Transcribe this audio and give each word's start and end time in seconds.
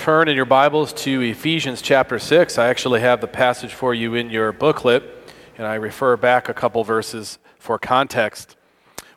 turn 0.00 0.28
in 0.28 0.34
your 0.34 0.46
Bibles 0.46 0.94
to 0.94 1.20
Ephesians 1.20 1.82
chapter 1.82 2.18
6. 2.18 2.56
I 2.56 2.68
actually 2.68 3.02
have 3.02 3.20
the 3.20 3.28
passage 3.28 3.74
for 3.74 3.92
you 3.92 4.14
in 4.14 4.30
your 4.30 4.50
booklet, 4.50 5.02
and 5.58 5.66
I 5.66 5.74
refer 5.74 6.16
back 6.16 6.48
a 6.48 6.54
couple 6.54 6.82
verses 6.84 7.38
for 7.58 7.78
context. 7.78 8.56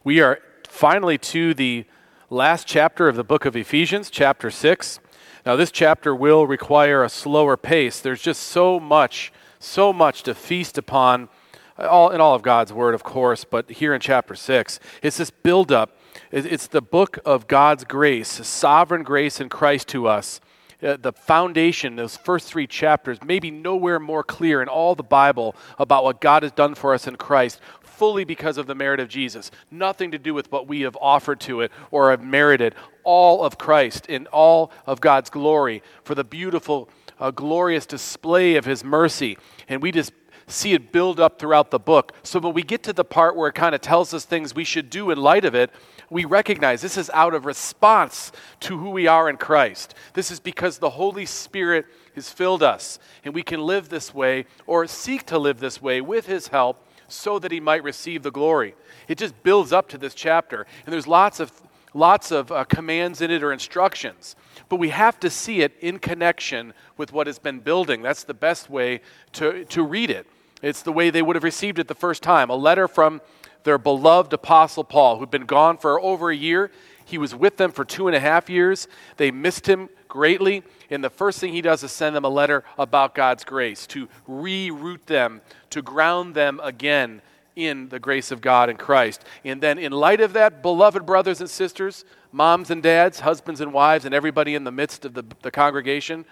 We 0.03 0.19
are 0.19 0.39
finally 0.67 1.17
to 1.19 1.53
the 1.53 1.85
last 2.29 2.67
chapter 2.67 3.07
of 3.07 3.15
the 3.15 3.23
book 3.23 3.45
of 3.45 3.55
Ephesians, 3.55 4.09
chapter 4.09 4.51
6. 4.51 4.99
Now, 5.45 5.55
this 5.55 5.71
chapter 5.71 6.13
will 6.13 6.47
require 6.47 7.01
a 7.01 7.07
slower 7.07 7.55
pace. 7.55 8.01
There's 8.01 8.21
just 8.21 8.43
so 8.43 8.77
much, 8.77 9.31
so 9.59 9.93
much 9.93 10.23
to 10.23 10.35
feast 10.35 10.77
upon, 10.77 11.29
all, 11.77 12.09
in 12.09 12.19
all 12.19 12.35
of 12.35 12.41
God's 12.41 12.73
Word, 12.73 12.93
of 12.93 13.03
course, 13.03 13.45
but 13.45 13.71
here 13.71 13.93
in 13.93 14.01
chapter 14.01 14.35
6, 14.35 14.81
it's 15.01 15.15
this 15.15 15.31
buildup. 15.31 15.97
It's 16.29 16.67
the 16.67 16.81
book 16.81 17.19
of 17.23 17.47
God's 17.47 17.85
grace, 17.85 18.27
sovereign 18.45 19.03
grace 19.03 19.39
in 19.39 19.47
Christ 19.47 19.87
to 19.87 20.09
us 20.09 20.41
the 20.83 21.13
foundation, 21.13 21.95
those 21.95 22.17
first 22.17 22.49
three 22.49 22.67
chapters, 22.67 23.17
maybe 23.23 23.49
nowhere 23.49 23.99
more 23.99 24.23
clear 24.23 24.61
in 24.61 24.67
all 24.67 24.95
the 24.95 25.03
Bible 25.03 25.55
about 25.79 26.03
what 26.03 26.19
God 26.19 26.43
has 26.43 26.51
done 26.51 26.75
for 26.75 26.93
us 26.93 27.07
in 27.07 27.15
Christ, 27.15 27.61
fully 27.81 28.25
because 28.25 28.57
of 28.57 28.67
the 28.67 28.75
merit 28.75 28.99
of 28.99 29.07
Jesus. 29.07 29.49
Nothing 29.71 30.11
to 30.11 30.19
do 30.19 30.33
with 30.33 30.51
what 30.51 30.67
we 30.67 30.81
have 30.81 30.97
offered 30.99 31.39
to 31.41 31.61
it 31.61 31.71
or 31.89 32.11
have 32.11 32.21
merited. 32.21 32.75
All 33.03 33.43
of 33.43 33.57
Christ 33.57 34.07
in 34.07 34.27
all 34.27 34.71
of 34.85 34.99
God's 34.99 35.29
glory 35.29 35.81
for 36.03 36.15
the 36.15 36.23
beautiful, 36.25 36.89
uh, 37.17 37.31
glorious 37.31 37.85
display 37.85 38.55
of 38.55 38.65
His 38.65 38.83
mercy. 38.83 39.37
And 39.69 39.81
we 39.81 39.91
just 39.91 40.11
see 40.47 40.73
it 40.73 40.91
build 40.91 41.19
up 41.19 41.39
throughout 41.39 41.71
the 41.71 41.79
book. 41.79 42.11
So 42.23 42.39
when 42.39 42.53
we 42.53 42.63
get 42.63 42.83
to 42.83 42.93
the 42.93 43.05
part 43.05 43.35
where 43.35 43.49
it 43.49 43.55
kind 43.55 43.73
of 43.73 43.81
tells 43.81 44.13
us 44.13 44.25
things 44.25 44.53
we 44.53 44.65
should 44.65 44.89
do 44.89 45.11
in 45.11 45.17
light 45.17 45.45
of 45.45 45.55
it, 45.55 45.71
we 46.13 46.25
recognize 46.25 46.81
this 46.81 46.97
is 46.97 47.09
out 47.13 47.33
of 47.33 47.45
response 47.45 48.31
to 48.61 48.77
who 48.77 48.91
we 48.91 49.07
are 49.07 49.29
in 49.29 49.37
Christ. 49.37 49.95
This 50.13 50.29
is 50.29 50.39
because 50.39 50.77
the 50.77 50.91
Holy 50.91 51.25
Spirit 51.25 51.85
has 52.15 52.29
filled 52.29 52.61
us, 52.61 52.99
and 53.25 53.33
we 53.33 53.41
can 53.41 53.59
live 53.59 53.89
this 53.89 54.13
way 54.13 54.45
or 54.67 54.85
seek 54.85 55.25
to 55.25 55.39
live 55.39 55.59
this 55.59 55.81
way 55.81 56.01
with 56.01 56.27
His 56.27 56.49
help 56.49 56.85
so 57.07 57.39
that 57.39 57.51
He 57.51 57.59
might 57.59 57.83
receive 57.83 58.21
the 58.21 58.31
glory. 58.31 58.75
It 59.07 59.17
just 59.17 59.41
builds 59.43 59.73
up 59.73 59.89
to 59.89 59.97
this 59.97 60.13
chapter, 60.13 60.67
and 60.85 60.93
there's 60.93 61.07
lots 61.07 61.39
of 61.39 61.51
lots 61.95 62.31
of 62.31 62.51
uh, 62.51 62.63
commands 62.63 63.21
in 63.21 63.29
it 63.29 63.43
or 63.43 63.53
instructions. 63.53 64.35
But 64.67 64.77
we 64.77 64.89
have 64.89 65.19
to 65.19 65.29
see 65.29 65.61
it 65.61 65.73
in 65.79 65.99
connection 65.99 66.73
with 66.97 67.13
what 67.13 67.27
has 67.27 67.37
been 67.37 67.59
building. 67.59 68.01
That's 68.01 68.23
the 68.23 68.33
best 68.33 68.69
way 68.69 69.01
to, 69.33 69.63
to 69.65 69.83
read 69.83 70.09
it. 70.09 70.25
It's 70.63 70.81
the 70.81 70.91
way 70.91 71.09
they 71.09 71.21
would 71.21 71.35
have 71.35 71.43
received 71.43 71.77
it 71.77 71.87
the 71.87 71.93
first 71.93 72.23
time. 72.23 72.49
A 72.49 72.55
letter 72.55 72.87
from 72.87 73.21
their 73.63 73.77
beloved 73.77 74.33
Apostle 74.33 74.83
Paul, 74.83 75.17
who'd 75.17 75.31
been 75.31 75.45
gone 75.45 75.77
for 75.77 75.99
over 75.99 76.29
a 76.29 76.35
year. 76.35 76.71
He 77.05 77.17
was 77.17 77.35
with 77.35 77.57
them 77.57 77.71
for 77.71 77.83
two 77.83 78.07
and 78.07 78.15
a 78.15 78.19
half 78.19 78.49
years. 78.49 78.87
They 79.17 79.31
missed 79.31 79.67
him 79.67 79.89
greatly. 80.07 80.63
And 80.89 81.03
the 81.03 81.09
first 81.09 81.39
thing 81.39 81.53
he 81.53 81.61
does 81.61 81.83
is 81.83 81.91
send 81.91 82.15
them 82.15 82.25
a 82.25 82.29
letter 82.29 82.63
about 82.77 83.15
God's 83.15 83.43
grace 83.43 83.87
to 83.87 84.07
reroute 84.27 85.05
them, 85.05 85.41
to 85.71 85.81
ground 85.81 86.35
them 86.35 86.59
again 86.63 87.21
in 87.55 87.89
the 87.89 87.99
grace 87.99 88.31
of 88.31 88.41
God 88.41 88.69
in 88.69 88.77
Christ. 88.77 89.23
And 89.43 89.61
then, 89.61 89.77
in 89.77 89.91
light 89.91 90.21
of 90.21 90.33
that, 90.33 90.61
beloved 90.61 91.05
brothers 91.05 91.39
and 91.39 91.49
sisters, 91.49 92.03
moms 92.31 92.71
and 92.71 92.81
dads, 92.81 93.19
husbands 93.19 93.61
and 93.61 93.73
wives, 93.73 94.05
and 94.05 94.15
everybody 94.15 94.55
in 94.55 94.63
the 94.63 94.71
midst 94.71 95.05
of 95.05 95.13
the, 95.13 95.23
the 95.41 95.51
congregation, 95.51 96.25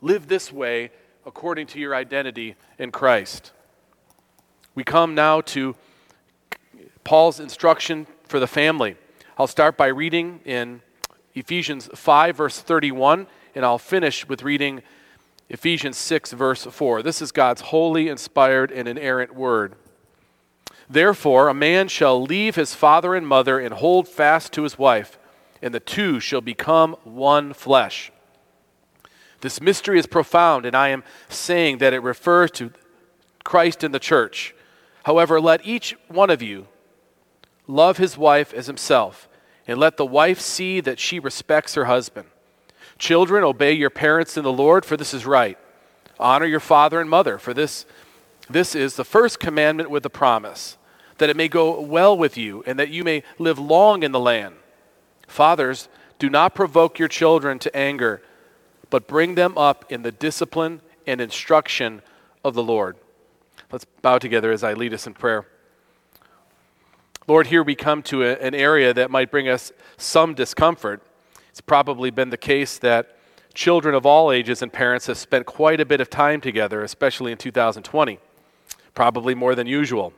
live 0.00 0.28
this 0.28 0.52
way 0.52 0.90
according 1.24 1.66
to 1.68 1.78
your 1.78 1.94
identity 1.94 2.56
in 2.78 2.90
Christ. 2.90 3.52
We 4.74 4.84
come 4.84 5.14
now 5.14 5.40
to 5.42 5.76
Paul's 7.04 7.40
instruction 7.40 8.06
for 8.24 8.38
the 8.38 8.46
family. 8.46 8.96
I'll 9.38 9.46
start 9.46 9.76
by 9.76 9.86
reading 9.86 10.40
in 10.44 10.82
Ephesians 11.34 11.88
5, 11.94 12.36
verse 12.36 12.60
31, 12.60 13.26
and 13.54 13.64
I'll 13.64 13.78
finish 13.78 14.28
with 14.28 14.42
reading 14.42 14.82
Ephesians 15.48 15.96
6, 15.96 16.32
verse 16.32 16.64
4. 16.64 17.02
This 17.02 17.22
is 17.22 17.32
God's 17.32 17.62
holy, 17.62 18.08
inspired, 18.08 18.70
and 18.70 18.86
inerrant 18.86 19.34
word. 19.34 19.74
Therefore, 20.88 21.48
a 21.48 21.54
man 21.54 21.88
shall 21.88 22.20
leave 22.20 22.56
his 22.56 22.74
father 22.74 23.14
and 23.14 23.26
mother 23.26 23.58
and 23.58 23.74
hold 23.74 24.08
fast 24.08 24.52
to 24.52 24.64
his 24.64 24.78
wife, 24.78 25.18
and 25.62 25.72
the 25.72 25.80
two 25.80 26.20
shall 26.20 26.40
become 26.40 26.96
one 27.04 27.52
flesh. 27.52 28.12
This 29.40 29.60
mystery 29.60 29.98
is 29.98 30.06
profound, 30.06 30.66
and 30.66 30.76
I 30.76 30.88
am 30.88 31.02
saying 31.28 31.78
that 31.78 31.94
it 31.94 32.02
refers 32.02 32.50
to 32.52 32.72
Christ 33.42 33.82
and 33.82 33.94
the 33.94 33.98
church. 33.98 34.54
However, 35.04 35.40
let 35.40 35.64
each 35.64 35.96
one 36.08 36.28
of 36.28 36.42
you 36.42 36.66
love 37.70 37.96
his 37.96 38.18
wife 38.18 38.52
as 38.52 38.66
himself, 38.66 39.28
and 39.66 39.78
let 39.78 39.96
the 39.96 40.06
wife 40.06 40.40
see 40.40 40.80
that 40.80 40.98
she 40.98 41.18
respects 41.18 41.74
her 41.74 41.86
husband. 41.86 42.28
Children, 42.98 43.44
obey 43.44 43.72
your 43.72 43.90
parents 43.90 44.36
in 44.36 44.44
the 44.44 44.52
Lord, 44.52 44.84
for 44.84 44.96
this 44.96 45.14
is 45.14 45.24
right. 45.24 45.56
Honor 46.18 46.46
your 46.46 46.60
father 46.60 47.00
and 47.00 47.08
mother, 47.08 47.38
for 47.38 47.54
this, 47.54 47.86
this 48.48 48.74
is 48.74 48.96
the 48.96 49.04
first 49.04 49.40
commandment 49.40 49.90
with 49.90 50.02
the 50.02 50.10
promise, 50.10 50.76
that 51.18 51.30
it 51.30 51.36
may 51.36 51.48
go 51.48 51.80
well 51.80 52.16
with 52.16 52.36
you, 52.36 52.62
and 52.66 52.78
that 52.78 52.90
you 52.90 53.04
may 53.04 53.22
live 53.38 53.58
long 53.58 54.02
in 54.02 54.12
the 54.12 54.20
land. 54.20 54.56
Fathers, 55.26 55.88
do 56.18 56.28
not 56.28 56.54
provoke 56.54 56.98
your 56.98 57.08
children 57.08 57.58
to 57.60 57.74
anger, 57.74 58.20
but 58.90 59.06
bring 59.06 59.34
them 59.34 59.56
up 59.56 59.90
in 59.90 60.02
the 60.02 60.12
discipline 60.12 60.82
and 61.06 61.20
instruction 61.20 62.02
of 62.44 62.54
the 62.54 62.62
Lord. 62.62 62.96
Let's 63.72 63.84
bow 64.02 64.18
together 64.18 64.52
as 64.52 64.64
I 64.64 64.74
lead 64.74 64.92
us 64.92 65.06
in 65.06 65.14
prayer. 65.14 65.46
Lord, 67.30 67.46
here 67.46 67.62
we 67.62 67.76
come 67.76 68.02
to 68.02 68.24
a, 68.24 68.32
an 68.38 68.56
area 68.56 68.92
that 68.92 69.08
might 69.08 69.30
bring 69.30 69.48
us 69.48 69.70
some 69.96 70.34
discomfort. 70.34 71.00
It's 71.48 71.60
probably 71.60 72.10
been 72.10 72.30
the 72.30 72.36
case 72.36 72.76
that 72.78 73.16
children 73.54 73.94
of 73.94 74.04
all 74.04 74.32
ages 74.32 74.62
and 74.62 74.72
parents 74.72 75.06
have 75.06 75.16
spent 75.16 75.46
quite 75.46 75.80
a 75.80 75.84
bit 75.84 76.00
of 76.00 76.10
time 76.10 76.40
together, 76.40 76.82
especially 76.82 77.30
in 77.30 77.38
2020, 77.38 78.18
probably 78.96 79.36
more 79.36 79.54
than 79.54 79.68
usual. 79.68 80.12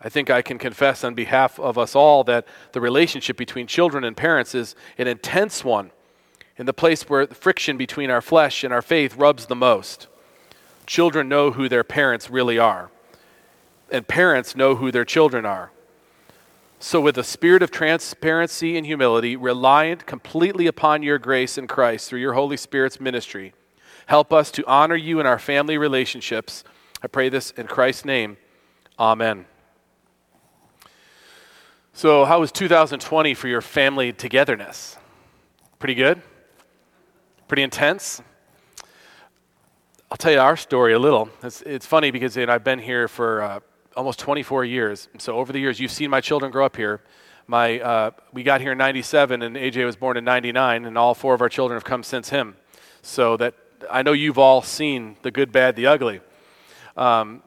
I 0.00 0.08
think 0.08 0.30
I 0.30 0.42
can 0.42 0.58
confess 0.58 1.04
on 1.04 1.14
behalf 1.14 1.60
of 1.60 1.78
us 1.78 1.94
all 1.94 2.24
that 2.24 2.44
the 2.72 2.80
relationship 2.80 3.36
between 3.36 3.68
children 3.68 4.02
and 4.02 4.16
parents 4.16 4.52
is 4.52 4.74
an 4.98 5.06
intense 5.06 5.64
one, 5.64 5.92
in 6.56 6.66
the 6.66 6.72
place 6.72 7.08
where 7.08 7.24
the 7.24 7.36
friction 7.36 7.76
between 7.76 8.10
our 8.10 8.20
flesh 8.20 8.64
and 8.64 8.74
our 8.74 8.82
faith 8.82 9.14
rubs 9.14 9.46
the 9.46 9.54
most. 9.54 10.08
Children 10.86 11.28
know 11.28 11.52
who 11.52 11.68
their 11.68 11.84
parents 11.84 12.28
really 12.28 12.58
are, 12.58 12.90
and 13.92 14.08
parents 14.08 14.56
know 14.56 14.74
who 14.74 14.90
their 14.90 15.04
children 15.04 15.46
are. 15.46 15.70
So, 16.82 16.98
with 16.98 17.18
a 17.18 17.24
spirit 17.24 17.62
of 17.62 17.70
transparency 17.70 18.78
and 18.78 18.86
humility, 18.86 19.36
reliant 19.36 20.06
completely 20.06 20.66
upon 20.66 21.02
your 21.02 21.18
grace 21.18 21.58
in 21.58 21.66
Christ 21.66 22.08
through 22.08 22.20
your 22.20 22.32
Holy 22.32 22.56
Spirit's 22.56 22.98
ministry, 22.98 23.52
help 24.06 24.32
us 24.32 24.50
to 24.52 24.66
honor 24.66 24.96
you 24.96 25.20
in 25.20 25.26
our 25.26 25.38
family 25.38 25.76
relationships. 25.76 26.64
I 27.02 27.06
pray 27.06 27.28
this 27.28 27.50
in 27.50 27.66
Christ's 27.66 28.06
name. 28.06 28.38
Amen. 28.98 29.44
So, 31.92 32.24
how 32.24 32.40
was 32.40 32.50
2020 32.50 33.34
for 33.34 33.46
your 33.46 33.60
family 33.60 34.10
togetherness? 34.14 34.96
Pretty 35.78 35.94
good? 35.94 36.22
Pretty 37.46 37.62
intense? 37.62 38.22
I'll 40.10 40.16
tell 40.16 40.32
you 40.32 40.40
our 40.40 40.56
story 40.56 40.94
a 40.94 40.98
little. 40.98 41.28
It's, 41.42 41.60
it's 41.60 41.84
funny 41.84 42.10
because 42.10 42.38
you 42.38 42.46
know, 42.46 42.54
I've 42.54 42.64
been 42.64 42.78
here 42.78 43.06
for 43.06 43.42
uh, 43.42 43.60
almost 44.00 44.18
24 44.18 44.64
years. 44.64 45.08
So 45.18 45.36
over 45.36 45.52
the 45.52 45.58
years, 45.58 45.78
you've 45.78 45.90
seen 45.90 46.08
my 46.08 46.22
children 46.22 46.50
grow 46.50 46.64
up 46.64 46.74
here. 46.74 47.02
My, 47.46 47.80
uh, 47.80 48.10
we 48.32 48.42
got 48.42 48.62
here 48.62 48.72
in 48.72 48.78
97, 48.78 49.42
and 49.42 49.56
AJ 49.56 49.84
was 49.84 49.94
born 49.94 50.16
in 50.16 50.24
99, 50.24 50.86
and 50.86 50.96
all 50.96 51.12
four 51.12 51.34
of 51.34 51.42
our 51.42 51.50
children 51.50 51.76
have 51.76 51.84
come 51.84 52.02
since 52.02 52.30
him. 52.30 52.56
So 53.02 53.36
that 53.36 53.52
I 53.90 54.02
know 54.02 54.12
you've 54.12 54.38
all 54.38 54.62
seen 54.62 55.16
the 55.20 55.30
good, 55.30 55.52
bad, 55.52 55.76
the 55.76 55.86
ugly. 55.86 56.22
Um, 56.96 57.42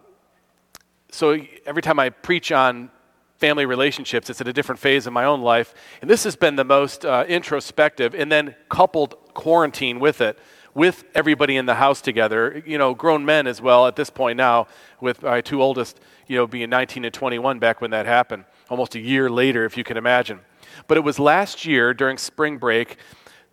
so 1.09 1.39
every 1.65 1.81
time 1.81 1.97
I 1.97 2.11
preach 2.11 2.51
on 2.51 2.91
family 3.39 3.65
relationships, 3.65 4.29
it's 4.29 4.39
at 4.39 4.47
a 4.47 4.53
different 4.53 4.77
phase 4.77 5.07
in 5.07 5.13
my 5.13 5.25
own 5.25 5.41
life. 5.41 5.73
And 6.01 6.09
this 6.09 6.23
has 6.23 6.35
been 6.35 6.55
the 6.55 6.63
most 6.63 7.03
uh, 7.03 7.25
introspective, 7.27 8.13
and 8.13 8.31
then 8.31 8.53
coupled 8.69 9.15
quarantine 9.33 9.99
with 9.99 10.21
it 10.21 10.37
with 10.75 11.03
everybody 11.13 11.57
in 11.57 11.65
the 11.65 11.75
house 11.75 12.01
together, 12.01 12.63
you 12.65 12.77
know, 12.77 12.93
grown 12.93 13.25
men 13.25 13.47
as 13.47 13.61
well 13.61 13.87
at 13.87 13.95
this 13.95 14.09
point 14.09 14.37
now, 14.37 14.67
with 14.99 15.21
my 15.21 15.41
two 15.41 15.61
oldest, 15.61 15.99
you 16.27 16.37
know, 16.37 16.47
being 16.47 16.69
19 16.69 17.05
and 17.05 17.13
21 17.13 17.59
back 17.59 17.81
when 17.81 17.91
that 17.91 18.05
happened, 18.05 18.45
almost 18.69 18.95
a 18.95 18.99
year 18.99 19.29
later, 19.29 19.65
if 19.65 19.77
you 19.77 19.83
can 19.83 19.97
imagine. 19.97 20.39
But 20.87 20.97
it 20.97 21.01
was 21.01 21.19
last 21.19 21.65
year 21.65 21.93
during 21.93 22.17
spring 22.17 22.57
break, 22.57 22.97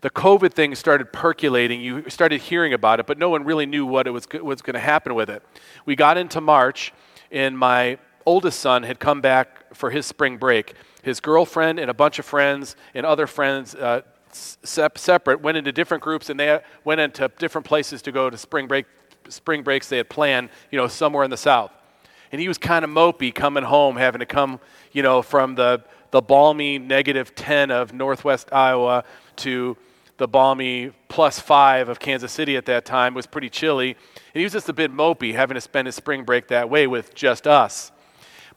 the 0.01 0.11
COVID 0.11 0.53
thing 0.53 0.75
started 0.75 1.13
percolating. 1.13 1.81
You 1.81 2.09
started 2.09 2.41
hearing 2.41 2.73
about 2.73 3.01
it, 3.01 3.07
but 3.07 3.19
no 3.19 3.29
one 3.29 3.45
really 3.45 3.67
knew 3.67 3.85
what 3.85 4.07
it 4.07 4.11
was, 4.11 4.27
was 4.43 4.63
going 4.63 4.75
to 4.75 4.81
happen 4.81 5.15
with 5.15 5.29
it. 5.29 5.43
We 5.85 5.95
got 5.95 6.17
into 6.17 6.41
March, 6.41 6.93
and 7.31 7.59
my 7.59 7.99
oldest 8.25 8.61
son 8.61 8.83
had 8.83 8.99
come 8.99 9.21
back 9.21 9.75
for 9.75 9.91
his 9.91 10.07
spring 10.07 10.39
break. 10.39 10.75
His 11.03 11.21
girlfriend 11.21 11.79
and 11.79 11.91
a 11.91 11.95
bunch 11.95 12.19
of 12.19 12.25
friends 12.25 12.77
and 12.95 13.05
other 13.05 13.27
friends 13.27 13.75
uh, 13.75 14.03
separate, 14.33 15.41
went 15.41 15.59
into 15.59 15.73
different 15.73 16.03
groups, 16.03 16.31
and 16.31 16.39
they 16.39 16.61
went 16.85 17.01
into 17.01 17.31
different 17.39 17.67
places 17.67 18.03
to 18.03 18.13
go 18.13 18.31
to 18.31 18.39
spring 18.39 18.67
break, 18.67 18.87
spring 19.29 19.63
breaks 19.63 19.89
they 19.89 19.97
had 19.99 20.09
planned, 20.09 20.49
you 20.71 20.79
know, 20.79 20.89
somewhere 20.89 21.25
in 21.25 21.31
the 21.31 21.37
south. 21.37 21.73
And 22.33 22.41
he 22.41 22.49
was 22.49 22.59
kind 22.59 22.85
of 22.85 22.91
mopey 22.91 23.35
coming 23.35 23.65
home, 23.65 23.97
having 23.97 24.21
to 24.21 24.27
come, 24.27 24.61
you 24.93 25.03
know, 25.03 25.23
from 25.23 25.55
the 25.55 25.83
the 26.11 26.21
balmy 26.21 26.79
negative 26.79 27.35
10 27.35 27.71
of 27.71 27.93
northwest 27.93 28.53
Iowa 28.53 29.05
to 29.37 29.77
the 30.17 30.29
balmy 30.29 30.93
plus 31.09 31.39
five 31.39 31.89
of 31.89 31.99
Kansas 31.99 32.33
City 32.33 32.57
at 32.57 32.67
that 32.67 32.85
time. 32.85 33.15
It 33.15 33.17
was 33.17 33.27
pretty 33.27 33.49
chilly. 33.49 33.91
And 33.91 34.41
he 34.41 34.43
was 34.43 34.53
just 34.53 34.69
a 34.69 34.73
bit 34.73 34.93
mopey, 34.93 35.35
having 35.35 35.55
to 35.55 35.61
spend 35.61 35.87
his 35.87 35.95
spring 35.95 36.25
break 36.25 36.49
that 36.49 36.69
way 36.69 36.87
with 36.87 37.15
just 37.15 37.47
us. 37.47 37.91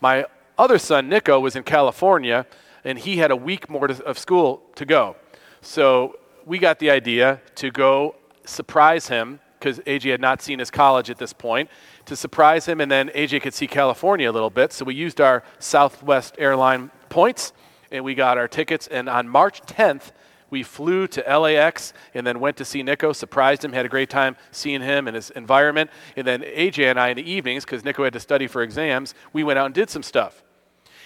My 0.02 0.26
other 0.58 0.78
son, 0.78 1.08
Nico, 1.08 1.40
was 1.40 1.56
in 1.56 1.64
California, 1.64 2.46
and 2.84 3.00
he 3.00 3.18
had 3.18 3.32
a 3.32 3.36
week 3.36 3.70
more 3.70 3.88
to, 3.88 4.04
of 4.04 4.20
school 4.20 4.62
to 4.76 4.86
go. 4.86 5.16
So 5.62 6.18
we 6.46 6.60
got 6.60 6.80
the 6.80 6.90
idea 6.90 7.42
to 7.56 7.72
go 7.72 8.16
surprise 8.46 9.08
him 9.08 9.40
because 9.58 9.80
AJ 9.80 10.12
had 10.12 10.20
not 10.20 10.42
seen 10.42 10.60
his 10.60 10.70
college 10.70 11.10
at 11.10 11.18
this 11.18 11.32
point, 11.32 11.70
to 12.06 12.16
surprise 12.16 12.66
him, 12.66 12.82
and 12.82 12.92
then 12.92 13.10
AJ 13.10 13.42
could 13.42 13.54
see 13.54 13.68
California 13.68 14.30
a 14.30 14.34
little 14.34 14.50
bit. 14.50 14.74
So 14.74 14.86
we 14.86 14.96
used 14.96 15.22
our 15.22 15.44
Southwest 15.60 16.36
airline 16.38 16.92
points, 17.10 17.54
and 17.92 18.04
we 18.04 18.16
got 18.16 18.38
our 18.38 18.48
tickets. 18.48 18.88
And 18.88 19.08
on 19.08 19.28
March 19.30 19.62
10th, 19.62 20.12
we 20.50 20.62
flew 20.62 21.08
to 21.08 21.40
LAX 21.40 21.94
and 22.14 22.28
then 22.28 22.40
went 22.40 22.58
to 22.58 22.66
see 22.66 22.84
Nico, 22.84 23.12
surprised 23.12 23.66
him, 23.66 23.74
had 23.74 23.86
a 23.86 23.90
great 23.90 24.10
time 24.10 24.36
seeing 24.52 24.82
him 24.82 25.08
and 25.08 25.16
his 25.16 25.32
environment. 25.32 25.90
And 26.16 26.28
then 26.28 26.42
AJ 26.42 26.92
and 26.92 27.00
I 27.00 27.10
in 27.10 27.18
the 27.18 27.30
evenings, 27.30 27.66
because 27.66 27.84
Nico 27.84 28.04
had 28.04 28.14
to 28.14 28.20
study 28.20 28.48
for 28.48 28.62
exams, 28.62 29.16
we 29.34 29.44
went 29.44 29.58
out 29.58 29.66
and 29.66 29.74
did 29.74 29.90
some 29.90 30.04
stuff. 30.04 30.44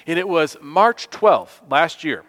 And 0.05 0.19
it 0.19 0.27
was 0.27 0.57
March 0.61 1.09
12th 1.09 1.61
last 1.69 2.03
year 2.03 2.23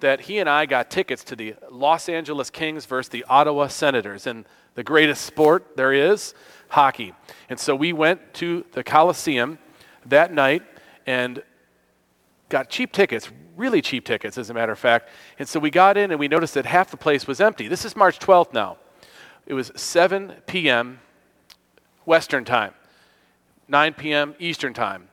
that 0.00 0.22
he 0.22 0.40
and 0.40 0.48
I 0.48 0.66
got 0.66 0.90
tickets 0.90 1.24
to 1.24 1.36
the 1.36 1.54
Los 1.70 2.08
Angeles 2.08 2.50
Kings 2.50 2.84
versus 2.84 3.08
the 3.08 3.24
Ottawa 3.28 3.68
Senators 3.68 4.26
and 4.26 4.44
the 4.74 4.82
greatest 4.82 5.24
sport 5.24 5.76
there 5.76 5.92
is, 5.92 6.34
hockey. 6.72 7.12
And 7.50 7.60
so 7.60 7.76
we 7.76 7.92
went 7.92 8.32
to 8.34 8.64
the 8.72 8.82
Coliseum 8.82 9.58
that 10.06 10.32
night 10.32 10.62
and 11.06 11.42
got 12.48 12.70
cheap 12.70 12.92
tickets, 12.92 13.30
really 13.56 13.82
cheap 13.82 14.06
tickets, 14.06 14.38
as 14.38 14.48
a 14.48 14.54
matter 14.54 14.72
of 14.72 14.78
fact. 14.78 15.10
And 15.38 15.46
so 15.46 15.60
we 15.60 15.70
got 15.70 15.98
in 15.98 16.10
and 16.10 16.18
we 16.18 16.28
noticed 16.28 16.54
that 16.54 16.64
half 16.64 16.90
the 16.90 16.96
place 16.96 17.26
was 17.26 17.40
empty. 17.42 17.68
This 17.68 17.84
is 17.84 17.94
March 17.94 18.18
12th 18.18 18.54
now. 18.54 18.78
It 19.44 19.52
was 19.52 19.70
7 19.76 20.32
p.m. 20.46 21.00
Western 22.06 22.44
time, 22.44 22.72
9 23.68 23.92
p.m. 23.94 24.34
Eastern 24.38 24.72
time. 24.72 25.08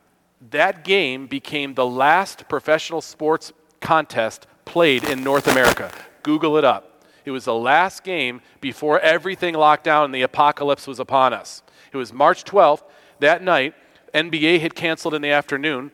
That 0.51 0.85
game 0.85 1.27
became 1.27 1.73
the 1.73 1.85
last 1.85 2.47
professional 2.47 3.01
sports 3.01 3.51
contest 3.81 4.47
played 4.63 5.03
in 5.03 5.23
North 5.23 5.47
America. 5.47 5.91
Google 6.23 6.57
it 6.57 6.63
up. 6.63 6.88
It 7.29 7.31
was 7.31 7.45
the 7.45 7.53
last 7.53 8.03
game 8.03 8.41
before 8.59 8.99
everything 9.01 9.53
locked 9.53 9.83
down 9.83 10.05
and 10.05 10.15
the 10.15 10.23
apocalypse 10.23 10.87
was 10.87 10.99
upon 10.99 11.31
us. 11.31 11.61
It 11.93 11.97
was 11.97 12.11
March 12.11 12.43
12th. 12.43 12.81
That 13.19 13.43
night, 13.43 13.75
NBA 14.15 14.61
had 14.61 14.73
canceled 14.73 15.13
in 15.13 15.21
the 15.21 15.29
afternoon. 15.29 15.91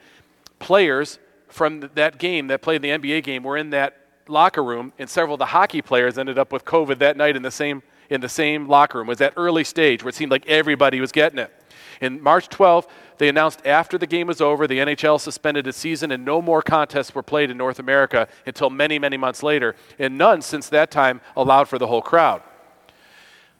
Players 0.59 1.19
from 1.49 1.89
that 1.95 2.19
game 2.19 2.47
that 2.47 2.61
played 2.61 2.81
the 2.81 2.87
NBA 2.87 3.23
game 3.23 3.43
were 3.43 3.57
in 3.57 3.71
that 3.71 3.97
locker 4.29 4.63
room, 4.63 4.93
and 4.97 5.09
several 5.09 5.33
of 5.33 5.39
the 5.39 5.47
hockey 5.47 5.81
players 5.81 6.17
ended 6.17 6.39
up 6.39 6.53
with 6.53 6.63
COVID 6.63 6.99
that 6.99 7.17
night 7.17 7.35
in 7.35 7.41
the 7.41 7.51
same 7.51 7.83
in 8.09 8.21
the 8.21 8.29
same 8.29 8.69
locker 8.69 8.99
room. 8.99 9.07
It 9.07 9.09
was 9.09 9.17
that 9.17 9.33
early 9.35 9.65
stage 9.65 10.03
where 10.03 10.09
it 10.09 10.15
seemed 10.15 10.31
like 10.31 10.47
everybody 10.47 11.01
was 11.01 11.11
getting 11.11 11.39
it. 11.39 11.51
In 11.99 12.23
March 12.23 12.47
12th, 12.47 12.87
they 13.17 13.29
announced 13.29 13.65
after 13.65 13.97
the 13.97 14.07
game 14.07 14.27
was 14.27 14.41
over, 14.41 14.67
the 14.67 14.79
NHL 14.79 15.19
suspended 15.19 15.67
its 15.67 15.77
season 15.77 16.11
and 16.11 16.25
no 16.25 16.41
more 16.41 16.61
contests 16.61 17.15
were 17.15 17.23
played 17.23 17.49
in 17.49 17.57
North 17.57 17.79
America 17.79 18.27
until 18.45 18.69
many, 18.69 18.99
many 18.99 19.17
months 19.17 19.41
later, 19.41 19.75
and 19.97 20.17
none 20.17 20.41
since 20.41 20.69
that 20.69 20.91
time 20.91 21.21
allowed 21.35 21.69
for 21.69 21.79
the 21.79 21.87
whole 21.87 22.01
crowd. 22.01 22.41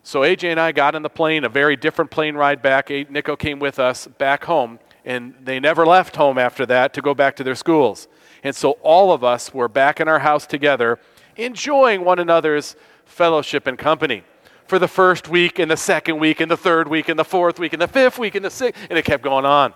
So 0.04 0.22
AJ 0.22 0.52
and 0.52 0.60
I 0.60 0.72
got 0.72 0.94
on 0.94 1.02
the 1.02 1.10
plane, 1.10 1.44
a 1.44 1.50
very 1.50 1.76
different 1.76 2.12
plane 2.12 2.36
ride 2.36 2.62
back. 2.62 2.90
Nico 2.90 3.36
came 3.36 3.60
with 3.60 3.80
us 3.80 4.06
back 4.06 4.44
home, 4.44 4.80
and 5.04 5.34
they 5.42 5.60
never 5.60 5.86
left 5.86 6.16
home 6.16 6.38
after 6.38 6.66
that 6.68 6.94
to 6.94 7.02
go 7.02 7.16
back 7.16 7.36
to 7.38 7.44
their 7.44 7.56
schools. 7.56 8.08
And 8.44 8.56
so 8.56 8.72
all 8.84 9.12
of 9.12 9.24
us 9.24 9.54
were 9.54 9.68
back 9.68 10.00
in 10.00 10.08
our 10.08 10.20
house 10.20 10.46
together, 10.46 11.00
enjoying 11.38 12.06
one 12.06 12.20
another's 12.20 12.76
fellowship 13.06 13.66
and 13.66 13.80
company 13.80 14.24
for 14.68 14.80
the 14.80 14.88
first 14.88 15.28
week 15.28 15.60
and 15.60 15.70
the 15.70 15.78
second 15.78 16.20
week 16.20 16.40
and 16.40 16.50
the 16.50 16.58
third 16.58 16.88
week 16.88 17.10
and 17.10 17.20
the 17.20 17.26
fourth 17.26 17.60
week 17.60 17.74
and 17.74 17.82
the 17.82 17.88
fifth 17.88 18.18
week 18.18 18.36
and 18.36 18.44
the 18.44 18.50
sixth, 18.50 18.82
and 18.90 18.98
it 18.98 19.06
kept 19.06 19.24
going 19.24 19.46
on. 19.46 19.74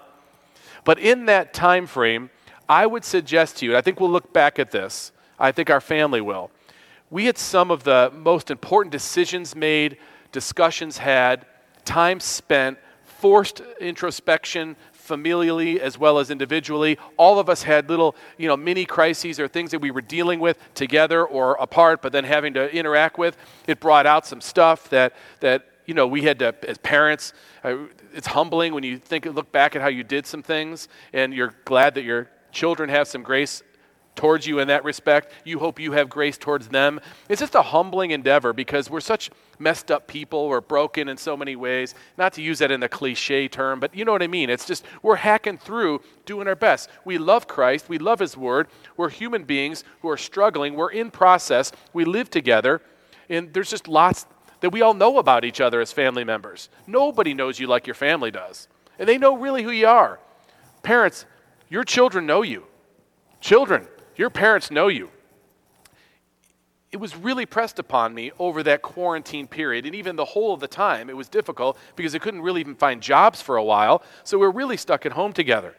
But 0.83 0.99
in 0.99 1.25
that 1.25 1.53
time 1.53 1.85
frame, 1.85 2.29
I 2.67 2.85
would 2.85 3.03
suggest 3.03 3.57
to 3.57 3.65
you, 3.65 3.71
and 3.71 3.77
I 3.77 3.81
think 3.81 3.99
we'll 3.99 4.11
look 4.11 4.31
back 4.33 4.59
at 4.59 4.71
this, 4.71 5.11
I 5.39 5.51
think 5.51 5.69
our 5.69 5.81
family 5.81 6.21
will. 6.21 6.51
We 7.09 7.25
had 7.25 7.37
some 7.37 7.71
of 7.71 7.83
the 7.83 8.11
most 8.15 8.51
important 8.51 8.91
decisions 8.91 9.55
made, 9.55 9.97
discussions 10.31 10.97
had, 10.99 11.45
time 11.85 12.19
spent, 12.19 12.77
forced 13.03 13.61
introspection, 13.79 14.75
familially 15.09 15.79
as 15.79 15.97
well 15.97 16.19
as 16.19 16.29
individually. 16.29 16.97
All 17.17 17.39
of 17.39 17.49
us 17.49 17.63
had 17.63 17.89
little, 17.89 18.15
you 18.37 18.47
know, 18.47 18.55
mini 18.55 18.85
crises 18.85 19.39
or 19.39 19.47
things 19.47 19.71
that 19.71 19.79
we 19.79 19.91
were 19.91 20.01
dealing 20.01 20.39
with 20.39 20.57
together 20.75 21.25
or 21.25 21.55
apart, 21.55 22.01
but 22.01 22.11
then 22.11 22.23
having 22.23 22.53
to 22.53 22.73
interact 22.73 23.17
with. 23.17 23.35
It 23.67 23.79
brought 23.79 24.05
out 24.05 24.25
some 24.25 24.41
stuff 24.41 24.89
that 24.89 25.13
that 25.39 25.67
you 25.85 25.93
know 25.93 26.07
we 26.07 26.21
had 26.21 26.39
to 26.39 26.55
as 26.67 26.77
parents. 26.77 27.33
Uh, 27.63 27.77
it's 28.13 28.27
humbling 28.27 28.73
when 28.73 28.83
you 28.83 28.97
think 28.97 29.25
look 29.25 29.51
back 29.51 29.75
at 29.75 29.81
how 29.81 29.87
you 29.89 30.03
did 30.03 30.25
some 30.25 30.43
things, 30.43 30.87
and 31.13 31.33
you're 31.33 31.53
glad 31.65 31.95
that 31.95 32.03
your 32.03 32.29
children 32.51 32.89
have 32.89 33.07
some 33.07 33.23
grace 33.23 33.63
towards 34.19 34.45
you 34.45 34.59
in 34.59 34.67
that 34.67 34.83
respect. 34.83 35.31
You 35.45 35.59
hope 35.59 35.79
you 35.79 35.93
have 35.93 36.09
grace 36.09 36.37
towards 36.37 36.67
them. 36.67 36.99
It's 37.29 37.39
just 37.39 37.55
a 37.55 37.61
humbling 37.61 38.11
endeavor 38.11 38.51
because 38.51 38.89
we're 38.89 38.99
such 38.99 39.31
messed 39.59 39.89
up 39.89 40.07
people. 40.07 40.49
We're 40.49 40.59
broken 40.59 41.07
in 41.07 41.15
so 41.15 41.37
many 41.37 41.55
ways. 41.55 41.95
Not 42.17 42.33
to 42.33 42.41
use 42.41 42.59
that 42.59 42.69
in 42.69 42.83
a 42.83 42.89
cliche 42.89 43.47
term, 43.47 43.79
but 43.79 43.95
you 43.95 44.03
know 44.03 44.11
what 44.11 44.21
I 44.21 44.27
mean. 44.27 44.49
It's 44.49 44.65
just 44.65 44.83
we're 45.01 45.15
hacking 45.15 45.57
through, 45.57 46.01
doing 46.25 46.49
our 46.49 46.55
best. 46.55 46.89
We 47.05 47.17
love 47.17 47.47
Christ. 47.47 47.87
We 47.87 47.97
love 47.97 48.19
His 48.19 48.35
Word. 48.35 48.67
We're 48.97 49.09
human 49.09 49.45
beings 49.45 49.85
who 50.01 50.09
are 50.09 50.17
struggling. 50.17 50.73
We're 50.73 50.91
in 50.91 51.11
process. 51.11 51.71
We 51.93 52.03
live 52.03 52.29
together. 52.29 52.81
And 53.29 53.53
there's 53.53 53.69
just 53.69 53.87
lots 53.87 54.25
that 54.59 54.71
we 54.71 54.81
all 54.81 54.93
know 54.93 55.17
about 55.17 55.45
each 55.45 55.61
other 55.61 55.79
as 55.79 55.93
family 55.93 56.25
members. 56.25 56.67
Nobody 56.85 57.33
knows 57.33 57.57
you 57.57 57.67
like 57.67 57.87
your 57.87 57.93
family 57.93 58.31
does. 58.31 58.67
And 58.99 59.07
they 59.07 59.17
know 59.17 59.37
really 59.37 59.63
who 59.63 59.71
you 59.71 59.87
are. 59.87 60.19
Parents, 60.83 61.25
your 61.69 61.85
children 61.85 62.25
know 62.25 62.41
you. 62.41 62.65
Children, 63.39 63.87
your 64.19 64.29
parents 64.29 64.69
know 64.69 64.89
you. 64.89 65.09
It 66.91 66.97
was 66.97 67.15
really 67.15 67.45
pressed 67.45 67.79
upon 67.79 68.13
me 68.13 68.31
over 68.37 68.63
that 68.63 68.81
quarantine 68.81 69.47
period, 69.47 69.85
and 69.85 69.95
even 69.95 70.17
the 70.17 70.25
whole 70.25 70.53
of 70.53 70.59
the 70.59 70.67
time, 70.67 71.09
it 71.09 71.15
was 71.15 71.29
difficult 71.29 71.77
because 71.95 72.13
I 72.13 72.17
couldn't 72.17 72.41
really 72.41 72.59
even 72.59 72.75
find 72.75 73.01
jobs 73.01 73.41
for 73.41 73.55
a 73.55 73.63
while, 73.63 74.03
so 74.25 74.37
we 74.37 74.45
are 74.45 74.51
really 74.51 74.75
stuck 74.75 75.05
at 75.05 75.13
home 75.13 75.31
together. 75.31 75.73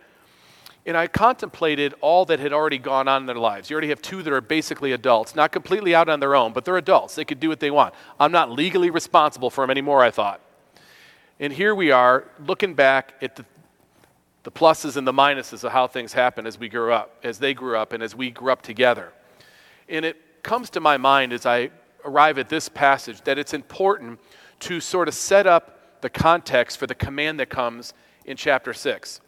And 0.86 0.96
I 0.96 1.06
contemplated 1.06 1.94
all 2.00 2.24
that 2.24 2.38
had 2.38 2.54
already 2.54 2.78
gone 2.78 3.08
on 3.08 3.24
in 3.24 3.26
their 3.26 3.36
lives. 3.36 3.68
You 3.68 3.74
already 3.74 3.90
have 3.90 4.00
two 4.00 4.22
that 4.22 4.32
are 4.32 4.40
basically 4.40 4.92
adults, 4.92 5.34
not 5.34 5.52
completely 5.52 5.94
out 5.94 6.08
on 6.08 6.20
their 6.20 6.34
own, 6.34 6.54
but 6.54 6.64
they're 6.64 6.78
adults. 6.78 7.16
They 7.16 7.26
could 7.26 7.40
do 7.40 7.50
what 7.50 7.60
they 7.60 7.70
want. 7.70 7.92
I'm 8.18 8.32
not 8.32 8.50
legally 8.50 8.88
responsible 8.88 9.50
for 9.50 9.62
them 9.62 9.70
anymore, 9.70 10.02
I 10.02 10.10
thought. 10.10 10.40
And 11.38 11.52
here 11.52 11.74
we 11.74 11.90
are 11.90 12.24
looking 12.46 12.72
back 12.72 13.14
at 13.20 13.36
the 13.36 13.44
the 14.42 14.50
pluses 14.50 14.96
and 14.96 15.06
the 15.06 15.12
minuses 15.12 15.64
of 15.64 15.72
how 15.72 15.86
things 15.86 16.12
happen 16.12 16.46
as 16.46 16.58
we 16.58 16.68
grew 16.68 16.92
up, 16.92 17.16
as 17.22 17.38
they 17.38 17.52
grew 17.52 17.76
up, 17.76 17.92
and 17.92 18.02
as 18.02 18.14
we 18.14 18.30
grew 18.30 18.52
up 18.52 18.62
together. 18.62 19.12
And 19.88 20.04
it 20.04 20.42
comes 20.42 20.70
to 20.70 20.80
my 20.80 20.96
mind 20.96 21.32
as 21.32 21.44
I 21.44 21.70
arrive 22.04 22.38
at 22.38 22.48
this 22.48 22.68
passage 22.68 23.20
that 23.22 23.38
it's 23.38 23.52
important 23.52 24.18
to 24.60 24.80
sort 24.80 25.08
of 25.08 25.14
set 25.14 25.46
up 25.46 26.00
the 26.00 26.08
context 26.08 26.78
for 26.78 26.86
the 26.86 26.94
command 26.94 27.40
that 27.40 27.50
comes 27.50 27.92
in 28.24 28.36
chapter 28.36 28.72
6. 28.72 29.20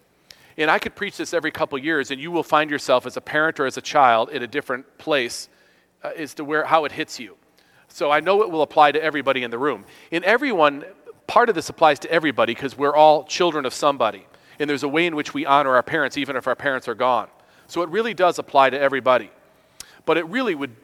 And 0.56 0.70
I 0.70 0.78
could 0.78 0.94
preach 0.94 1.16
this 1.16 1.34
every 1.34 1.50
couple 1.50 1.78
years, 1.78 2.10
and 2.10 2.20
you 2.20 2.30
will 2.30 2.42
find 2.42 2.70
yourself 2.70 3.06
as 3.06 3.16
a 3.16 3.20
parent 3.20 3.60
or 3.60 3.66
as 3.66 3.76
a 3.76 3.82
child 3.82 4.30
in 4.30 4.42
a 4.42 4.46
different 4.46 4.98
place 4.98 5.48
uh, 6.02 6.10
as 6.16 6.34
to 6.34 6.44
where 6.44 6.64
how 6.64 6.84
it 6.84 6.92
hits 6.92 7.18
you. 7.18 7.36
So 7.88 8.10
I 8.10 8.20
know 8.20 8.42
it 8.42 8.50
will 8.50 8.62
apply 8.62 8.92
to 8.92 9.02
everybody 9.02 9.42
in 9.42 9.50
the 9.50 9.58
room. 9.58 9.84
In 10.10 10.24
everyone, 10.24 10.84
part 11.26 11.48
of 11.48 11.54
this 11.54 11.68
applies 11.68 11.98
to 12.00 12.10
everybody 12.10 12.54
because 12.54 12.76
we're 12.76 12.94
all 12.94 13.24
children 13.24 13.66
of 13.66 13.74
somebody 13.74 14.26
and 14.58 14.68
there's 14.68 14.82
a 14.82 14.88
way 14.88 15.06
in 15.06 15.16
which 15.16 15.34
we 15.34 15.46
honor 15.46 15.74
our 15.74 15.82
parents 15.82 16.16
even 16.16 16.36
if 16.36 16.46
our 16.46 16.56
parents 16.56 16.88
are 16.88 16.94
gone. 16.94 17.28
So 17.66 17.82
it 17.82 17.88
really 17.88 18.14
does 18.14 18.38
apply 18.38 18.70
to 18.70 18.80
everybody. 18.80 19.30
But 20.04 20.18
it 20.18 20.26
really 20.26 20.54
would 20.54 20.74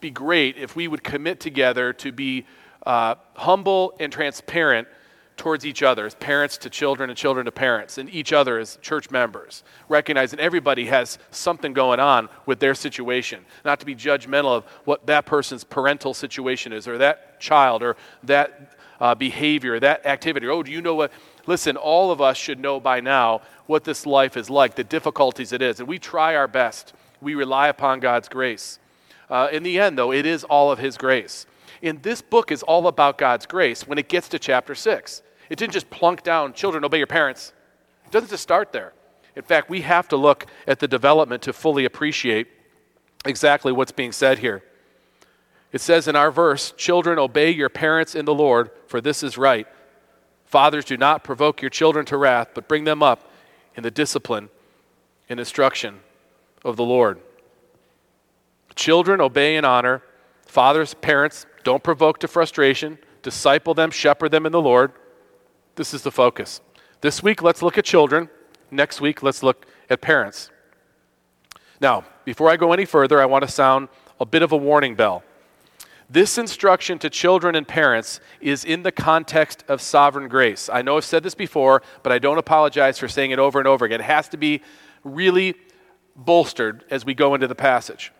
be 0.00 0.10
great 0.10 0.56
if 0.56 0.74
we 0.76 0.88
would 0.88 1.04
commit 1.04 1.40
together 1.40 1.92
to 1.94 2.12
be 2.12 2.46
uh, 2.84 3.14
humble 3.34 3.94
and 4.00 4.12
transparent 4.12 4.88
towards 5.36 5.66
each 5.66 5.82
other, 5.82 6.06
as 6.06 6.14
parents 6.14 6.56
to 6.58 6.70
children 6.70 7.10
and 7.10 7.16
children 7.16 7.44
to 7.46 7.52
parents, 7.52 7.98
and 7.98 8.08
each 8.10 8.32
other 8.32 8.58
as 8.58 8.78
church 8.82 9.10
members, 9.10 9.64
recognizing 9.88 10.38
everybody 10.38 10.86
has 10.86 11.18
something 11.30 11.72
going 11.72 11.98
on 11.98 12.28
with 12.46 12.60
their 12.60 12.74
situation, 12.74 13.44
not 13.64 13.80
to 13.80 13.86
be 13.86 13.96
judgmental 13.96 14.56
of 14.56 14.64
what 14.84 15.06
that 15.06 15.26
person's 15.26 15.64
parental 15.64 16.14
situation 16.14 16.72
is, 16.72 16.86
or 16.86 16.98
that 16.98 17.40
child, 17.40 17.82
or 17.82 17.96
that 18.22 18.76
uh, 19.00 19.14
behavior, 19.14 19.80
that 19.80 20.06
activity. 20.06 20.46
Oh, 20.46 20.62
do 20.62 20.70
you 20.70 20.80
know 20.80 20.94
what? 20.94 21.12
Listen, 21.46 21.76
all 21.76 22.10
of 22.10 22.20
us 22.20 22.36
should 22.36 22.58
know 22.58 22.80
by 22.80 23.00
now 23.00 23.42
what 23.66 23.84
this 23.84 24.06
life 24.06 24.36
is 24.36 24.48
like, 24.48 24.74
the 24.74 24.84
difficulties 24.84 25.52
it 25.52 25.62
is, 25.62 25.80
and 25.80 25.88
we 25.88 25.98
try 25.98 26.34
our 26.36 26.48
best. 26.48 26.92
We 27.20 27.34
rely 27.34 27.68
upon 27.68 28.00
God's 28.00 28.28
grace. 28.28 28.78
Uh, 29.30 29.48
in 29.50 29.62
the 29.62 29.78
end, 29.78 29.98
though, 29.98 30.12
it 30.12 30.26
is 30.26 30.44
all 30.44 30.70
of 30.70 30.78
His 30.78 30.96
grace. 30.96 31.46
And 31.82 32.02
this 32.02 32.22
book 32.22 32.52
is 32.52 32.62
all 32.62 32.86
about 32.86 33.18
God's 33.18 33.46
grace 33.46 33.86
when 33.86 33.98
it 33.98 34.08
gets 34.08 34.28
to 34.28 34.38
chapter 34.38 34.74
6. 34.74 35.22
It 35.50 35.58
didn't 35.58 35.72
just 35.72 35.90
plunk 35.90 36.22
down, 36.22 36.52
children, 36.52 36.84
obey 36.84 36.98
your 36.98 37.06
parents. 37.06 37.52
It 38.06 38.10
doesn't 38.10 38.30
just 38.30 38.42
start 38.42 38.72
there. 38.72 38.92
In 39.36 39.42
fact, 39.42 39.68
we 39.68 39.82
have 39.82 40.08
to 40.08 40.16
look 40.16 40.46
at 40.66 40.78
the 40.78 40.88
development 40.88 41.42
to 41.42 41.52
fully 41.52 41.84
appreciate 41.84 42.46
exactly 43.24 43.72
what's 43.72 43.92
being 43.92 44.12
said 44.12 44.38
here. 44.38 44.62
It 45.72 45.80
says 45.80 46.06
in 46.06 46.14
our 46.14 46.30
verse, 46.30 46.72
Children, 46.76 47.18
obey 47.18 47.50
your 47.50 47.68
parents 47.68 48.14
in 48.14 48.24
the 48.24 48.34
Lord, 48.34 48.70
for 48.86 49.00
this 49.00 49.22
is 49.22 49.36
right. 49.36 49.66
Fathers, 50.54 50.84
do 50.84 50.96
not 50.96 51.24
provoke 51.24 51.60
your 51.62 51.68
children 51.68 52.06
to 52.06 52.16
wrath, 52.16 52.50
but 52.54 52.68
bring 52.68 52.84
them 52.84 53.02
up 53.02 53.28
in 53.74 53.82
the 53.82 53.90
discipline 53.90 54.50
and 55.28 55.40
instruction 55.40 55.98
of 56.64 56.76
the 56.76 56.84
Lord. 56.84 57.18
Children, 58.76 59.20
obey 59.20 59.56
and 59.56 59.66
honor. 59.66 60.00
Fathers, 60.46 60.94
parents, 60.94 61.44
don't 61.64 61.82
provoke 61.82 62.20
to 62.20 62.28
frustration. 62.28 62.98
Disciple 63.20 63.74
them, 63.74 63.90
shepherd 63.90 64.30
them 64.30 64.46
in 64.46 64.52
the 64.52 64.62
Lord. 64.62 64.92
This 65.74 65.92
is 65.92 66.02
the 66.02 66.12
focus. 66.12 66.60
This 67.00 67.20
week, 67.20 67.42
let's 67.42 67.60
look 67.60 67.76
at 67.76 67.84
children. 67.84 68.30
Next 68.70 69.00
week, 69.00 69.24
let's 69.24 69.42
look 69.42 69.66
at 69.90 70.00
parents. 70.02 70.52
Now, 71.80 72.04
before 72.24 72.48
I 72.48 72.56
go 72.56 72.72
any 72.72 72.84
further, 72.84 73.20
I 73.20 73.26
want 73.26 73.42
to 73.42 73.50
sound 73.50 73.88
a 74.20 74.24
bit 74.24 74.42
of 74.42 74.52
a 74.52 74.56
warning 74.56 74.94
bell. 74.94 75.24
This 76.08 76.36
instruction 76.38 76.98
to 76.98 77.10
children 77.10 77.54
and 77.54 77.66
parents 77.66 78.20
is 78.40 78.64
in 78.64 78.82
the 78.82 78.92
context 78.92 79.64
of 79.68 79.80
sovereign 79.80 80.28
grace. 80.28 80.68
I 80.72 80.82
know 80.82 80.96
I've 80.96 81.04
said 81.04 81.22
this 81.22 81.34
before, 81.34 81.82
but 82.02 82.12
I 82.12 82.18
don't 82.18 82.38
apologize 82.38 82.98
for 82.98 83.08
saying 83.08 83.30
it 83.30 83.38
over 83.38 83.58
and 83.58 83.66
over 83.66 83.84
again. 83.84 84.00
It 84.00 84.04
has 84.04 84.28
to 84.30 84.36
be 84.36 84.60
really 85.02 85.54
bolstered 86.14 86.84
as 86.90 87.04
we 87.04 87.14
go 87.14 87.34
into 87.34 87.48
the 87.48 87.54
passage. 87.54 88.12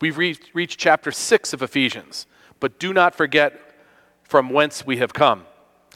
We've 0.00 0.18
reached, 0.18 0.50
reached 0.54 0.78
chapter 0.78 1.10
6 1.10 1.52
of 1.52 1.62
Ephesians, 1.62 2.26
but 2.60 2.78
do 2.78 2.92
not 2.92 3.14
forget 3.14 3.60
from 4.22 4.50
whence 4.50 4.86
we 4.86 4.98
have 4.98 5.12
come. 5.12 5.44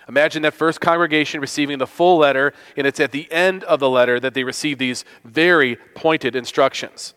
Imagine 0.08 0.42
that 0.42 0.54
first 0.54 0.80
congregation 0.80 1.40
receiving 1.40 1.78
the 1.78 1.86
full 1.86 2.18
letter, 2.18 2.52
and 2.76 2.86
it's 2.86 2.98
at 2.98 3.12
the 3.12 3.30
end 3.30 3.62
of 3.64 3.78
the 3.78 3.88
letter 3.88 4.18
that 4.18 4.34
they 4.34 4.42
receive 4.42 4.78
these 4.78 5.04
very 5.24 5.76
pointed 5.94 6.34
instructions. 6.34 7.14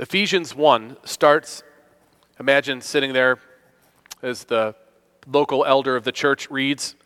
Ephesians 0.00 0.54
1 0.54 0.96
starts, 1.04 1.62
imagine 2.38 2.80
sitting 2.80 3.12
there 3.12 3.38
as 4.22 4.44
the 4.44 4.74
local 5.26 5.62
elder 5.66 5.94
of 5.94 6.04
the 6.04 6.12
church 6.12 6.50
reads 6.50 6.96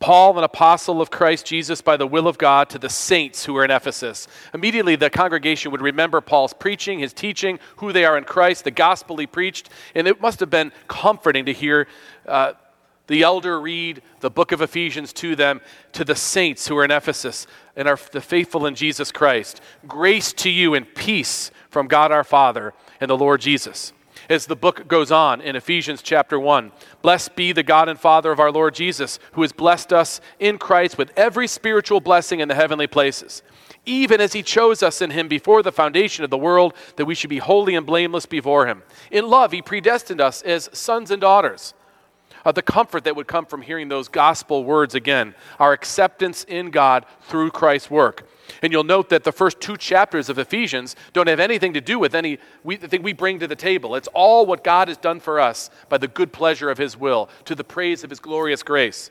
Paul, 0.00 0.36
an 0.36 0.42
apostle 0.42 1.00
of 1.00 1.12
Christ 1.12 1.46
Jesus 1.46 1.80
by 1.80 1.96
the 1.96 2.08
will 2.08 2.26
of 2.26 2.38
God, 2.38 2.68
to 2.70 2.78
the 2.80 2.88
saints 2.88 3.44
who 3.44 3.56
are 3.56 3.64
in 3.64 3.70
Ephesus. 3.70 4.26
Immediately, 4.52 4.96
the 4.96 5.10
congregation 5.10 5.70
would 5.70 5.80
remember 5.80 6.20
Paul's 6.20 6.52
preaching, 6.52 6.98
his 6.98 7.12
teaching, 7.12 7.60
who 7.76 7.92
they 7.92 8.04
are 8.04 8.18
in 8.18 8.24
Christ, 8.24 8.64
the 8.64 8.72
gospel 8.72 9.18
he 9.18 9.28
preached, 9.28 9.70
and 9.94 10.08
it 10.08 10.20
must 10.20 10.40
have 10.40 10.50
been 10.50 10.72
comforting 10.88 11.44
to 11.44 11.52
hear 11.52 11.86
uh, 12.26 12.54
the 13.10 13.22
elder 13.24 13.60
read 13.60 14.00
the 14.20 14.30
book 14.30 14.52
of 14.52 14.62
Ephesians 14.62 15.12
to 15.12 15.34
them, 15.34 15.60
to 15.90 16.04
the 16.04 16.14
saints 16.14 16.68
who 16.68 16.78
are 16.78 16.84
in 16.84 16.92
Ephesus 16.92 17.48
and 17.74 17.88
are 17.88 17.98
the 18.12 18.20
faithful 18.20 18.66
in 18.66 18.76
Jesus 18.76 19.10
Christ. 19.10 19.60
Grace 19.88 20.32
to 20.34 20.48
you 20.48 20.74
and 20.74 20.94
peace 20.94 21.50
from 21.70 21.88
God 21.88 22.12
our 22.12 22.22
Father 22.22 22.72
and 23.00 23.10
the 23.10 23.18
Lord 23.18 23.40
Jesus 23.40 23.92
as 24.28 24.46
the 24.46 24.54
book 24.54 24.86
goes 24.86 25.10
on 25.10 25.40
in 25.40 25.56
Ephesians 25.56 26.02
chapter 26.02 26.38
1. 26.38 26.70
Blessed 27.02 27.34
be 27.34 27.50
the 27.50 27.64
God 27.64 27.88
and 27.88 27.98
Father 27.98 28.30
of 28.30 28.38
our 28.38 28.52
Lord 28.52 28.76
Jesus, 28.76 29.18
who 29.32 29.42
has 29.42 29.50
blessed 29.50 29.92
us 29.92 30.20
in 30.38 30.56
Christ 30.56 30.96
with 30.96 31.10
every 31.16 31.48
spiritual 31.48 32.00
blessing 32.00 32.38
in 32.38 32.46
the 32.46 32.54
heavenly 32.54 32.86
places, 32.86 33.42
even 33.84 34.20
as 34.20 34.34
he 34.34 34.44
chose 34.44 34.84
us 34.84 35.02
in 35.02 35.10
him 35.10 35.26
before 35.26 35.64
the 35.64 35.72
foundation 35.72 36.22
of 36.22 36.30
the 36.30 36.38
world, 36.38 36.74
that 36.94 37.06
we 37.06 37.16
should 37.16 37.30
be 37.30 37.38
holy 37.38 37.74
and 37.74 37.84
blameless 37.84 38.26
before 38.26 38.68
him. 38.68 38.84
In 39.10 39.28
love, 39.28 39.50
he 39.50 39.62
predestined 39.62 40.20
us 40.20 40.42
as 40.42 40.70
sons 40.72 41.10
and 41.10 41.20
daughters. 41.20 41.74
Uh, 42.44 42.52
the 42.52 42.62
comfort 42.62 43.04
that 43.04 43.16
would 43.16 43.26
come 43.26 43.46
from 43.46 43.62
hearing 43.62 43.88
those 43.88 44.08
gospel 44.08 44.64
words 44.64 44.94
again, 44.94 45.34
our 45.58 45.72
acceptance 45.72 46.44
in 46.44 46.70
God 46.70 47.04
through 47.22 47.50
Christ's 47.50 47.90
work. 47.90 48.26
And 48.62 48.72
you'll 48.72 48.84
note 48.84 49.08
that 49.10 49.24
the 49.24 49.32
first 49.32 49.60
two 49.60 49.76
chapters 49.76 50.28
of 50.28 50.38
Ephesians 50.38 50.96
don't 51.12 51.28
have 51.28 51.40
anything 51.40 51.74
to 51.74 51.80
do 51.80 51.98
with 51.98 52.14
any 52.14 52.38
we, 52.64 52.76
thing 52.76 53.02
we 53.02 53.12
bring 53.12 53.38
to 53.38 53.46
the 53.46 53.56
table. 53.56 53.94
It's 53.94 54.08
all 54.08 54.46
what 54.46 54.64
God 54.64 54.88
has 54.88 54.96
done 54.96 55.20
for 55.20 55.40
us 55.40 55.70
by 55.88 55.98
the 55.98 56.08
good 56.08 56.32
pleasure 56.32 56.70
of 56.70 56.78
His 56.78 56.96
will, 56.96 57.28
to 57.44 57.54
the 57.54 57.64
praise 57.64 58.02
of 58.04 58.10
His 58.10 58.20
glorious 58.20 58.62
grace. 58.62 59.10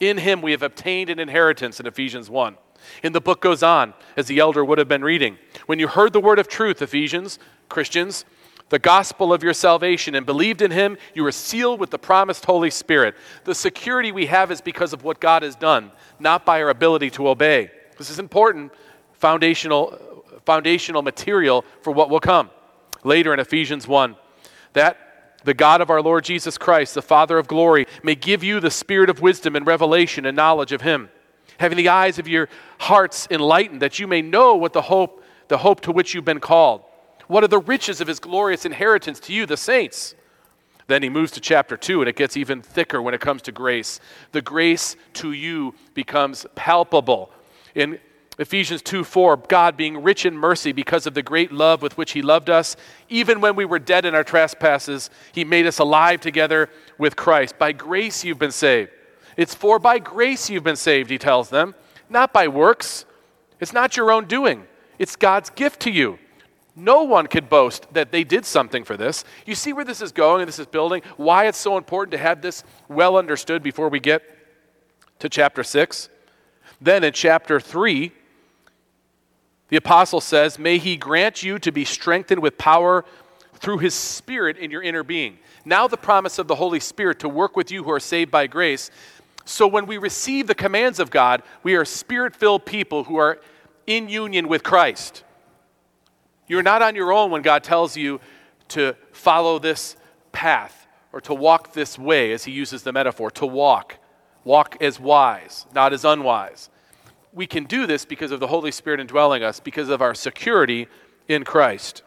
In 0.00 0.18
Him 0.18 0.42
we 0.42 0.52
have 0.52 0.62
obtained 0.62 1.10
an 1.10 1.18
inheritance 1.18 1.80
in 1.80 1.86
Ephesians 1.86 2.30
1. 2.30 2.56
And 3.02 3.14
the 3.14 3.20
book 3.20 3.40
goes 3.40 3.62
on, 3.62 3.94
as 4.16 4.26
the 4.26 4.38
elder 4.38 4.64
would 4.64 4.78
have 4.78 4.88
been 4.88 5.02
reading. 5.04 5.38
When 5.66 5.78
you 5.78 5.88
heard 5.88 6.12
the 6.12 6.20
word 6.20 6.38
of 6.38 6.48
truth, 6.48 6.80
Ephesians, 6.80 7.38
Christians, 7.68 8.24
the 8.68 8.78
gospel 8.78 9.32
of 9.32 9.42
your 9.42 9.54
salvation, 9.54 10.14
and 10.14 10.26
believed 10.26 10.62
in 10.62 10.70
him, 10.70 10.98
you 11.14 11.22
were 11.22 11.32
sealed 11.32 11.80
with 11.80 11.90
the 11.90 11.98
promised 11.98 12.44
Holy 12.44 12.70
Spirit. 12.70 13.14
The 13.44 13.54
security 13.54 14.12
we 14.12 14.26
have 14.26 14.50
is 14.50 14.60
because 14.60 14.92
of 14.92 15.04
what 15.04 15.20
God 15.20 15.42
has 15.42 15.56
done, 15.56 15.90
not 16.18 16.44
by 16.44 16.62
our 16.62 16.68
ability 16.68 17.10
to 17.10 17.28
obey. 17.28 17.70
This 17.96 18.10
is 18.10 18.18
important 18.18 18.72
foundational, 19.14 19.98
foundational 20.44 21.02
material 21.02 21.64
for 21.82 21.92
what 21.92 22.10
will 22.10 22.20
come. 22.20 22.50
Later 23.04 23.32
in 23.32 23.40
Ephesians 23.40 23.88
1, 23.88 24.16
that 24.72 24.98
the 25.44 25.54
God 25.54 25.80
of 25.80 25.88
our 25.88 26.02
Lord 26.02 26.24
Jesus 26.24 26.58
Christ, 26.58 26.94
the 26.94 27.02
Father 27.02 27.38
of 27.38 27.48
glory, 27.48 27.86
may 28.02 28.14
give 28.14 28.42
you 28.42 28.60
the 28.60 28.70
spirit 28.70 29.08
of 29.08 29.20
wisdom 29.20 29.56
and 29.56 29.66
revelation 29.66 30.26
and 30.26 30.36
knowledge 30.36 30.72
of 30.72 30.82
him, 30.82 31.08
having 31.58 31.78
the 31.78 31.88
eyes 31.88 32.18
of 32.18 32.28
your 32.28 32.48
hearts 32.78 33.28
enlightened, 33.30 33.82
that 33.82 33.98
you 33.98 34.06
may 34.06 34.20
know 34.20 34.54
what 34.56 34.72
the 34.72 34.82
hope, 34.82 35.22
the 35.48 35.58
hope 35.58 35.80
to 35.82 35.92
which 35.92 36.12
you've 36.12 36.24
been 36.24 36.40
called. 36.40 36.82
What 37.28 37.44
are 37.44 37.48
the 37.48 37.60
riches 37.60 38.00
of 38.00 38.08
his 38.08 38.18
glorious 38.18 38.64
inheritance 38.64 39.20
to 39.20 39.32
you, 39.32 39.46
the 39.46 39.56
saints? 39.56 40.14
Then 40.88 41.02
he 41.02 41.10
moves 41.10 41.32
to 41.32 41.40
chapter 41.40 41.76
2, 41.76 42.00
and 42.00 42.08
it 42.08 42.16
gets 42.16 42.36
even 42.36 42.62
thicker 42.62 43.00
when 43.00 43.14
it 43.14 43.20
comes 43.20 43.42
to 43.42 43.52
grace. 43.52 44.00
The 44.32 44.42
grace 44.42 44.96
to 45.14 45.32
you 45.32 45.74
becomes 45.94 46.46
palpable 46.54 47.30
in 47.74 48.00
Ephesians 48.38 48.82
2 48.82 49.02
4, 49.02 49.36
God 49.48 49.76
being 49.76 50.02
rich 50.02 50.24
in 50.24 50.36
mercy 50.36 50.72
because 50.72 51.06
of 51.06 51.14
the 51.14 51.22
great 51.22 51.52
love 51.52 51.82
with 51.82 51.98
which 51.98 52.12
He 52.12 52.22
loved 52.22 52.48
us, 52.48 52.76
even 53.08 53.40
when 53.40 53.56
we 53.56 53.64
were 53.64 53.80
dead 53.80 54.04
in 54.04 54.14
our 54.14 54.24
trespasses, 54.24 55.10
He 55.32 55.44
made 55.44 55.66
us 55.66 55.80
alive 55.80 56.20
together 56.20 56.70
with 56.98 57.16
Christ. 57.16 57.58
By 57.58 57.72
grace 57.72 58.24
you've 58.24 58.38
been 58.38 58.52
saved. 58.52 58.90
It's 59.36 59.54
for 59.54 59.78
by 59.78 59.98
grace 59.98 60.48
you've 60.48 60.64
been 60.64 60.76
saved, 60.76 61.10
He 61.10 61.18
tells 61.18 61.50
them, 61.50 61.74
not 62.08 62.32
by 62.32 62.48
works. 62.48 63.04
It's 63.60 63.72
not 63.72 63.96
your 63.96 64.12
own 64.12 64.26
doing, 64.26 64.66
it's 64.98 65.16
God's 65.16 65.50
gift 65.50 65.80
to 65.80 65.90
you. 65.90 66.18
No 66.78 67.02
one 67.02 67.26
could 67.26 67.48
boast 67.48 67.92
that 67.92 68.12
they 68.12 68.22
did 68.22 68.46
something 68.46 68.84
for 68.84 68.96
this. 68.96 69.24
You 69.44 69.56
see 69.56 69.72
where 69.72 69.84
this 69.84 70.00
is 70.00 70.12
going 70.12 70.42
and 70.42 70.48
this 70.48 70.60
is 70.60 70.66
building? 70.66 71.02
Why 71.16 71.46
it's 71.46 71.58
so 71.58 71.76
important 71.76 72.12
to 72.12 72.18
have 72.18 72.40
this 72.40 72.62
well 72.88 73.16
understood 73.16 73.62
before 73.62 73.88
we 73.88 73.98
get 73.98 74.22
to 75.18 75.28
chapter 75.28 75.64
6? 75.64 76.08
Then 76.80 77.02
in 77.02 77.12
chapter 77.12 77.58
3, 77.58 78.12
the 79.70 79.76
apostle 79.76 80.20
says, 80.20 80.58
May 80.58 80.78
he 80.78 80.96
grant 80.96 81.42
you 81.42 81.58
to 81.58 81.72
be 81.72 81.84
strengthened 81.84 82.40
with 82.40 82.56
power 82.56 83.04
through 83.54 83.78
his 83.78 83.94
spirit 83.94 84.56
in 84.56 84.70
your 84.70 84.82
inner 84.82 85.02
being. 85.02 85.38
Now, 85.64 85.88
the 85.88 85.96
promise 85.96 86.38
of 86.38 86.46
the 86.46 86.54
Holy 86.54 86.80
Spirit 86.80 87.18
to 87.20 87.28
work 87.28 87.56
with 87.56 87.72
you 87.72 87.82
who 87.82 87.90
are 87.90 88.00
saved 88.00 88.30
by 88.30 88.46
grace. 88.46 88.90
So, 89.44 89.66
when 89.66 89.86
we 89.86 89.98
receive 89.98 90.46
the 90.46 90.54
commands 90.54 91.00
of 91.00 91.10
God, 91.10 91.42
we 91.64 91.74
are 91.74 91.84
spirit 91.84 92.36
filled 92.36 92.64
people 92.64 93.04
who 93.04 93.16
are 93.16 93.40
in 93.86 94.08
union 94.08 94.46
with 94.46 94.62
Christ. 94.62 95.24
You're 96.48 96.62
not 96.62 96.82
on 96.82 96.96
your 96.96 97.12
own 97.12 97.30
when 97.30 97.42
God 97.42 97.62
tells 97.62 97.96
you 97.96 98.20
to 98.68 98.96
follow 99.12 99.58
this 99.58 99.96
path 100.32 100.86
or 101.12 101.20
to 101.22 101.34
walk 101.34 101.72
this 101.72 101.98
way, 101.98 102.32
as 102.32 102.44
he 102.44 102.52
uses 102.52 102.82
the 102.82 102.92
metaphor, 102.92 103.30
to 103.32 103.46
walk. 103.46 103.96
Walk 104.44 104.76
as 104.80 104.98
wise, 104.98 105.66
not 105.74 105.92
as 105.92 106.04
unwise. 106.04 106.70
We 107.32 107.46
can 107.46 107.64
do 107.64 107.86
this 107.86 108.04
because 108.04 108.30
of 108.30 108.40
the 108.40 108.46
Holy 108.46 108.70
Spirit 108.70 109.00
indwelling 109.00 109.42
us, 109.42 109.60
because 109.60 109.88
of 109.88 110.02
our 110.02 110.14
security 110.14 110.88
in 111.28 111.44
Christ. 111.44 112.02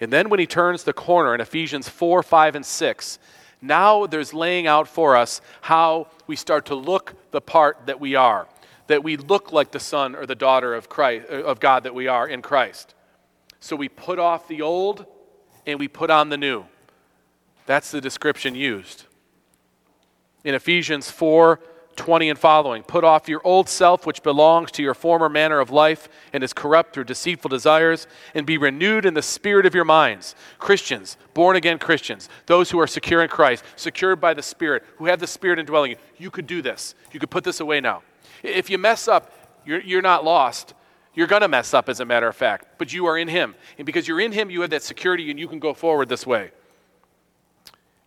And 0.00 0.12
then 0.12 0.28
when 0.28 0.40
he 0.40 0.46
turns 0.46 0.84
the 0.84 0.92
corner 0.92 1.34
in 1.34 1.40
Ephesians 1.40 1.88
4, 1.88 2.22
5, 2.22 2.56
and 2.56 2.66
6, 2.66 3.18
now 3.62 4.06
there's 4.06 4.34
laying 4.34 4.66
out 4.66 4.88
for 4.88 5.16
us 5.16 5.40
how 5.62 6.08
we 6.26 6.36
start 6.36 6.66
to 6.66 6.74
look 6.74 7.14
the 7.30 7.40
part 7.40 7.86
that 7.86 8.00
we 8.00 8.14
are, 8.14 8.46
that 8.88 9.02
we 9.02 9.16
look 9.16 9.52
like 9.52 9.70
the 9.70 9.80
son 9.80 10.14
or 10.14 10.26
the 10.26 10.34
daughter 10.34 10.74
of 10.74 10.88
Christ 10.88 11.28
of 11.28 11.60
God 11.60 11.84
that 11.84 11.94
we 11.94 12.06
are 12.06 12.28
in 12.28 12.42
Christ. 12.42 12.94
So 13.64 13.76
we 13.76 13.88
put 13.88 14.18
off 14.18 14.46
the 14.46 14.60
old 14.60 15.06
and 15.66 15.80
we 15.80 15.88
put 15.88 16.10
on 16.10 16.28
the 16.28 16.36
new. 16.36 16.66
That's 17.64 17.90
the 17.90 18.02
description 18.02 18.54
used. 18.54 19.04
In 20.44 20.54
Ephesians 20.54 21.10
4, 21.10 21.58
20 21.96 22.28
and 22.28 22.38
following. 22.38 22.82
Put 22.82 23.04
off 23.04 23.26
your 23.26 23.40
old 23.42 23.70
self, 23.70 24.04
which 24.04 24.22
belongs 24.22 24.70
to 24.72 24.82
your 24.82 24.92
former 24.92 25.30
manner 25.30 25.60
of 25.60 25.70
life 25.70 26.10
and 26.34 26.44
is 26.44 26.52
corrupt 26.52 26.92
through 26.92 27.04
deceitful 27.04 27.48
desires, 27.48 28.06
and 28.34 28.44
be 28.44 28.58
renewed 28.58 29.06
in 29.06 29.14
the 29.14 29.22
spirit 29.22 29.64
of 29.64 29.74
your 29.74 29.86
minds. 29.86 30.34
Christians, 30.58 31.16
born 31.32 31.56
again 31.56 31.78
Christians, 31.78 32.28
those 32.44 32.70
who 32.70 32.78
are 32.78 32.86
secure 32.86 33.22
in 33.22 33.30
Christ, 33.30 33.64
secured 33.76 34.20
by 34.20 34.34
the 34.34 34.42
Spirit, 34.42 34.82
who 34.98 35.06
have 35.06 35.20
the 35.20 35.26
Spirit 35.26 35.58
indwelling 35.58 35.92
you, 35.92 35.96
you 36.18 36.30
could 36.30 36.46
do 36.46 36.60
this. 36.60 36.94
You 37.12 37.18
could 37.18 37.30
put 37.30 37.44
this 37.44 37.60
away 37.60 37.80
now. 37.80 38.02
If 38.42 38.68
you 38.68 38.76
mess 38.76 39.08
up, 39.08 39.32
you're, 39.64 39.80
you're 39.80 40.02
not 40.02 40.22
lost. 40.22 40.74
You're 41.14 41.26
going 41.26 41.42
to 41.42 41.48
mess 41.48 41.74
up, 41.74 41.88
as 41.88 42.00
a 42.00 42.04
matter 42.04 42.28
of 42.28 42.36
fact, 42.36 42.78
but 42.78 42.92
you 42.92 43.06
are 43.06 43.16
in 43.16 43.28
Him. 43.28 43.54
And 43.78 43.86
because 43.86 44.08
you're 44.08 44.20
in 44.20 44.32
Him, 44.32 44.50
you 44.50 44.62
have 44.62 44.70
that 44.70 44.82
security 44.82 45.30
and 45.30 45.38
you 45.38 45.48
can 45.48 45.58
go 45.58 45.74
forward 45.74 46.08
this 46.08 46.26
way. 46.26 46.50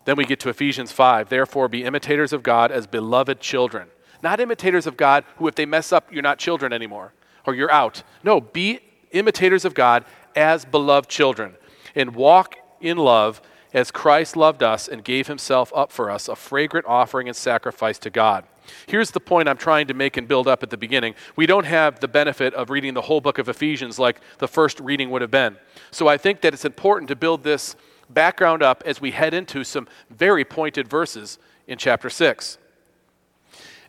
Then 0.06 0.18
we 0.18 0.26
get 0.26 0.40
to 0.42 0.50
Ephesians 0.50 0.92
5. 0.92 1.30
Therefore, 1.30 1.68
be 1.68 1.84
imitators 1.84 2.34
of 2.34 2.44
God 2.44 2.72
as 2.72 2.88
beloved 2.88 3.40
children. 3.40 3.88
Not 4.24 4.40
imitators 4.40 4.88
of 4.88 4.98
God 4.98 5.24
who, 5.38 5.48
if 5.48 5.56
they 5.56 5.66
mess 5.66 5.92
up, 5.92 6.12
you're 6.12 6.22
not 6.22 6.40
children 6.40 6.74
anymore 6.74 7.14
or 7.48 7.56
you're 7.56 7.72
out. 7.72 8.04
No, 8.24 8.40
be 8.40 8.82
imitators 9.12 9.66
of 9.66 9.74
God 9.74 10.06
as 10.36 10.66
beloved 10.66 11.10
children, 11.10 11.56
and 11.96 12.14
walk 12.14 12.58
in 12.80 12.98
love 12.98 13.42
as 13.74 13.90
Christ 13.90 14.38
loved 14.38 14.62
us 14.62 14.88
and 14.88 15.04
gave 15.04 15.28
himself 15.28 15.72
up 15.76 15.92
for 15.92 16.12
us, 16.12 16.28
a 16.28 16.36
fragrant 16.36 16.86
offering 16.86 17.28
and 17.28 17.36
sacrifice 17.36 17.98
to 18.00 18.10
God. 18.12 18.44
Here's 18.86 19.12
the 19.12 19.19
point 19.19 19.47
I'm 19.47 19.57
trying 19.57 19.88
to 19.88 19.93
make 19.93 20.17
and 20.17 20.27
build 20.27 20.47
up 20.47 20.63
at 20.63 20.69
the 20.69 20.77
beginning. 20.77 21.15
We 21.36 21.45
don't 21.45 21.65
have 21.65 22.00
the 22.00 22.07
benefit 22.07 22.53
of 22.53 22.69
reading 22.69 22.93
the 22.93 23.01
whole 23.01 23.21
book 23.21 23.38
of 23.38 23.50
Ephesians 23.50 24.00
like 24.00 24.21
the 24.39 24.47
first 24.47 24.79
reading 24.79 25.09
would 25.12 25.21
have 25.21 25.31
been. 25.31 25.57
So 25.91 26.07
I 26.07 26.17
think 26.17 26.41
that 26.41 26.53
it's 26.53 26.65
important 26.65 27.09
to 27.09 27.15
build 27.15 27.43
this 27.43 27.75
background 28.09 28.63
up 28.63 28.83
as 28.86 29.01
we 29.01 29.12
head 29.12 29.33
into 29.33 29.63
some 29.63 29.88
very 30.09 30.45
pointed 30.45 30.88
verses 30.88 31.39
in 31.67 31.77
chapter 31.77 32.09
6. 32.09 32.57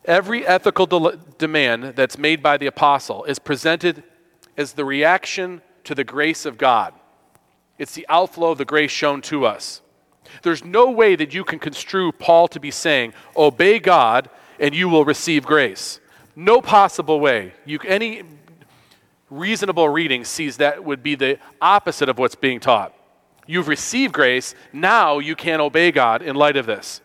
Every 0.05 0.47
ethical 0.47 0.87
de- 0.87 1.19
demand 1.39 1.97
that's 1.97 2.19
made 2.19 2.43
by 2.43 2.57
the 2.57 2.67
apostle 2.67 3.25
is 3.25 3.39
presented 3.39 4.03
as 4.57 4.73
the 4.73 4.85
reaction 4.85 5.63
to 5.85 5.95
the 5.95 6.05
grace 6.05 6.45
of 6.45 6.59
God. 6.59 6.95
It's 7.79 7.95
the 7.95 8.07
outflow 8.09 8.53
of 8.53 8.59
the 8.59 8.65
grace 8.65 8.91
shown 8.91 9.23
to 9.23 9.47
us. 9.47 9.83
There's 10.43 10.65
no 10.65 10.91
way 10.91 11.17
that 11.17 11.33
you 11.33 11.45
can 11.45 11.59
construe 11.59 12.13
Paul 12.13 12.49
to 12.49 12.61
be 12.61 12.71
saying, 12.71 13.15
obey 13.37 13.79
God 13.79 14.29
and 14.59 14.75
you 14.75 14.89
will 14.89 15.05
receive 15.05 15.45
grace. 15.45 16.01
No 16.37 16.61
possible 16.61 17.21
way. 17.21 17.53
You, 17.65 17.79
any 17.87 18.23
reasonable 19.31 19.89
reading 19.89 20.25
sees 20.25 20.57
that 20.59 20.85
would 20.85 21.03
be 21.03 21.15
the 21.15 21.39
opposite 21.61 22.09
of 22.09 22.19
what's 22.19 22.35
being 22.35 22.61
taught. 22.61 22.95
You've 23.47 23.69
received 23.69 24.13
grace, 24.13 24.55
now 24.73 25.19
you 25.19 25.35
can 25.35 25.61
obey 25.61 25.91
God 25.91 26.23
in 26.23 26.37
light 26.37 26.57
of 26.57 26.67
this. 26.67 27.01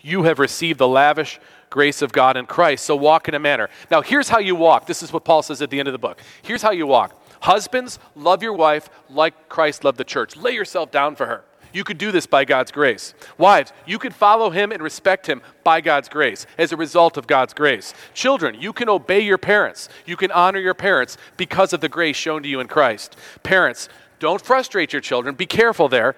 You 0.00 0.22
have 0.22 0.38
received 0.38 0.78
the 0.78 0.88
lavish 0.88 1.38
grace 1.68 2.00
of 2.00 2.12
God 2.12 2.36
in 2.36 2.46
Christ, 2.46 2.84
so 2.84 2.96
walk 2.96 3.28
in 3.28 3.34
a 3.34 3.38
manner. 3.38 3.68
Now, 3.90 4.00
here's 4.00 4.28
how 4.28 4.38
you 4.38 4.54
walk. 4.54 4.86
This 4.86 5.02
is 5.02 5.12
what 5.12 5.24
Paul 5.24 5.42
says 5.42 5.60
at 5.60 5.70
the 5.70 5.78
end 5.78 5.88
of 5.88 5.92
the 5.92 5.98
book. 5.98 6.22
Here's 6.42 6.62
how 6.62 6.70
you 6.70 6.86
walk. 6.86 7.20
Husbands, 7.40 7.98
love 8.14 8.42
your 8.42 8.54
wife 8.54 8.88
like 9.10 9.48
Christ 9.48 9.84
loved 9.84 9.98
the 9.98 10.04
church. 10.04 10.36
Lay 10.36 10.52
yourself 10.52 10.90
down 10.90 11.16
for 11.16 11.26
her. 11.26 11.44
You 11.76 11.84
could 11.84 11.98
do 11.98 12.10
this 12.10 12.24
by 12.24 12.46
God's 12.46 12.72
grace. 12.72 13.12
Wives, 13.36 13.70
you 13.84 13.98
could 13.98 14.14
follow 14.14 14.48
him 14.48 14.72
and 14.72 14.82
respect 14.82 15.26
him 15.26 15.42
by 15.62 15.82
God's 15.82 16.08
grace, 16.08 16.46
as 16.56 16.72
a 16.72 16.76
result 16.76 17.18
of 17.18 17.26
God's 17.26 17.52
grace. 17.52 17.92
Children, 18.14 18.58
you 18.58 18.72
can 18.72 18.88
obey 18.88 19.20
your 19.20 19.36
parents. 19.36 19.90
You 20.06 20.16
can 20.16 20.32
honor 20.32 20.58
your 20.58 20.72
parents 20.72 21.18
because 21.36 21.74
of 21.74 21.82
the 21.82 21.90
grace 21.90 22.16
shown 22.16 22.42
to 22.44 22.48
you 22.48 22.60
in 22.60 22.66
Christ. 22.66 23.14
Parents, 23.42 23.90
don't 24.20 24.40
frustrate 24.40 24.94
your 24.94 25.02
children. 25.02 25.34
Be 25.34 25.44
careful 25.44 25.86
there. 25.86 26.16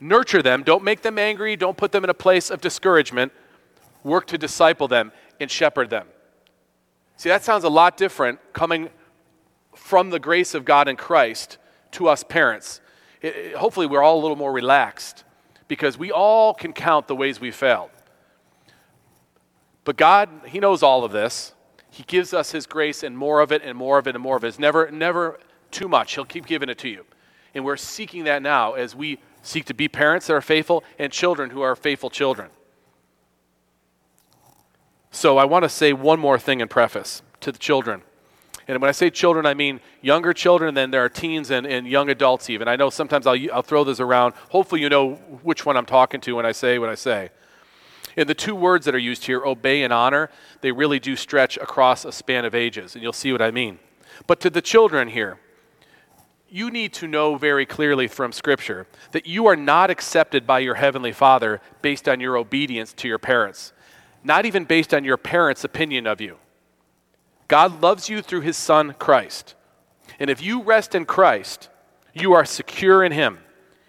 Nurture 0.00 0.40
them. 0.40 0.62
Don't 0.62 0.84
make 0.84 1.02
them 1.02 1.18
angry. 1.18 1.56
Don't 1.56 1.76
put 1.76 1.90
them 1.90 2.04
in 2.04 2.10
a 2.10 2.14
place 2.14 2.48
of 2.48 2.60
discouragement. 2.60 3.32
Work 4.04 4.28
to 4.28 4.38
disciple 4.38 4.86
them 4.86 5.10
and 5.40 5.50
shepherd 5.50 5.90
them. 5.90 6.06
See, 7.16 7.28
that 7.28 7.42
sounds 7.42 7.64
a 7.64 7.68
lot 7.68 7.96
different 7.96 8.38
coming 8.52 8.88
from 9.74 10.10
the 10.10 10.20
grace 10.20 10.54
of 10.54 10.64
God 10.64 10.86
in 10.86 10.94
Christ 10.94 11.58
to 11.90 12.06
us 12.06 12.22
parents 12.22 12.80
it, 13.22 13.54
hopefully 13.54 13.86
we're 13.86 14.02
all 14.02 14.20
a 14.20 14.22
little 14.22 14.36
more 14.36 14.52
relaxed 14.52 15.24
because 15.68 15.96
we 15.96 16.10
all 16.10 16.52
can 16.52 16.72
count 16.72 17.08
the 17.08 17.16
ways 17.16 17.40
we 17.40 17.50
failed. 17.50 17.90
But 19.84 19.96
God, 19.96 20.28
He 20.46 20.60
knows 20.60 20.82
all 20.82 21.04
of 21.04 21.12
this. 21.12 21.54
He 21.90 22.02
gives 22.04 22.34
us 22.34 22.52
His 22.52 22.66
grace 22.66 23.02
and 23.02 23.16
more 23.16 23.40
of 23.40 23.52
it 23.52 23.62
and 23.64 23.76
more 23.76 23.98
of 23.98 24.06
it 24.06 24.14
and 24.14 24.22
more 24.22 24.36
of 24.36 24.44
it. 24.44 24.48
It's 24.48 24.58
never, 24.58 24.90
never 24.90 25.38
too 25.70 25.88
much. 25.88 26.14
He'll 26.14 26.24
keep 26.24 26.46
giving 26.46 26.68
it 26.68 26.78
to 26.78 26.88
you. 26.88 27.06
And 27.54 27.64
we're 27.64 27.76
seeking 27.76 28.24
that 28.24 28.42
now 28.42 28.72
as 28.74 28.94
we 28.94 29.18
seek 29.42 29.64
to 29.66 29.74
be 29.74 29.88
parents 29.88 30.26
that 30.26 30.34
are 30.34 30.40
faithful 30.40 30.84
and 30.98 31.12
children 31.12 31.50
who 31.50 31.62
are 31.62 31.76
faithful 31.76 32.10
children. 32.10 32.50
So 35.10 35.36
I 35.36 35.44
want 35.44 35.64
to 35.64 35.68
say 35.68 35.92
one 35.92 36.18
more 36.18 36.38
thing 36.38 36.60
in 36.60 36.68
preface 36.68 37.22
to 37.40 37.52
the 37.52 37.58
children. 37.58 38.02
And 38.68 38.80
when 38.80 38.88
I 38.88 38.92
say 38.92 39.10
children, 39.10 39.44
I 39.46 39.54
mean 39.54 39.80
younger 40.00 40.32
children, 40.32 40.68
and 40.68 40.76
then 40.76 40.90
there 40.90 41.04
are 41.04 41.08
teens 41.08 41.50
and, 41.50 41.66
and 41.66 41.86
young 41.86 42.10
adults 42.10 42.48
even. 42.48 42.68
I 42.68 42.76
know 42.76 42.90
sometimes 42.90 43.26
I'll, 43.26 43.36
I'll 43.52 43.62
throw 43.62 43.84
this 43.84 44.00
around. 44.00 44.34
Hopefully, 44.50 44.80
you 44.80 44.88
know 44.88 45.14
which 45.42 45.66
one 45.66 45.76
I'm 45.76 45.86
talking 45.86 46.20
to 46.22 46.36
when 46.36 46.46
I 46.46 46.52
say 46.52 46.78
what 46.78 46.88
I 46.88 46.94
say. 46.94 47.30
And 48.16 48.28
the 48.28 48.34
two 48.34 48.54
words 48.54 48.84
that 48.86 48.94
are 48.94 48.98
used 48.98 49.24
here, 49.24 49.44
obey 49.44 49.82
and 49.82 49.92
honor, 49.92 50.30
they 50.60 50.70
really 50.70 51.00
do 51.00 51.16
stretch 51.16 51.56
across 51.56 52.04
a 52.04 52.12
span 52.12 52.44
of 52.44 52.54
ages, 52.54 52.94
and 52.94 53.02
you'll 53.02 53.12
see 53.12 53.32
what 53.32 53.42
I 53.42 53.50
mean. 53.50 53.78
But 54.26 54.40
to 54.40 54.50
the 54.50 54.62
children 54.62 55.08
here, 55.08 55.38
you 56.48 56.70
need 56.70 56.92
to 56.92 57.06
know 57.08 57.36
very 57.36 57.64
clearly 57.64 58.06
from 58.06 58.30
Scripture 58.30 58.86
that 59.12 59.26
you 59.26 59.46
are 59.46 59.56
not 59.56 59.88
accepted 59.88 60.46
by 60.46 60.58
your 60.58 60.74
Heavenly 60.74 61.12
Father 61.12 61.62
based 61.80 62.08
on 62.08 62.20
your 62.20 62.36
obedience 62.36 62.92
to 62.94 63.08
your 63.08 63.18
parents, 63.18 63.72
not 64.22 64.44
even 64.44 64.64
based 64.66 64.92
on 64.92 65.02
your 65.02 65.16
parents' 65.16 65.64
opinion 65.64 66.06
of 66.06 66.20
you. 66.20 66.36
God 67.52 67.82
loves 67.82 68.08
you 68.08 68.22
through 68.22 68.40
his 68.40 68.56
Son, 68.56 68.94
Christ. 68.98 69.54
And 70.18 70.30
if 70.30 70.40
you 70.40 70.62
rest 70.62 70.94
in 70.94 71.04
Christ, 71.04 71.68
you 72.14 72.32
are 72.32 72.46
secure 72.46 73.04
in 73.04 73.12
him. 73.12 73.40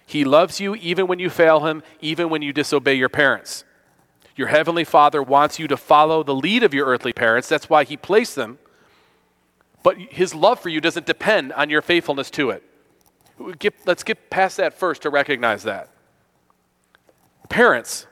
He 0.06 0.26
loves 0.26 0.60
you 0.60 0.76
even 0.76 1.08
when 1.08 1.18
you 1.18 1.30
fail 1.30 1.62
him, 1.62 1.82
even 2.02 2.28
when 2.28 2.42
you 2.42 2.52
disobey 2.52 2.96
your 2.96 3.08
parents. 3.08 3.64
Your 4.36 4.50
heavenly 4.50 4.84
Father 4.84 5.24
wants 5.24 5.60
you 5.60 5.70
to 5.70 5.78
follow 5.78 6.24
the 6.24 6.36
lead 6.36 6.62
of 6.64 6.74
your 6.74 6.88
earthly 6.88 7.14
parents. 7.14 7.48
That's 7.48 7.70
why 7.70 7.86
he 7.86 7.96
placed 7.96 8.36
them. 8.36 8.60
But 9.82 9.98
his 9.98 10.36
love 10.36 10.60
for 10.60 10.68
you 10.68 10.82
doesn't 10.82 11.06
depend 11.06 11.54
on 11.54 11.70
your 11.70 11.82
faithfulness 11.82 12.30
to 12.32 12.50
it. 12.50 12.64
Get, 13.60 13.76
let's 13.86 14.04
get 14.04 14.30
past 14.30 14.58
that 14.58 14.74
first 14.74 15.04
to 15.04 15.10
recognize 15.10 15.64
that. 15.64 15.90
Parents, 17.48 18.08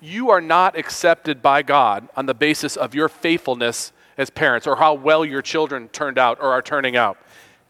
you 0.00 0.30
are 0.30 0.40
not 0.40 0.74
accepted 0.74 1.42
by 1.42 1.60
God 1.60 2.08
on 2.16 2.24
the 2.24 2.32
basis 2.32 2.78
of 2.78 2.94
your 2.94 3.10
faithfulness 3.10 3.92
as 4.18 4.30
parents 4.30 4.66
or 4.66 4.76
how 4.76 4.94
well 4.94 5.24
your 5.24 5.42
children 5.42 5.88
turned 5.88 6.18
out 6.18 6.38
or 6.40 6.52
are 6.52 6.62
turning 6.62 6.96
out. 6.96 7.18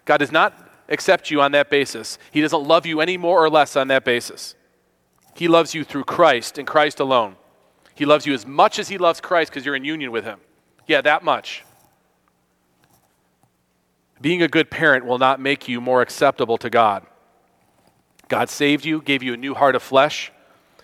God 0.04 0.18
does 0.18 0.32
not 0.32 0.70
accept 0.88 1.30
you 1.30 1.40
on 1.40 1.52
that 1.52 1.70
basis. 1.70 2.18
He 2.30 2.40
doesn't 2.40 2.62
love 2.62 2.87
you 2.87 3.00
any 3.00 3.16
more 3.16 3.42
or 3.42 3.50
less 3.50 3.76
on 3.76 3.88
that 3.88 4.04
basis. 4.04 4.54
He 5.35 5.48
loves 5.48 5.74
you 5.74 5.85
through 5.85 6.04
Christ 6.04 6.59
and 6.59 6.66
Christ 6.66 7.00
alone. 7.00 7.37
He 7.94 8.04
loves 8.04 8.26
you 8.26 8.35
as 8.35 8.46
much 8.46 8.78
as 8.78 8.88
He 8.88 8.98
loves 8.98 9.20
Christ 9.20 9.50
because 9.50 9.64
you're 9.64 9.76
in 9.76 9.85
union 9.85 10.12
with 10.12 10.24
Him. 10.24 10.38
Yeah, 10.87 11.00
that 11.02 11.24
much. 11.24 11.64
Being 14.20 14.42
a 14.42 14.48
good 14.48 14.70
parent 14.70 15.04
will 15.04 15.18
not 15.18 15.40
make 15.40 15.68
you 15.68 15.80
more 15.80 16.00
acceptable 16.00 16.56
to 16.59 16.70
God. 16.70 17.04
God 18.28 18.48
saved 18.48 18.85
you, 18.85 19.02
gave 19.02 19.22
you 19.22 19.35
a 19.35 19.37
new 19.37 19.54
heart 19.54 19.74
of 19.74 19.82
flesh. 19.82 20.32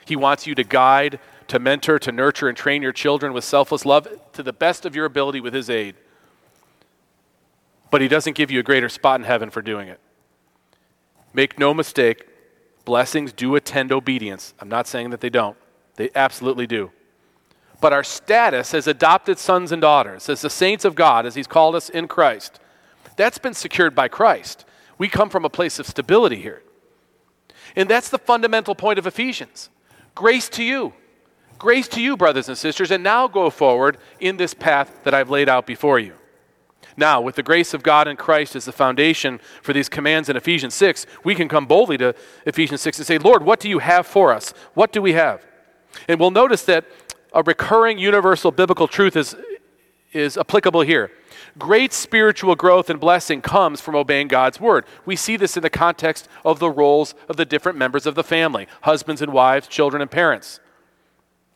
He 0.04 0.16
wants 0.16 0.46
you 0.46 0.54
to 0.54 0.64
guide 0.64 1.18
to 1.52 1.58
mentor, 1.58 1.98
to 1.98 2.10
nurture, 2.10 2.48
and 2.48 2.56
train 2.56 2.80
your 2.80 2.92
children 2.92 3.34
with 3.34 3.44
selfless 3.44 3.84
love 3.84 4.08
to 4.32 4.42
the 4.42 4.54
best 4.54 4.86
of 4.86 4.96
your 4.96 5.04
ability 5.04 5.38
with 5.38 5.52
His 5.52 5.68
aid. 5.68 5.96
But 7.90 8.00
He 8.00 8.08
doesn't 8.08 8.36
give 8.36 8.50
you 8.50 8.58
a 8.58 8.62
greater 8.62 8.88
spot 8.88 9.20
in 9.20 9.26
heaven 9.26 9.50
for 9.50 9.60
doing 9.60 9.88
it. 9.88 10.00
Make 11.34 11.58
no 11.58 11.74
mistake, 11.74 12.26
blessings 12.86 13.34
do 13.34 13.54
attend 13.54 13.92
obedience. 13.92 14.54
I'm 14.60 14.70
not 14.70 14.86
saying 14.86 15.10
that 15.10 15.20
they 15.20 15.28
don't, 15.28 15.58
they 15.96 16.08
absolutely 16.14 16.66
do. 16.66 16.90
But 17.82 17.92
our 17.92 18.02
status 18.02 18.72
as 18.72 18.86
adopted 18.86 19.38
sons 19.38 19.72
and 19.72 19.82
daughters, 19.82 20.30
as 20.30 20.40
the 20.40 20.48
saints 20.48 20.86
of 20.86 20.94
God, 20.94 21.26
as 21.26 21.34
He's 21.34 21.46
called 21.46 21.74
us 21.74 21.90
in 21.90 22.08
Christ, 22.08 22.60
that's 23.18 23.36
been 23.36 23.52
secured 23.52 23.94
by 23.94 24.08
Christ. 24.08 24.64
We 24.96 25.06
come 25.06 25.28
from 25.28 25.44
a 25.44 25.50
place 25.50 25.78
of 25.78 25.86
stability 25.86 26.40
here. 26.40 26.62
And 27.76 27.90
that's 27.90 28.08
the 28.08 28.16
fundamental 28.16 28.74
point 28.74 28.98
of 28.98 29.06
Ephesians. 29.06 29.68
Grace 30.14 30.48
to 30.48 30.64
you. 30.64 30.94
Grace 31.58 31.88
to 31.88 32.02
you, 32.02 32.16
brothers 32.16 32.48
and 32.48 32.58
sisters, 32.58 32.90
and 32.90 33.04
now 33.04 33.28
go 33.28 33.50
forward 33.50 33.98
in 34.20 34.36
this 34.36 34.54
path 34.54 35.00
that 35.04 35.14
I've 35.14 35.30
laid 35.30 35.48
out 35.48 35.66
before 35.66 35.98
you. 35.98 36.14
Now, 36.96 37.20
with 37.20 37.36
the 37.36 37.42
grace 37.42 37.72
of 37.72 37.82
God 37.82 38.06
in 38.06 38.16
Christ 38.16 38.54
as 38.54 38.64
the 38.64 38.72
foundation 38.72 39.40
for 39.62 39.72
these 39.72 39.88
commands 39.88 40.28
in 40.28 40.36
Ephesians 40.36 40.74
6, 40.74 41.06
we 41.24 41.34
can 41.34 41.48
come 41.48 41.66
boldly 41.66 41.96
to 41.98 42.14
Ephesians 42.46 42.80
6 42.82 42.98
and 42.98 43.06
say, 43.06 43.18
Lord, 43.18 43.44
what 43.44 43.60
do 43.60 43.68
you 43.68 43.78
have 43.78 44.06
for 44.06 44.32
us? 44.32 44.52
What 44.74 44.92
do 44.92 45.00
we 45.00 45.12
have? 45.14 45.44
And 46.08 46.20
we'll 46.20 46.30
notice 46.30 46.62
that 46.64 46.84
a 47.32 47.42
recurring 47.42 47.98
universal 47.98 48.50
biblical 48.50 48.88
truth 48.88 49.16
is, 49.16 49.34
is 50.12 50.36
applicable 50.36 50.82
here. 50.82 51.10
Great 51.58 51.92
spiritual 51.92 52.54
growth 52.56 52.90
and 52.90 53.00
blessing 53.00 53.40
comes 53.40 53.80
from 53.80 53.94
obeying 53.94 54.28
God's 54.28 54.60
word. 54.60 54.84
We 55.04 55.16
see 55.16 55.36
this 55.36 55.56
in 55.56 55.62
the 55.62 55.70
context 55.70 56.28
of 56.44 56.58
the 56.58 56.70
roles 56.70 57.14
of 57.28 57.36
the 57.36 57.44
different 57.44 57.78
members 57.78 58.06
of 58.06 58.14
the 58.14 58.24
family 58.24 58.66
husbands 58.82 59.22
and 59.22 59.32
wives, 59.32 59.66
children 59.66 60.00
and 60.02 60.10
parents. 60.10 60.60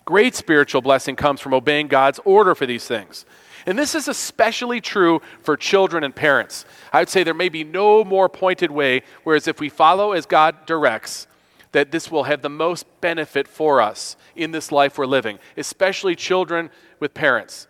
Great 0.06 0.36
spiritual 0.36 0.80
blessing 0.80 1.16
comes 1.16 1.40
from 1.40 1.52
obeying 1.52 1.88
God's 1.88 2.20
order 2.24 2.54
for 2.54 2.64
these 2.64 2.86
things. 2.86 3.26
And 3.66 3.76
this 3.76 3.96
is 3.96 4.06
especially 4.06 4.80
true 4.80 5.20
for 5.42 5.56
children 5.56 6.04
and 6.04 6.14
parents. 6.14 6.64
I 6.92 7.00
would 7.00 7.08
say 7.08 7.24
there 7.24 7.34
may 7.34 7.48
be 7.48 7.64
no 7.64 8.04
more 8.04 8.28
pointed 8.28 8.70
way, 8.70 9.02
whereas 9.24 9.48
if 9.48 9.58
we 9.58 9.68
follow 9.68 10.12
as 10.12 10.24
God 10.24 10.64
directs, 10.64 11.26
that 11.72 11.90
this 11.90 12.08
will 12.08 12.22
have 12.22 12.42
the 12.42 12.48
most 12.48 12.86
benefit 13.00 13.48
for 13.48 13.82
us 13.82 14.16
in 14.36 14.52
this 14.52 14.70
life 14.70 14.96
we're 14.96 15.06
living, 15.06 15.40
especially 15.56 16.14
children 16.14 16.70
with 17.00 17.12
parents. 17.12 17.66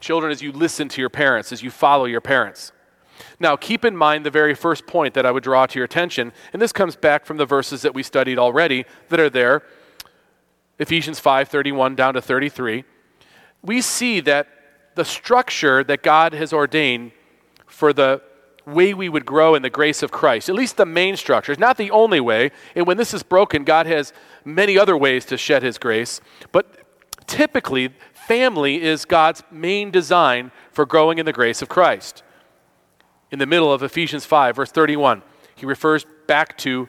Children, 0.00 0.32
as 0.32 0.42
you 0.42 0.50
listen 0.50 0.88
to 0.88 1.00
your 1.00 1.08
parents, 1.08 1.52
as 1.52 1.62
you 1.62 1.70
follow 1.70 2.04
your 2.06 2.20
parents. 2.20 2.72
Now, 3.38 3.54
keep 3.54 3.84
in 3.84 3.96
mind 3.96 4.26
the 4.26 4.30
very 4.30 4.54
first 4.54 4.86
point 4.88 5.14
that 5.14 5.24
I 5.24 5.30
would 5.30 5.44
draw 5.44 5.66
to 5.66 5.78
your 5.78 5.84
attention, 5.84 6.32
and 6.52 6.60
this 6.60 6.72
comes 6.72 6.96
back 6.96 7.24
from 7.24 7.36
the 7.36 7.46
verses 7.46 7.82
that 7.82 7.94
we 7.94 8.02
studied 8.02 8.38
already 8.38 8.84
that 9.08 9.20
are 9.20 9.30
there 9.30 9.62
Ephesians 10.78 11.18
5 11.18 11.48
31 11.48 11.94
down 11.94 12.14
to 12.14 12.22
33, 12.22 12.84
we 13.62 13.80
see 13.80 14.20
that 14.20 14.48
the 14.94 15.04
structure 15.04 15.84
that 15.84 16.02
God 16.02 16.32
has 16.32 16.52
ordained 16.52 17.12
for 17.66 17.92
the 17.92 18.22
way 18.66 18.92
we 18.92 19.08
would 19.08 19.24
grow 19.24 19.54
in 19.54 19.62
the 19.62 19.70
grace 19.70 20.02
of 20.02 20.10
Christ, 20.10 20.48
at 20.48 20.54
least 20.54 20.76
the 20.76 20.86
main 20.86 21.16
structure, 21.16 21.52
is 21.52 21.58
not 21.58 21.76
the 21.76 21.90
only 21.90 22.20
way. 22.20 22.50
And 22.74 22.86
when 22.86 22.96
this 22.96 23.14
is 23.14 23.22
broken, 23.22 23.64
God 23.64 23.86
has 23.86 24.12
many 24.44 24.76
other 24.76 24.96
ways 24.96 25.24
to 25.26 25.36
shed 25.36 25.62
his 25.62 25.78
grace. 25.78 26.20
But 26.50 27.26
typically, 27.26 27.90
family 28.12 28.82
is 28.82 29.04
God's 29.04 29.42
main 29.50 29.90
design 29.90 30.50
for 30.72 30.84
growing 30.84 31.18
in 31.18 31.26
the 31.26 31.32
grace 31.32 31.62
of 31.62 31.68
Christ. 31.68 32.24
In 33.30 33.38
the 33.38 33.46
middle 33.46 33.72
of 33.72 33.82
Ephesians 33.82 34.24
5, 34.24 34.56
verse 34.56 34.72
31, 34.72 35.22
he 35.54 35.66
refers 35.66 36.04
back 36.26 36.58
to 36.58 36.88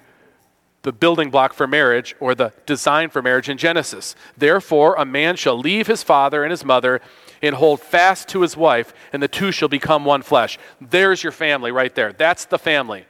the 0.88 0.94
building 0.94 1.30
block 1.30 1.52
for 1.52 1.68
marriage 1.68 2.16
or 2.22 2.34
the 2.34 2.54
design 2.66 3.10
for 3.10 3.22
marriage 3.22 3.50
in 3.50 3.58
Genesis. 3.58 4.16
Therefore, 4.38 4.96
a 4.96 5.04
man 5.04 5.36
shall 5.36 5.60
leave 5.60 5.86
his 5.86 6.02
father 6.02 6.46
and 6.46 6.50
his 6.50 6.64
mother 6.64 7.02
and 7.42 7.56
hold 7.56 7.82
fast 7.82 8.30
to 8.30 8.42
his 8.42 8.56
wife, 8.56 8.94
and 9.12 9.22
the 9.22 9.28
two 9.28 9.52
shall 9.52 9.68
become 9.68 10.06
one 10.06 10.22
flesh. 10.22 10.58
There's 10.80 11.22
your 11.22 11.34
family 11.34 11.74
right 11.74 11.94
there. 11.94 12.14
That's 12.14 12.46
the 12.46 12.58
family. 12.58 13.06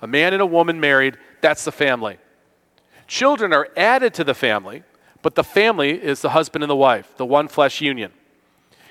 A 0.00 0.06
man 0.06 0.32
and 0.32 0.40
a 0.40 0.46
woman 0.46 0.80
married, 0.80 1.18
that's 1.42 1.66
the 1.66 1.70
family. 1.70 2.16
Children 3.06 3.52
are 3.52 3.68
added 3.76 4.14
to 4.14 4.24
the 4.24 4.32
family, 4.32 4.82
but 5.20 5.34
the 5.34 5.44
family 5.44 6.02
is 6.02 6.22
the 6.22 6.30
husband 6.30 6.64
and 6.64 6.70
the 6.70 6.76
wife, 6.76 7.14
the 7.18 7.26
one 7.26 7.46
flesh 7.46 7.82
union. 7.82 8.10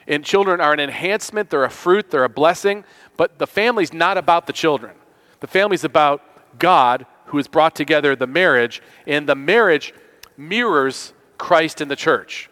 And 0.07 0.23
children 0.23 0.61
are 0.61 0.73
an 0.73 0.79
enhancement, 0.79 1.49
they're 1.49 1.63
a 1.63 1.71
fruit, 1.71 2.11
they're 2.11 2.23
a 2.23 2.29
blessing, 2.29 2.85
but 3.17 3.39
the 3.39 3.47
family's 3.47 3.93
not 3.93 4.15
about 4.15 4.45
the 4.45 4.53
children. 4.53 4.95
The 5.39 5.47
family's 5.47 5.83
about 5.83 6.59
God 6.59 7.07
who 7.27 7.37
has 7.37 7.47
brought 7.47 7.75
together 7.75 8.15
the 8.15 8.27
marriage, 8.27 8.81
and 9.05 9.27
the 9.27 9.35
marriage 9.35 9.93
mirrors 10.35 11.13
Christ 11.37 11.81
in 11.81 11.87
the 11.87 11.95
church. 11.95 12.49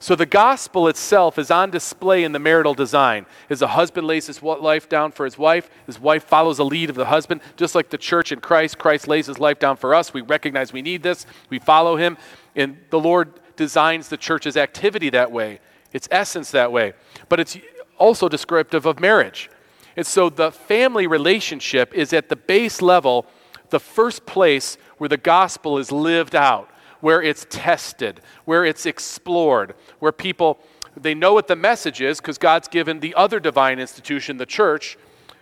So 0.00 0.14
the 0.14 0.26
gospel 0.26 0.86
itself 0.86 1.38
is 1.38 1.50
on 1.50 1.70
display 1.70 2.22
in 2.22 2.30
the 2.30 2.38
marital 2.38 2.74
design. 2.74 3.26
As 3.50 3.62
a 3.62 3.66
husband 3.66 4.06
lays 4.06 4.28
his 4.28 4.40
life 4.42 4.88
down 4.88 5.10
for 5.10 5.24
his 5.24 5.36
wife, 5.36 5.68
his 5.86 5.98
wife 5.98 6.22
follows 6.22 6.58
the 6.58 6.64
lead 6.64 6.88
of 6.88 6.94
the 6.94 7.06
husband, 7.06 7.40
just 7.56 7.74
like 7.74 7.90
the 7.90 7.98
church 7.98 8.30
in 8.30 8.40
Christ. 8.40 8.78
Christ 8.78 9.08
lays 9.08 9.26
his 9.26 9.40
life 9.40 9.58
down 9.58 9.76
for 9.76 9.96
us. 9.96 10.14
We 10.14 10.20
recognize 10.20 10.72
we 10.72 10.82
need 10.82 11.02
this, 11.02 11.26
we 11.50 11.58
follow 11.58 11.96
him, 11.96 12.16
and 12.54 12.78
the 12.90 13.00
Lord 13.00 13.40
designs 13.56 14.08
the 14.08 14.16
church's 14.16 14.56
activity 14.56 15.10
that 15.10 15.32
way, 15.32 15.58
its 15.92 16.06
essence 16.12 16.52
that 16.52 16.70
way. 16.70 16.92
But 17.28 17.40
it's 17.40 17.58
also 17.98 18.28
descriptive 18.28 18.86
of 18.86 19.00
marriage. 19.00 19.50
And 19.96 20.06
so 20.06 20.30
the 20.30 20.52
family 20.52 21.08
relationship 21.08 21.92
is 21.92 22.12
at 22.12 22.28
the 22.28 22.36
base 22.36 22.80
level 22.80 23.26
the 23.70 23.80
first 23.80 24.26
place 24.26 24.76
where 24.98 25.08
the 25.08 25.16
gospel 25.16 25.78
is 25.78 25.92
lived 25.92 26.34
out 26.34 26.70
where 27.00 27.22
it's 27.22 27.46
tested, 27.48 28.20
where 28.44 28.64
it's 28.64 28.86
explored, 28.86 29.74
where 29.98 30.12
people 30.12 30.58
they 30.96 31.14
know 31.14 31.32
what 31.32 31.46
the 31.46 31.54
message 31.54 32.00
is 32.00 32.20
because 32.20 32.38
God's 32.38 32.66
given 32.66 32.98
the 32.98 33.14
other 33.14 33.38
divine 33.38 33.78
institution, 33.78 34.36
the 34.36 34.46
church, 34.46 34.98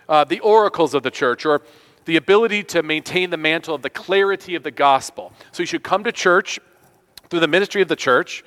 uh, 0.07 0.23
the 0.23 0.39
oracles 0.41 0.93
of 0.93 1.01
the 1.01 1.09
church, 1.09 1.47
or 1.47 1.63
the 2.05 2.15
ability 2.15 2.63
to 2.63 2.83
maintain 2.83 3.31
the 3.31 3.37
mantle 3.37 3.73
of 3.73 3.81
the 3.81 3.89
clarity 3.89 4.53
of 4.53 4.61
the 4.61 4.69
gospel. 4.69 5.33
So 5.51 5.63
you 5.63 5.67
should 5.67 5.83
come 5.83 6.03
to 6.03 6.11
church 6.11 6.59
through 7.29 7.39
the 7.39 7.47
ministry 7.47 7.81
of 7.81 7.87
the 7.87 7.95
church. 7.95 8.43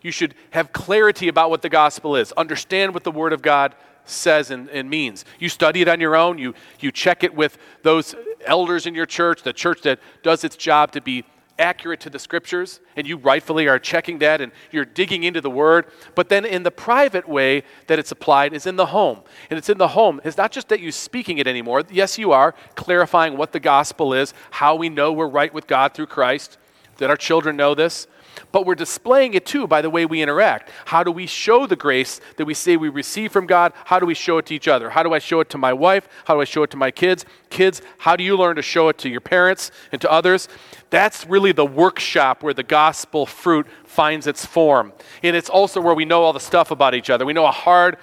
You 0.00 0.10
should 0.10 0.34
have 0.50 0.72
clarity 0.72 1.28
about 1.28 1.50
what 1.50 1.60
the 1.60 1.68
gospel 1.68 2.16
is, 2.16 2.32
understand 2.32 2.94
what 2.94 3.04
the 3.04 3.12
Word 3.12 3.34
of 3.34 3.42
God 3.42 3.74
says 4.06 4.50
and, 4.50 4.68
and, 4.70 4.88
means. 4.88 5.24
You 5.38 5.48
study 5.48 5.82
it 5.82 5.88
on 5.88 6.00
your 6.00 6.16
own, 6.16 6.38
you, 6.38 6.54
you 6.80 6.90
check 6.90 7.22
it 7.24 7.34
with 7.34 7.58
those 7.82 8.14
elders 8.44 8.86
in 8.86 8.94
your 8.94 9.06
church, 9.06 9.42
the 9.42 9.52
church 9.52 9.82
that 9.82 9.98
does 10.22 10.44
its 10.44 10.56
job 10.56 10.92
to 10.92 11.00
be 11.00 11.24
accurate 11.58 12.00
to 12.00 12.10
the 12.10 12.18
scriptures, 12.18 12.80
and 12.96 13.06
you 13.06 13.16
rightfully 13.16 13.66
are 13.68 13.78
checking 13.78 14.18
that 14.18 14.40
and 14.40 14.52
you're 14.70 14.84
digging 14.84 15.24
into 15.24 15.40
the 15.40 15.50
word. 15.50 15.86
But 16.14 16.28
then 16.28 16.44
in 16.44 16.62
the 16.62 16.70
private 16.70 17.28
way 17.28 17.62
that 17.86 17.98
it's 17.98 18.12
applied 18.12 18.52
is 18.52 18.66
in 18.66 18.76
the 18.76 18.86
home. 18.86 19.20
And 19.50 19.58
it's 19.58 19.68
in 19.68 19.78
the 19.78 19.88
home. 19.88 20.20
It's 20.24 20.36
not 20.36 20.52
just 20.52 20.68
that 20.68 20.80
you're 20.80 20.92
speaking 20.92 21.38
it 21.38 21.46
anymore. 21.46 21.82
Yes, 21.90 22.18
you 22.18 22.32
are 22.32 22.54
clarifying 22.74 23.36
what 23.36 23.52
the 23.52 23.60
gospel 23.60 24.12
is, 24.12 24.34
how 24.50 24.74
we 24.74 24.88
know 24.88 25.12
we're 25.12 25.28
right 25.28 25.52
with 25.52 25.66
God 25.66 25.94
through 25.94 26.06
Christ, 26.06 26.58
that 26.98 27.10
our 27.10 27.16
children 27.16 27.56
know 27.56 27.74
this 27.74 28.06
but 28.52 28.66
we're 28.66 28.74
displaying 28.74 29.34
it 29.34 29.46
too 29.46 29.66
by 29.66 29.82
the 29.82 29.90
way 29.90 30.06
we 30.06 30.22
interact. 30.22 30.70
How 30.86 31.02
do 31.02 31.10
we 31.10 31.26
show 31.26 31.66
the 31.66 31.76
grace 31.76 32.20
that 32.36 32.44
we 32.44 32.54
say 32.54 32.76
we 32.76 32.88
receive 32.88 33.32
from 33.32 33.46
God? 33.46 33.72
How 33.84 33.98
do 33.98 34.06
we 34.06 34.14
show 34.14 34.38
it 34.38 34.46
to 34.46 34.54
each 34.54 34.68
other? 34.68 34.90
How 34.90 35.02
do 35.02 35.12
I 35.12 35.18
show 35.18 35.40
it 35.40 35.50
to 35.50 35.58
my 35.58 35.72
wife? 35.72 36.08
How 36.24 36.34
do 36.34 36.40
I 36.40 36.44
show 36.44 36.62
it 36.62 36.70
to 36.70 36.76
my 36.76 36.90
kids? 36.90 37.24
Kids, 37.50 37.82
how 37.98 38.16
do 38.16 38.24
you 38.24 38.36
learn 38.36 38.56
to 38.56 38.62
show 38.62 38.88
it 38.88 38.98
to 38.98 39.08
your 39.08 39.20
parents 39.20 39.70
and 39.92 40.00
to 40.00 40.10
others? 40.10 40.48
That's 40.90 41.26
really 41.26 41.52
the 41.52 41.66
workshop 41.66 42.42
where 42.42 42.54
the 42.54 42.62
gospel 42.62 43.26
fruit 43.26 43.66
finds 43.84 44.26
its 44.26 44.44
form. 44.44 44.92
And 45.22 45.34
it's 45.34 45.50
also 45.50 45.80
where 45.80 45.94
we 45.94 46.04
know 46.04 46.22
all 46.22 46.32
the 46.32 46.40
stuff 46.40 46.70
about 46.70 46.94
each 46.94 47.10
other. 47.10 47.24
We 47.24 47.32
know 47.32 47.46
a 47.46 47.50
hard 47.50 47.96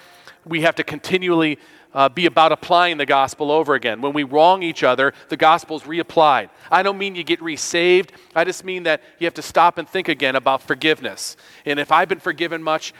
we 0.44 0.62
have 0.62 0.74
to 0.76 0.84
continually 0.84 1.58
uh, 1.94 2.08
be 2.08 2.26
about 2.26 2.52
applying 2.52 2.96
the 2.98 3.06
gospel 3.06 3.50
over 3.50 3.74
again. 3.74 4.00
When 4.00 4.12
we 4.12 4.24
wrong 4.24 4.62
each 4.62 4.82
other, 4.82 5.14
the 5.28 5.36
gospel 5.36 5.76
is 5.76 5.82
reapplied. 5.84 6.50
I 6.70 6.82
don't 6.82 6.98
mean 6.98 7.14
you 7.14 7.22
get 7.22 7.40
resaved. 7.40 8.12
I 8.34 8.44
just 8.44 8.64
mean 8.64 8.82
that 8.82 9.00
you 9.18 9.26
have 9.26 9.34
to 9.34 9.42
stop 9.42 9.78
and 9.78 9.88
think 9.88 10.08
again 10.08 10.34
about 10.36 10.62
forgiveness. 10.62 11.36
And 11.64 11.78
if 11.78 11.92
I've 11.92 12.08
been 12.08 12.18
forgiven 12.18 12.62
much, 12.62 12.92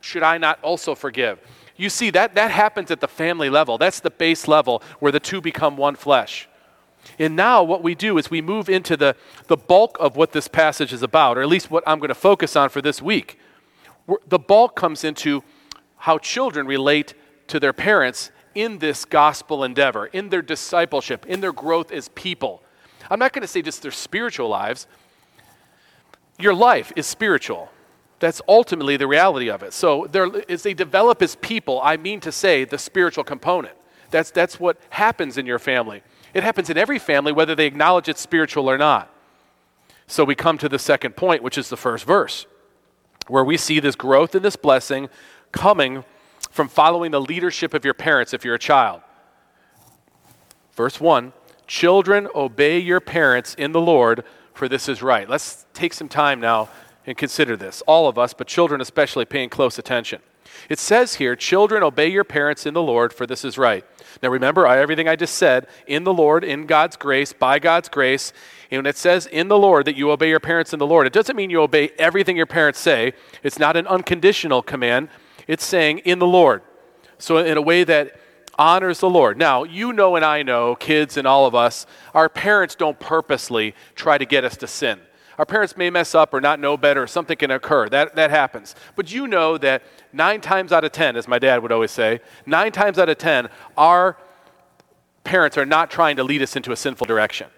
should 0.00 0.22
I 0.22 0.38
not 0.38 0.58
also 0.62 0.94
forgive? 0.94 1.38
You 1.76 1.88
see, 1.88 2.10
that, 2.10 2.34
that 2.34 2.50
happens 2.50 2.90
at 2.90 3.00
the 3.00 3.08
family 3.08 3.48
level. 3.48 3.78
That's 3.78 4.00
the 4.00 4.10
base 4.10 4.48
level 4.48 4.82
where 4.98 5.12
the 5.12 5.20
two 5.20 5.40
become 5.40 5.76
one 5.76 5.94
flesh. 5.94 6.48
And 7.18 7.36
now 7.36 7.62
what 7.62 7.82
we 7.82 7.94
do 7.94 8.18
is 8.18 8.30
we 8.30 8.42
move 8.42 8.68
into 8.68 8.96
the, 8.96 9.16
the 9.46 9.56
bulk 9.56 9.96
of 10.00 10.16
what 10.16 10.32
this 10.32 10.48
passage 10.48 10.92
is 10.92 11.02
about, 11.02 11.38
or 11.38 11.42
at 11.42 11.48
least 11.48 11.70
what 11.70 11.82
I'm 11.86 11.98
going 11.98 12.08
to 12.08 12.14
focus 12.14 12.56
on 12.56 12.68
for 12.68 12.82
this 12.82 13.00
week. 13.00 13.38
The 14.26 14.38
bulk 14.38 14.76
comes 14.76 15.04
into 15.04 15.42
how 16.00 16.18
children 16.18 16.66
relate 16.66 17.14
to 17.46 17.60
their 17.60 17.72
parents 17.72 18.30
in 18.54 18.78
this 18.78 19.04
gospel 19.04 19.62
endeavor, 19.62 20.06
in 20.06 20.30
their 20.30 20.42
discipleship, 20.42 21.26
in 21.26 21.40
their 21.40 21.52
growth 21.52 21.92
as 21.92 22.08
people. 22.08 22.62
I'm 23.10 23.18
not 23.18 23.32
going 23.32 23.42
to 23.42 23.48
say 23.48 23.62
just 23.62 23.82
their 23.82 23.90
spiritual 23.90 24.48
lives. 24.48 24.86
Your 26.38 26.54
life 26.54 26.92
is 26.96 27.06
spiritual. 27.06 27.70
That's 28.18 28.40
ultimately 28.48 28.96
the 28.96 29.06
reality 29.06 29.50
of 29.50 29.62
it. 29.62 29.72
So, 29.72 30.04
as 30.48 30.62
they 30.62 30.74
develop 30.74 31.22
as 31.22 31.36
people, 31.36 31.80
I 31.82 31.96
mean 31.96 32.20
to 32.20 32.32
say 32.32 32.64
the 32.64 32.78
spiritual 32.78 33.24
component. 33.24 33.74
That's, 34.10 34.30
that's 34.30 34.58
what 34.58 34.78
happens 34.90 35.38
in 35.38 35.46
your 35.46 35.58
family. 35.58 36.02
It 36.34 36.42
happens 36.42 36.70
in 36.70 36.76
every 36.76 36.98
family, 36.98 37.32
whether 37.32 37.54
they 37.54 37.66
acknowledge 37.66 38.08
it's 38.08 38.20
spiritual 38.20 38.70
or 38.70 38.78
not. 38.78 39.12
So, 40.06 40.24
we 40.24 40.34
come 40.34 40.58
to 40.58 40.68
the 40.68 40.78
second 40.78 41.16
point, 41.16 41.42
which 41.42 41.58
is 41.58 41.68
the 41.68 41.76
first 41.76 42.04
verse, 42.04 42.46
where 43.26 43.44
we 43.44 43.56
see 43.56 43.80
this 43.80 43.96
growth 43.96 44.34
and 44.34 44.44
this 44.44 44.56
blessing 44.56 45.08
coming 45.52 46.04
from 46.50 46.68
following 46.68 47.10
the 47.10 47.20
leadership 47.20 47.74
of 47.74 47.84
your 47.84 47.94
parents 47.94 48.34
if 48.34 48.44
you're 48.44 48.54
a 48.54 48.58
child. 48.58 49.02
Verse 50.74 51.00
1 51.00 51.32
Children, 51.66 52.28
obey 52.34 52.78
your 52.78 53.00
parents 53.00 53.54
in 53.54 53.72
the 53.72 53.80
Lord, 53.80 54.24
for 54.54 54.68
this 54.68 54.88
is 54.88 55.02
right. 55.02 55.28
Let's 55.28 55.66
take 55.72 55.94
some 55.94 56.08
time 56.08 56.40
now 56.40 56.68
and 57.06 57.16
consider 57.16 57.56
this. 57.56 57.82
All 57.86 58.08
of 58.08 58.18
us, 58.18 58.34
but 58.34 58.46
children 58.46 58.80
especially, 58.80 59.24
paying 59.24 59.48
close 59.48 59.78
attention. 59.78 60.20
It 60.68 60.78
says 60.78 61.14
here, 61.14 61.36
Children, 61.36 61.82
obey 61.82 62.08
your 62.08 62.24
parents 62.24 62.66
in 62.66 62.74
the 62.74 62.82
Lord, 62.82 63.12
for 63.12 63.26
this 63.26 63.44
is 63.44 63.56
right. 63.56 63.84
Now 64.22 64.28
remember 64.28 64.66
everything 64.66 65.08
I 65.08 65.16
just 65.16 65.34
said 65.34 65.66
in 65.86 66.04
the 66.04 66.12
Lord, 66.12 66.44
in 66.44 66.66
God's 66.66 66.96
grace, 66.96 67.32
by 67.32 67.58
God's 67.58 67.88
grace. 67.88 68.32
And 68.70 68.80
when 68.80 68.86
it 68.86 68.96
says 68.96 69.26
in 69.26 69.48
the 69.48 69.58
Lord 69.58 69.86
that 69.86 69.96
you 69.96 70.10
obey 70.10 70.28
your 70.28 70.40
parents 70.40 70.72
in 70.72 70.78
the 70.78 70.86
Lord, 70.86 71.06
it 71.06 71.12
doesn't 71.12 71.36
mean 71.36 71.50
you 71.50 71.62
obey 71.62 71.90
everything 71.98 72.36
your 72.36 72.46
parents 72.46 72.78
say. 72.78 73.12
It's 73.42 73.58
not 73.58 73.76
an 73.76 73.86
unconditional 73.86 74.62
command. 74.62 75.08
It's 75.50 75.64
saying 75.64 75.98
in 76.04 76.20
the 76.20 76.28
Lord. 76.28 76.62
So, 77.18 77.38
in 77.38 77.56
a 77.56 77.60
way 77.60 77.82
that 77.82 78.20
honors 78.56 79.00
the 79.00 79.10
Lord. 79.10 79.36
Now, 79.36 79.64
you 79.64 79.92
know, 79.92 80.14
and 80.14 80.24
I 80.24 80.44
know, 80.44 80.76
kids 80.76 81.16
and 81.16 81.26
all 81.26 81.44
of 81.44 81.56
us, 81.56 81.86
our 82.14 82.28
parents 82.28 82.76
don't 82.76 83.00
purposely 83.00 83.74
try 83.96 84.16
to 84.16 84.24
get 84.24 84.44
us 84.44 84.56
to 84.58 84.68
sin. 84.68 85.00
Our 85.38 85.44
parents 85.44 85.76
may 85.76 85.90
mess 85.90 86.14
up 86.14 86.32
or 86.32 86.40
not 86.40 86.60
know 86.60 86.76
better, 86.76 87.02
or 87.02 87.08
something 87.08 87.36
can 87.36 87.50
occur. 87.50 87.88
That, 87.88 88.14
that 88.14 88.30
happens. 88.30 88.76
But 88.94 89.12
you 89.12 89.26
know 89.26 89.58
that 89.58 89.82
nine 90.12 90.40
times 90.40 90.70
out 90.70 90.84
of 90.84 90.92
ten, 90.92 91.16
as 91.16 91.26
my 91.26 91.40
dad 91.40 91.64
would 91.64 91.72
always 91.72 91.90
say, 91.90 92.20
nine 92.46 92.70
times 92.70 92.96
out 92.96 93.08
of 93.08 93.18
ten, 93.18 93.48
our 93.76 94.16
parents 95.24 95.58
are 95.58 95.66
not 95.66 95.90
trying 95.90 96.14
to 96.14 96.22
lead 96.22 96.42
us 96.42 96.54
into 96.54 96.70
a 96.70 96.76
sinful 96.76 97.06
direction. 97.08 97.48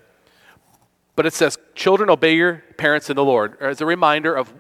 But 1.15 1.27
it 1.27 1.35
says, 1.35 1.59
Children, 1.75 2.09
obey 2.09 2.37
your 2.37 2.65
parents 2.79 3.11
in 3.11 3.17
the 3.17 3.25
Lord, 3.25 3.59
as 3.61 3.83
a 3.83 3.87
reminder 3.87 4.35
of 4.35 4.51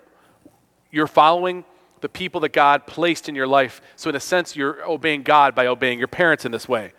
you're 0.90 1.06
following 1.06 1.64
the 2.02 2.08
people 2.08 2.40
that 2.42 2.52
God 2.52 2.86
placed 2.86 3.28
in 3.28 3.34
your 3.34 3.46
life. 3.46 3.80
So, 3.96 4.10
in 4.10 4.16
a 4.16 4.20
sense, 4.20 4.54
you're 4.54 4.84
obeying 4.84 5.22
God 5.22 5.54
by 5.54 5.66
obeying 5.66 5.98
your 5.98 6.08
parents 6.08 6.44
in 6.44 6.52
this 6.52 6.68
way. 6.68 6.92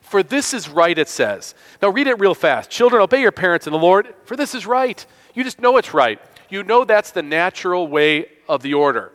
For 0.00 0.22
this 0.22 0.54
is 0.54 0.68
right, 0.68 0.96
it 0.96 1.08
says. 1.08 1.54
Now, 1.80 1.88
read 1.88 2.06
it 2.06 2.20
real 2.20 2.34
fast. 2.34 2.70
Children, 2.70 3.02
obey 3.02 3.20
your 3.20 3.32
parents 3.32 3.66
in 3.66 3.72
the 3.72 3.78
Lord, 3.78 4.14
for 4.24 4.36
this 4.36 4.54
is 4.54 4.66
right. 4.66 5.04
You 5.34 5.42
just 5.42 5.60
know 5.60 5.76
it's 5.78 5.92
right. 5.92 6.20
You 6.50 6.62
know 6.62 6.84
that's 6.84 7.10
the 7.10 7.22
natural 7.22 7.88
way 7.88 8.26
of 8.48 8.62
the 8.62 8.74
order. 8.74 9.12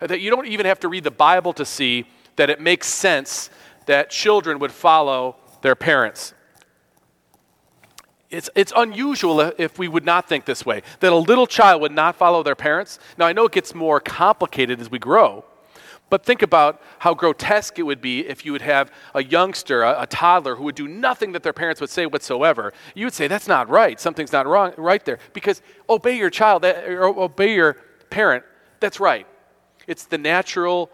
Uh, 0.00 0.06
that 0.06 0.20
you 0.20 0.30
don't 0.30 0.46
even 0.46 0.66
have 0.66 0.80
to 0.80 0.88
read 0.88 1.04
the 1.04 1.10
Bible 1.10 1.52
to 1.54 1.64
see 1.64 2.06
that 2.36 2.48
it 2.48 2.60
makes 2.60 2.86
sense 2.86 3.50
that 3.86 4.08
children 4.08 4.60
would 4.60 4.72
follow 4.72 5.36
their 5.62 5.74
parents 5.74 6.32
it's, 8.30 8.48
it's 8.54 8.72
unusual 8.76 9.40
if 9.40 9.78
we 9.78 9.88
would 9.88 10.04
not 10.04 10.28
think 10.28 10.44
this 10.44 10.64
way 10.64 10.82
that 11.00 11.12
a 11.12 11.16
little 11.16 11.46
child 11.46 11.82
would 11.82 11.92
not 11.92 12.16
follow 12.16 12.42
their 12.42 12.54
parents. 12.54 12.98
Now, 13.18 13.26
I 13.26 13.32
know 13.32 13.46
it 13.46 13.52
gets 13.52 13.74
more 13.74 14.00
complicated 14.00 14.80
as 14.80 14.90
we 14.90 14.98
grow, 14.98 15.44
But 16.10 16.24
think 16.24 16.42
about 16.42 16.82
how 16.98 17.14
grotesque 17.14 17.78
it 17.78 17.84
would 17.84 18.00
be 18.00 18.26
if 18.26 18.44
you 18.44 18.52
would 18.52 18.62
have 18.62 18.90
a 19.14 19.22
youngster, 19.22 19.82
a, 19.82 20.02
a, 20.02 20.06
toddler, 20.06 20.56
who 20.56 20.64
would 20.64 20.74
do 20.74 20.88
nothing 20.88 21.32
that 21.32 21.44
their 21.44 21.52
parents 21.52 21.80
would 21.80 21.90
say 21.90 22.04
whatsoever. 22.04 22.72
You 22.94 23.06
would 23.06 23.14
say, 23.14 23.28
that's 23.28 23.46
not 23.46 23.68
right. 23.68 23.98
Something's 24.00 24.32
not 24.32 24.46
wrong 24.46 24.72
right 24.76 25.04
there. 25.04 25.18
Because 25.32 25.62
obey 25.88 26.16
your 26.18 26.30
child, 26.30 26.62
that, 26.62 26.88
or 26.88 27.06
obey 27.06 27.54
your 27.54 27.76
parent, 28.10 28.44
that's 28.80 28.98
right. 28.98 29.26
It's 29.86 30.04
the 30.04 30.18
natural 30.18 30.90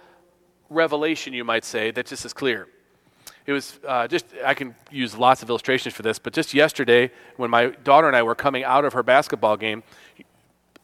revelation, 0.68 1.32
you 1.32 1.44
might 1.44 1.64
say, 1.64 1.90
that 1.90 2.06
just 2.06 2.24
is 2.24 2.34
clear. 2.34 2.68
It 3.46 3.52
was 3.52 3.78
uh, 3.86 4.08
just, 4.08 4.26
I 4.44 4.54
can 4.54 4.74
use 4.90 5.16
lots 5.16 5.42
of 5.42 5.48
illustrations 5.48 5.94
for 5.94 6.02
this, 6.02 6.18
but 6.18 6.32
just 6.32 6.52
yesterday, 6.52 7.12
when 7.36 7.48
my 7.48 7.66
daughter 7.84 8.08
and 8.08 8.16
I 8.16 8.22
were 8.22 8.34
coming 8.34 8.64
out 8.64 8.84
of 8.84 8.92
her 8.92 9.04
basketball 9.04 9.56
game, 9.56 9.84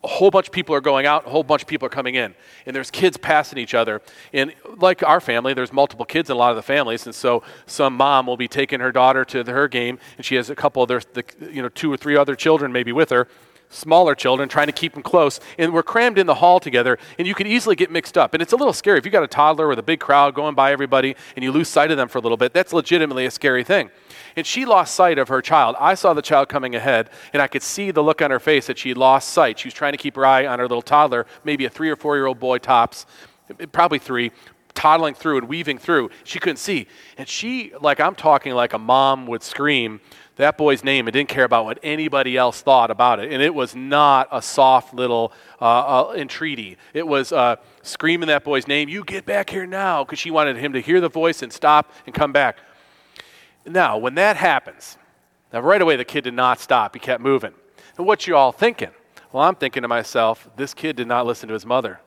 a 0.05 0.09
whole 0.09 0.31
bunch 0.31 0.49
of 0.49 0.53
people 0.53 0.75
are 0.75 0.81
going 0.81 1.07
out, 1.07 1.27
a 1.27 1.31
whole 1.31 1.45
bunch 1.45 1.63
of 1.63 1.69
people 1.69 1.87
are 1.87 1.91
coming 1.91 2.15
in. 2.15 2.35
And 2.67 2.75
there's 2.75 2.91
kids 2.91 3.17
passing 3.17 3.59
each 3.59 3.75
other. 3.75 4.01
And 4.33 4.53
like 4.79 5.03
our 5.03 5.21
family, 5.21 5.55
there's 5.55 5.73
multiple 5.73 6.05
kids 6.05 6.29
in 6.29 6.35
a 6.35 6.39
lot 6.39 6.51
of 6.51 6.57
the 6.57 6.63
families. 6.63 7.07
And 7.07 7.15
so 7.15 7.43
some 7.67 7.97
mom 7.97 8.27
will 8.27 8.37
be 8.37 8.49
taking 8.49 8.81
her 8.81 8.91
daughter 8.91 9.25
to 9.27 9.45
her 9.45 9.69
game, 9.69 9.99
and 10.17 10.25
she 10.25 10.37
has 10.37 10.51
a 10.51 10.57
couple 10.57 10.83
of 10.83 10.89
their, 10.89 11.03
the, 11.13 11.25
you 11.53 11.63
know, 11.63 11.69
two 11.69 11.93
or 11.93 11.97
three 11.97 12.17
other 12.17 12.35
children 12.35 12.73
maybe 12.73 12.93
with 12.93 13.11
her 13.11 13.29
smaller 13.73 14.15
children, 14.15 14.49
trying 14.49 14.67
to 14.67 14.73
keep 14.73 14.93
them 14.95 15.03
close. 15.03 15.41
And 15.59 15.73
we're 15.73 15.83
crammed 15.83 16.19
in 16.19 16.27
the 16.27 16.37
hall 16.37 16.61
together, 16.61 16.99
and 17.19 17.27
you 17.27 17.35
can 17.35 17.47
easily 17.47 17.75
get 17.75 17.91
mixed 17.91 18.17
up. 18.17 18.35
And 18.35 18.43
it's 18.43 18.53
a 18.53 18.57
little 18.57 18.73
scary. 18.73 18.99
If 18.99 19.05
you 19.05 19.11
got 19.11 19.23
a 19.23 19.29
toddler 19.29 19.69
with 19.69 19.79
a 19.79 19.83
big 19.83 20.01
crowd 20.01 20.35
going 20.35 20.55
by 20.55 20.73
everybody 20.73 21.17
and 21.37 21.43
you 21.43 21.51
lose 21.51 21.69
sight 21.69 21.91
of 21.91 21.97
them 21.97 22.09
for 22.09 22.19
a 22.19 22.21
little 22.21 22.37
bit, 22.37 22.53
that's 22.53 22.73
legitimately 22.73 23.27
a 23.27 23.31
scary 23.31 23.65
thing. 23.65 23.91
And 24.37 24.47
she 24.47 24.65
lost 24.65 24.95
sight 24.95 25.19
of 25.19 25.29
her 25.29 25.43
child. 25.43 25.77
I 25.79 25.95
saw 25.95 26.15
the 26.15 26.23
child 26.23 26.49
coming 26.49 26.75
ahead, 26.75 27.11
and 27.33 27.43
I 27.43 27.49
could 27.49 27.63
see 27.63 27.91
the 27.91 28.03
look 28.03 28.23
on 28.23 28.31
her 28.31 28.41
face 28.41 28.67
that 28.67 28.79
she 28.79 28.95
lost 28.95 29.31
sight. 29.31 29.59
She 29.59 29.69
was 29.69 29.75
trying 29.75 29.93
to 29.93 29.99
keep 29.99 30.17
her 30.17 30.25
eye 30.25 30.47
on 30.47 30.59
her 30.59 30.67
little 30.67 30.83
toddler, 30.83 31.27
maybe 31.45 31.65
a 31.65 31.71
three 31.71 31.91
or 31.91 31.97
four 31.97 32.17
year 32.17 32.27
old 32.27 32.39
boy 32.39 32.59
tops, 32.59 33.07
probably 33.73 33.99
three, 33.99 34.31
toddling 34.75 35.15
through 35.15 35.39
and 35.39 35.49
weaving 35.49 35.79
through. 35.79 36.11
She 36.25 36.39
couldn't 36.39 36.57
see. 36.57 36.87
And 37.19 37.29
she, 37.29 37.73
like 37.81 38.01
I'm 38.01 38.15
talking 38.15 38.55
like 38.55 38.73
a 38.73 38.79
mom 38.79 39.27
would 39.27 39.43
scream, 39.43 40.01
that 40.37 40.57
boy's 40.57 40.83
name 40.83 41.07
and 41.07 41.13
didn't 41.13 41.29
care 41.29 41.45
about 41.45 41.65
what 41.65 41.79
anybody 41.83 42.37
else 42.37 42.63
thought 42.63 42.91
about 42.91 43.21
it. 43.21 43.33
And 43.33 43.43
it 43.43 43.55
was 43.55 43.75
not 43.75 44.29
a 44.33 44.41
soft 44.41 44.95
little 44.95 45.33
uh, 45.61 45.65
uh, 46.09 46.15
entreaty. 46.17 46.79
It 46.95 47.07
was 47.07 47.33
uh, 47.33 47.57
screaming 47.83 48.29
that 48.29 48.43
boy's 48.43 48.67
name, 48.67 48.89
You 48.89 49.05
get 49.05 49.27
back 49.27 49.51
here 49.51 49.67
now, 49.67 50.05
because 50.05 50.19
she 50.19 50.31
wanted 50.31 50.57
him 50.57 50.73
to 50.73 50.81
hear 50.81 51.01
the 51.01 51.11
voice 51.11 51.43
and 51.43 51.53
stop 51.53 51.93
and 52.07 52.15
come 52.15 52.33
back. 52.33 52.59
Now, 53.67 53.99
when 53.99 54.15
that 54.15 54.37
happens, 54.37 54.97
now 55.53 55.61
right 55.61 55.81
away 55.81 55.97
the 55.97 56.05
kid 56.05 56.25
did 56.25 56.35
not 56.35 56.61
stop. 56.61 56.95
He 56.95 57.01
kept 57.01 57.23
moving. 57.23 57.53
And 57.99 58.07
what 58.07 58.27
you 58.27 58.35
all 58.35 58.53
thinking? 58.53 58.91
Well, 59.33 59.45
I'm 59.45 59.55
thinking 59.55 59.83
to 59.83 59.89
myself, 59.89 60.49
this 60.57 60.73
kid 60.73 60.97
did 60.97 61.07
not 61.07 61.27
listen 61.27 61.49
to 61.49 61.55
his 61.55 61.67
mother 61.67 62.01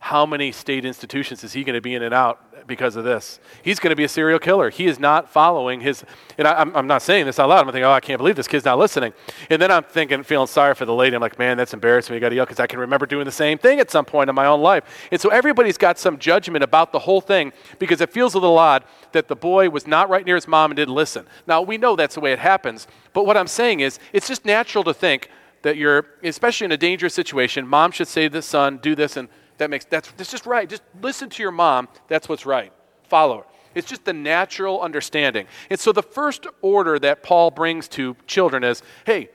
how 0.00 0.24
many 0.24 0.52
state 0.52 0.84
institutions 0.84 1.42
is 1.42 1.52
he 1.52 1.64
going 1.64 1.74
to 1.74 1.80
be 1.80 1.94
in 1.94 2.02
and 2.02 2.14
out 2.14 2.47
because 2.66 2.96
of 2.96 3.04
this? 3.04 3.40
He's 3.62 3.78
going 3.78 3.90
to 3.90 3.96
be 3.96 4.04
a 4.04 4.08
serial 4.08 4.38
killer. 4.38 4.70
He 4.70 4.86
is 4.86 4.98
not 4.98 5.30
following 5.30 5.80
his, 5.80 6.04
and 6.36 6.46
I, 6.46 6.62
am 6.62 6.86
not 6.86 7.02
saying 7.02 7.26
this 7.26 7.38
out 7.38 7.48
loud. 7.48 7.60
I'm 7.60 7.66
thinking, 7.66 7.84
oh, 7.84 7.92
I 7.92 8.00
can't 8.00 8.18
believe 8.18 8.36
this 8.36 8.48
kid's 8.48 8.64
not 8.64 8.78
listening. 8.78 9.12
And 9.50 9.60
then 9.60 9.70
I'm 9.70 9.84
thinking, 9.84 10.22
feeling 10.22 10.46
sorry 10.46 10.74
for 10.74 10.84
the 10.84 10.94
lady. 10.94 11.16
I'm 11.16 11.22
like, 11.22 11.38
man, 11.38 11.56
that's 11.56 11.74
embarrassing. 11.74 12.14
We 12.14 12.20
got 12.20 12.30
to 12.30 12.34
yell 12.34 12.44
because 12.44 12.60
I 12.60 12.66
can 12.66 12.78
remember 12.78 13.06
doing 13.06 13.24
the 13.24 13.32
same 13.32 13.58
thing 13.58 13.80
at 13.80 13.90
some 13.90 14.04
point 14.04 14.28
in 14.28 14.36
my 14.36 14.46
own 14.46 14.60
life. 14.60 14.84
And 15.10 15.20
so 15.20 15.28
everybody's 15.28 15.78
got 15.78 15.98
some 15.98 16.18
judgment 16.18 16.64
about 16.64 16.92
the 16.92 17.00
whole 17.00 17.20
thing 17.20 17.52
because 17.78 18.00
it 18.00 18.10
feels 18.12 18.34
a 18.34 18.38
little 18.38 18.58
odd 18.58 18.84
that 19.12 19.28
the 19.28 19.36
boy 19.36 19.70
was 19.70 19.86
not 19.86 20.08
right 20.08 20.24
near 20.24 20.34
his 20.34 20.48
mom 20.48 20.70
and 20.70 20.76
didn't 20.76 20.94
listen. 20.94 21.26
Now, 21.46 21.62
we 21.62 21.78
know 21.78 21.96
that's 21.96 22.14
the 22.14 22.20
way 22.20 22.32
it 22.32 22.38
happens. 22.38 22.86
But 23.12 23.26
what 23.26 23.36
I'm 23.36 23.46
saying 23.46 23.80
is, 23.80 23.98
it's 24.12 24.28
just 24.28 24.44
natural 24.44 24.84
to 24.84 24.94
think 24.94 25.30
that 25.62 25.76
you're, 25.76 26.06
especially 26.22 26.66
in 26.66 26.72
a 26.72 26.76
dangerous 26.76 27.14
situation, 27.14 27.66
mom 27.66 27.90
should 27.90 28.08
say 28.08 28.24
to 28.24 28.32
the 28.32 28.42
son, 28.42 28.78
do 28.78 28.94
this, 28.94 29.16
and 29.16 29.28
that 29.58 29.70
makes 29.70 29.84
that's, 29.84 30.10
that's 30.12 30.30
just 30.30 30.46
right. 30.46 30.68
Just 30.68 30.82
listen 31.02 31.28
to 31.30 31.42
your 31.42 31.52
mom. 31.52 31.88
That's 32.08 32.28
what's 32.28 32.46
right. 32.46 32.72
Follow 33.04 33.38
her. 33.38 33.44
It's 33.74 33.88
just 33.88 34.04
the 34.04 34.12
natural 34.12 34.80
understanding. 34.80 35.46
And 35.70 35.78
so 35.78 35.92
the 35.92 36.02
first 36.02 36.46
order 36.62 36.98
that 36.98 37.22
Paul 37.22 37.50
brings 37.50 37.86
to 37.88 38.16
children 38.26 38.64
is 38.64 38.82
hey, 39.04 39.28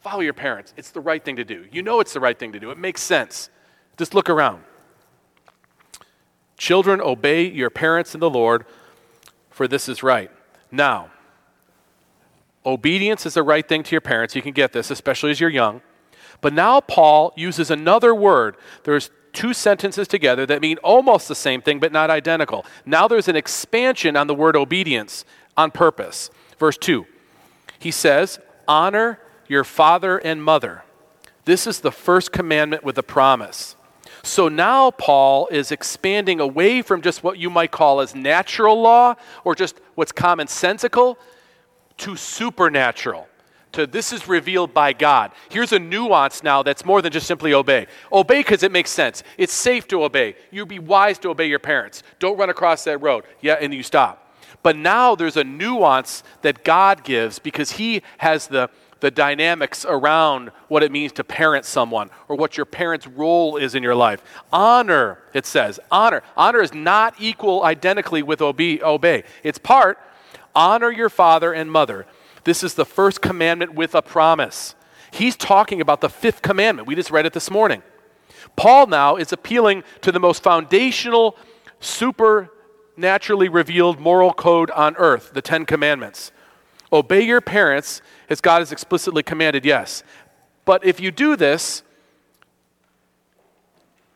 follow 0.00 0.20
your 0.20 0.34
parents. 0.34 0.72
It's 0.76 0.90
the 0.90 1.00
right 1.00 1.22
thing 1.22 1.36
to 1.36 1.44
do. 1.44 1.66
You 1.72 1.82
know 1.82 2.00
it's 2.00 2.12
the 2.12 2.20
right 2.20 2.38
thing 2.38 2.52
to 2.52 2.60
do. 2.60 2.70
It 2.70 2.78
makes 2.78 3.02
sense. 3.02 3.50
Just 3.96 4.14
look 4.14 4.30
around. 4.30 4.62
Children, 6.56 7.00
obey 7.00 7.50
your 7.50 7.70
parents 7.70 8.14
in 8.14 8.20
the 8.20 8.30
Lord, 8.30 8.64
for 9.50 9.68
this 9.68 9.88
is 9.88 10.02
right. 10.02 10.30
Now, 10.70 11.10
obedience 12.64 13.26
is 13.26 13.34
the 13.34 13.42
right 13.42 13.66
thing 13.66 13.82
to 13.82 13.90
your 13.92 14.00
parents. 14.00 14.34
You 14.34 14.42
can 14.42 14.52
get 14.52 14.72
this, 14.72 14.90
especially 14.90 15.30
as 15.30 15.40
you're 15.40 15.50
young. 15.50 15.82
But 16.40 16.52
now 16.52 16.80
Paul 16.80 17.32
uses 17.36 17.70
another 17.70 18.14
word. 18.14 18.56
There's 18.84 19.10
two 19.36 19.52
sentences 19.52 20.08
together 20.08 20.46
that 20.46 20.62
mean 20.62 20.78
almost 20.78 21.28
the 21.28 21.34
same 21.34 21.60
thing 21.60 21.78
but 21.78 21.92
not 21.92 22.10
identical. 22.10 22.64
Now 22.86 23.06
there's 23.06 23.28
an 23.28 23.36
expansion 23.36 24.16
on 24.16 24.26
the 24.26 24.34
word 24.34 24.56
obedience 24.56 25.24
on 25.56 25.70
purpose. 25.70 26.30
Verse 26.58 26.78
2, 26.78 27.06
he 27.78 27.90
says, 27.90 28.40
Honor 28.66 29.20
your 29.46 29.62
father 29.62 30.18
and 30.18 30.42
mother. 30.42 30.82
This 31.44 31.66
is 31.66 31.80
the 31.80 31.92
first 31.92 32.32
commandment 32.32 32.82
with 32.82 32.98
a 32.98 33.02
promise. 33.02 33.76
So 34.22 34.48
now 34.48 34.90
Paul 34.90 35.46
is 35.48 35.70
expanding 35.70 36.40
away 36.40 36.82
from 36.82 37.02
just 37.02 37.22
what 37.22 37.38
you 37.38 37.50
might 37.50 37.70
call 37.70 38.00
as 38.00 38.14
natural 38.14 38.80
law 38.80 39.14
or 39.44 39.54
just 39.54 39.80
what's 39.94 40.12
commonsensical 40.12 41.16
to 41.98 42.16
supernatural 42.16 43.28
to 43.76 43.86
this 43.86 44.12
is 44.12 44.26
revealed 44.26 44.74
by 44.74 44.92
God. 44.92 45.32
Here's 45.48 45.72
a 45.72 45.78
nuance 45.78 46.42
now 46.42 46.62
that's 46.62 46.84
more 46.84 47.00
than 47.00 47.12
just 47.12 47.26
simply 47.26 47.54
obey. 47.54 47.86
Obey 48.12 48.40
because 48.40 48.62
it 48.62 48.72
makes 48.72 48.90
sense. 48.90 49.22
It's 49.38 49.52
safe 49.52 49.86
to 49.88 50.02
obey. 50.02 50.34
You'd 50.50 50.68
be 50.68 50.78
wise 50.78 51.18
to 51.20 51.30
obey 51.30 51.46
your 51.46 51.58
parents. 51.58 52.02
Don't 52.18 52.38
run 52.38 52.50
across 52.50 52.84
that 52.84 52.98
road. 52.98 53.24
Yeah, 53.40 53.54
and 53.60 53.72
you 53.72 53.82
stop. 53.82 54.34
But 54.62 54.76
now 54.76 55.14
there's 55.14 55.36
a 55.36 55.44
nuance 55.44 56.24
that 56.42 56.64
God 56.64 57.04
gives 57.04 57.38
because 57.38 57.72
He 57.72 58.02
has 58.18 58.48
the, 58.48 58.70
the 59.00 59.10
dynamics 59.10 59.84
around 59.88 60.50
what 60.68 60.82
it 60.82 60.90
means 60.90 61.12
to 61.12 61.24
parent 61.24 61.64
someone 61.64 62.10
or 62.28 62.36
what 62.36 62.56
your 62.56 62.66
parent's 62.66 63.06
role 63.06 63.56
is 63.56 63.74
in 63.74 63.82
your 63.82 63.94
life. 63.94 64.22
Honor, 64.52 65.18
it 65.34 65.46
says. 65.46 65.78
Honor. 65.90 66.22
Honor 66.36 66.62
is 66.62 66.74
not 66.74 67.14
equal 67.20 67.62
identically 67.62 68.22
with 68.22 68.40
obey. 68.40 68.80
obey. 68.80 69.24
It's 69.42 69.58
part. 69.58 69.98
Honor 70.54 70.90
your 70.90 71.10
father 71.10 71.52
and 71.52 71.70
mother. 71.70 72.06
This 72.46 72.62
is 72.62 72.74
the 72.74 72.84
first 72.84 73.20
commandment 73.20 73.74
with 73.74 73.92
a 73.96 74.00
promise. 74.00 74.76
He's 75.10 75.34
talking 75.34 75.80
about 75.80 76.00
the 76.00 76.08
fifth 76.08 76.42
commandment. 76.42 76.86
We 76.86 76.94
just 76.94 77.10
read 77.10 77.26
it 77.26 77.32
this 77.32 77.50
morning. 77.50 77.82
Paul 78.54 78.86
now 78.86 79.16
is 79.16 79.32
appealing 79.32 79.82
to 80.02 80.12
the 80.12 80.20
most 80.20 80.44
foundational, 80.44 81.36
supernaturally 81.80 83.48
revealed 83.48 83.98
moral 83.98 84.32
code 84.32 84.70
on 84.70 84.94
earth, 84.94 85.32
the 85.34 85.42
Ten 85.42 85.66
Commandments. 85.66 86.30
Obey 86.92 87.22
your 87.22 87.40
parents 87.40 88.00
as 88.30 88.40
God 88.40 88.60
has 88.60 88.70
explicitly 88.70 89.24
commanded, 89.24 89.64
yes. 89.64 90.04
But 90.64 90.84
if 90.84 91.00
you 91.00 91.10
do 91.10 91.34
this, 91.34 91.82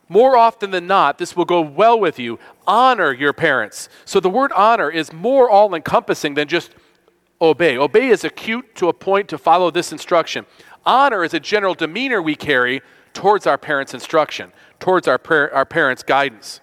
more 0.09 0.37
often 0.37 0.71
than 0.71 0.87
not, 0.87 1.19
this 1.19 1.35
will 1.35 1.45
go 1.45 1.61
well 1.61 1.99
with 1.99 2.21
you. 2.21 2.39
Honor 2.65 3.13
your 3.13 3.33
parents. 3.33 3.89
So 4.05 4.21
the 4.21 4.31
word 4.31 4.53
honor 4.53 4.89
is 4.89 5.13
more 5.13 5.51
all 5.51 5.75
encompassing 5.75 6.35
than 6.35 6.47
just 6.47 6.71
obey. 7.41 7.77
Obey 7.77 8.09
is 8.09 8.25
acute 8.25 8.75
to 8.77 8.89
a 8.89 8.93
point 8.93 9.29
to 9.29 9.39
follow 9.39 9.71
this 9.71 9.93
instruction. 9.93 10.47
Honor 10.85 11.25
is 11.25 11.35
a 11.35 11.41
general 11.41 11.75
demeanor 11.75 12.21
we 12.21 12.35
carry 12.35 12.83
towards 13.13 13.47
our 13.47 13.59
parents' 13.59 13.95
instruction, 13.95 14.53
towards 14.79 15.09
our, 15.09 15.19
par- 15.19 15.53
our 15.53 15.65
parents' 15.65 16.03
guidance. 16.03 16.61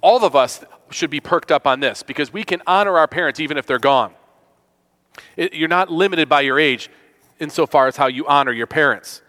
All 0.00 0.24
of 0.24 0.36
us 0.36 0.64
should 0.90 1.10
be 1.10 1.20
perked 1.20 1.50
up 1.50 1.66
on 1.66 1.80
this 1.80 2.02
because 2.02 2.32
we 2.32 2.44
can 2.44 2.62
honor 2.66 2.96
our 2.98 3.08
parents 3.08 3.40
even 3.40 3.56
if 3.56 3.66
they're 3.66 3.78
gone. 3.78 4.14
It, 5.36 5.54
you're 5.54 5.68
not 5.68 5.90
limited 5.90 6.28
by 6.28 6.42
your 6.42 6.58
age 6.58 6.90
insofar 7.40 7.86
as 7.86 7.96
how 7.96 8.06
you 8.06 8.26
honor 8.26 8.52
your 8.52 8.66
parents. 8.66 9.22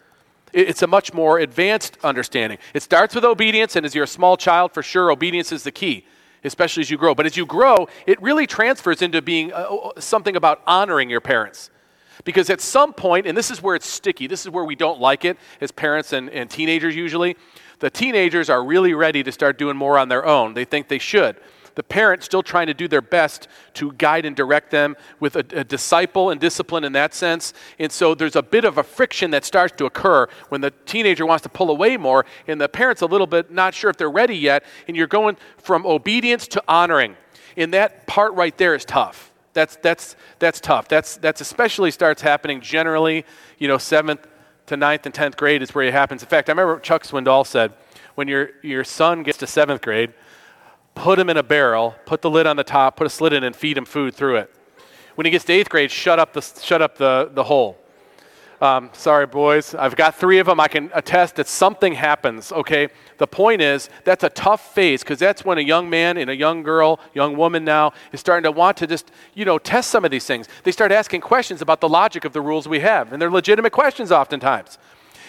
It, 0.53 0.69
it's 0.69 0.81
a 0.81 0.87
much 0.87 1.13
more 1.13 1.39
advanced 1.39 1.97
understanding. 2.03 2.59
It 2.73 2.83
starts 2.83 3.15
with 3.15 3.23
obedience, 3.23 3.75
and 3.75 3.85
as 3.85 3.95
you're 3.95 4.03
a 4.03 4.07
small 4.07 4.37
child, 4.37 4.73
for 4.73 4.83
sure, 4.83 5.09
obedience 5.09 5.51
is 5.51 5.63
the 5.63 5.71
key 5.71 6.05
especially 6.43 6.81
as 6.81 6.89
you 6.89 6.97
grow. 6.97 7.15
But 7.15 7.25
as 7.25 7.37
you 7.37 7.45
grow, 7.45 7.87
it 8.05 8.21
really 8.21 8.47
transfers 8.47 9.01
into 9.01 9.21
being 9.21 9.51
uh, 9.51 9.55
uh, 9.55 9.99
something 9.99 10.35
about 10.35 10.61
honoring 10.67 11.09
your 11.09 11.21
parents. 11.21 11.69
Because 12.23 12.49
at 12.49 12.61
some 12.61 12.93
point, 12.93 13.27
and 13.27 13.37
this 13.37 13.51
is 13.51 13.61
where 13.61 13.75
it's 13.75 13.85
sticky, 13.85 14.27
this 14.27 14.45
is 14.45 14.51
where 14.51 14.63
we 14.63 14.75
don't 14.75 14.99
like 14.99 15.23
it 15.23 15.37
as 15.61 15.71
parents 15.71 16.13
and, 16.13 16.29
and 16.31 16.49
teenagers 16.49 16.95
usually, 16.95 17.37
the 17.79 17.89
teenagers 17.89 18.49
are 18.49 18.63
really 18.63 18.93
ready 18.93 19.21
to 19.23 19.31
start 19.31 19.57
doing 19.57 19.77
more 19.77 19.99
on 19.99 20.09
their 20.09 20.25
own. 20.25 20.53
They 20.53 20.65
think 20.65 20.87
they 20.87 20.99
should 20.99 21.37
the 21.77 21.83
parent 21.83 22.23
still 22.23 22.41
trying 22.41 22.65
to 22.65 22.73
do 22.73 22.87
their 22.87 23.03
best 23.03 23.47
to 23.75 23.91
guide 23.93 24.25
and 24.25 24.35
direct 24.35 24.71
them 24.71 24.97
with 25.19 25.35
a, 25.35 25.45
a, 25.51 25.63
disciple 25.63 26.31
and 26.31 26.41
discipline 26.41 26.83
in 26.83 26.91
that 26.93 27.13
sense. 27.13 27.53
And 27.77 27.91
so 27.91 28.15
there's 28.15 28.35
a 28.35 28.41
bit 28.41 28.65
of 28.65 28.79
a 28.79 28.83
friction 28.83 29.29
that 29.29 29.45
starts 29.45 29.75
to 29.77 29.85
occur 29.85 30.27
when 30.49 30.61
the 30.61 30.71
teenager 30.87 31.23
wants 31.23 31.43
to 31.43 31.49
pull 31.49 31.69
away 31.69 31.95
more, 31.95 32.25
and 32.47 32.59
the 32.59 32.67
parent's 32.67 33.03
a 33.03 33.05
little 33.05 33.27
bit 33.27 33.51
not 33.51 33.75
sure 33.75 33.91
if 33.91 33.97
they're 33.97 34.09
ready 34.09 34.35
yet, 34.35 34.65
and 34.87 34.97
you're 34.97 35.05
going 35.05 35.37
from 35.59 35.85
obedience 35.85 36.47
to 36.47 36.63
honoring. 36.67 37.15
And 37.55 37.71
that 37.75 38.07
part 38.07 38.33
right 38.33 38.57
there 38.57 38.73
is 38.73 38.83
tough. 38.83 39.31
That's, 39.53 39.75
that's, 39.75 40.15
that's 40.39 40.59
tough. 40.59 40.87
That's, 40.87 41.17
that's 41.17 41.41
especially 41.41 41.91
starts 41.91 42.23
happening 42.23 42.59
generally, 42.59 43.23
you 43.59 43.67
know, 43.67 43.77
seventh 43.77 44.25
to 44.65 44.77
ninth 44.77 45.05
and 45.05 45.13
tenth 45.13 45.37
grade 45.37 45.61
is 45.61 45.75
where 45.75 45.85
it 45.85 45.93
happens. 45.93 46.23
In 46.23 46.27
fact, 46.27 46.49
I 46.49 46.53
remember 46.53 46.79
Chuck 46.79 47.03
Swindoll 47.03 47.45
said, 47.45 47.71
when 48.15 48.27
your, 48.27 48.49
your 48.63 48.83
son 48.83 49.21
gets 49.21 49.37
to 49.37 49.47
seventh 49.47 49.83
grade, 49.83 50.11
put 50.97 51.19
him 51.19 51.29
in 51.29 51.37
a 51.37 51.43
barrel, 51.43 51.95
put 52.05 52.21
the 52.21 52.29
lid 52.29 52.47
on 52.47 52.55
the 52.55 52.63
top, 52.63 52.97
put 52.97 53.07
a 53.07 53.09
slit 53.09 53.31
in, 53.31 53.43
and 53.43 53.55
feed 53.55 53.77
him 53.77 53.85
food 53.85 54.15
through 54.15 54.37
it. 54.37 54.53
When 55.15 55.25
he 55.25 55.31
gets 55.31 55.45
to 55.45 55.53
eighth 55.53 55.69
grade, 55.69 55.91
shut 55.91 56.19
up 56.19 56.33
the, 56.33 56.41
shut 56.41 56.81
up 56.81 56.97
the, 56.97 57.29
the 57.33 57.43
hole. 57.43 57.77
Um, 58.59 58.89
sorry, 58.93 59.27
boys. 59.27 59.75
I've 59.75 59.95
got 59.95 60.15
three 60.15 60.39
of 60.39 60.47
them. 60.47 60.59
I 60.59 60.67
can 60.67 60.89
attest 60.95 61.35
that 61.35 61.47
something 61.47 61.93
happens, 61.93 62.51
okay? 62.51 62.89
The 63.19 63.27
point 63.27 63.61
is, 63.61 63.89
that's 64.03 64.23
a 64.23 64.29
tough 64.29 64.73
phase 64.73 65.03
because 65.03 65.19
that's 65.19 65.45
when 65.45 65.59
a 65.59 65.61
young 65.61 65.87
man 65.87 66.17
and 66.17 66.31
a 66.31 66.35
young 66.35 66.63
girl, 66.63 66.99
young 67.13 67.37
woman 67.37 67.63
now, 67.63 67.93
is 68.11 68.19
starting 68.19 68.43
to 68.43 68.51
want 68.51 68.77
to 68.77 68.87
just, 68.87 69.11
you 69.35 69.45
know, 69.45 69.59
test 69.59 69.91
some 69.91 70.03
of 70.03 70.09
these 70.09 70.25
things. 70.25 70.47
They 70.63 70.71
start 70.71 70.91
asking 70.91 71.21
questions 71.21 71.61
about 71.61 71.81
the 71.81 71.89
logic 71.89 72.25
of 72.25 72.33
the 72.33 72.41
rules 72.41 72.67
we 72.67 72.79
have, 72.79 73.13
and 73.13 73.21
they're 73.21 73.29
legitimate 73.29 73.71
questions 73.71 74.11
oftentimes 74.11 74.79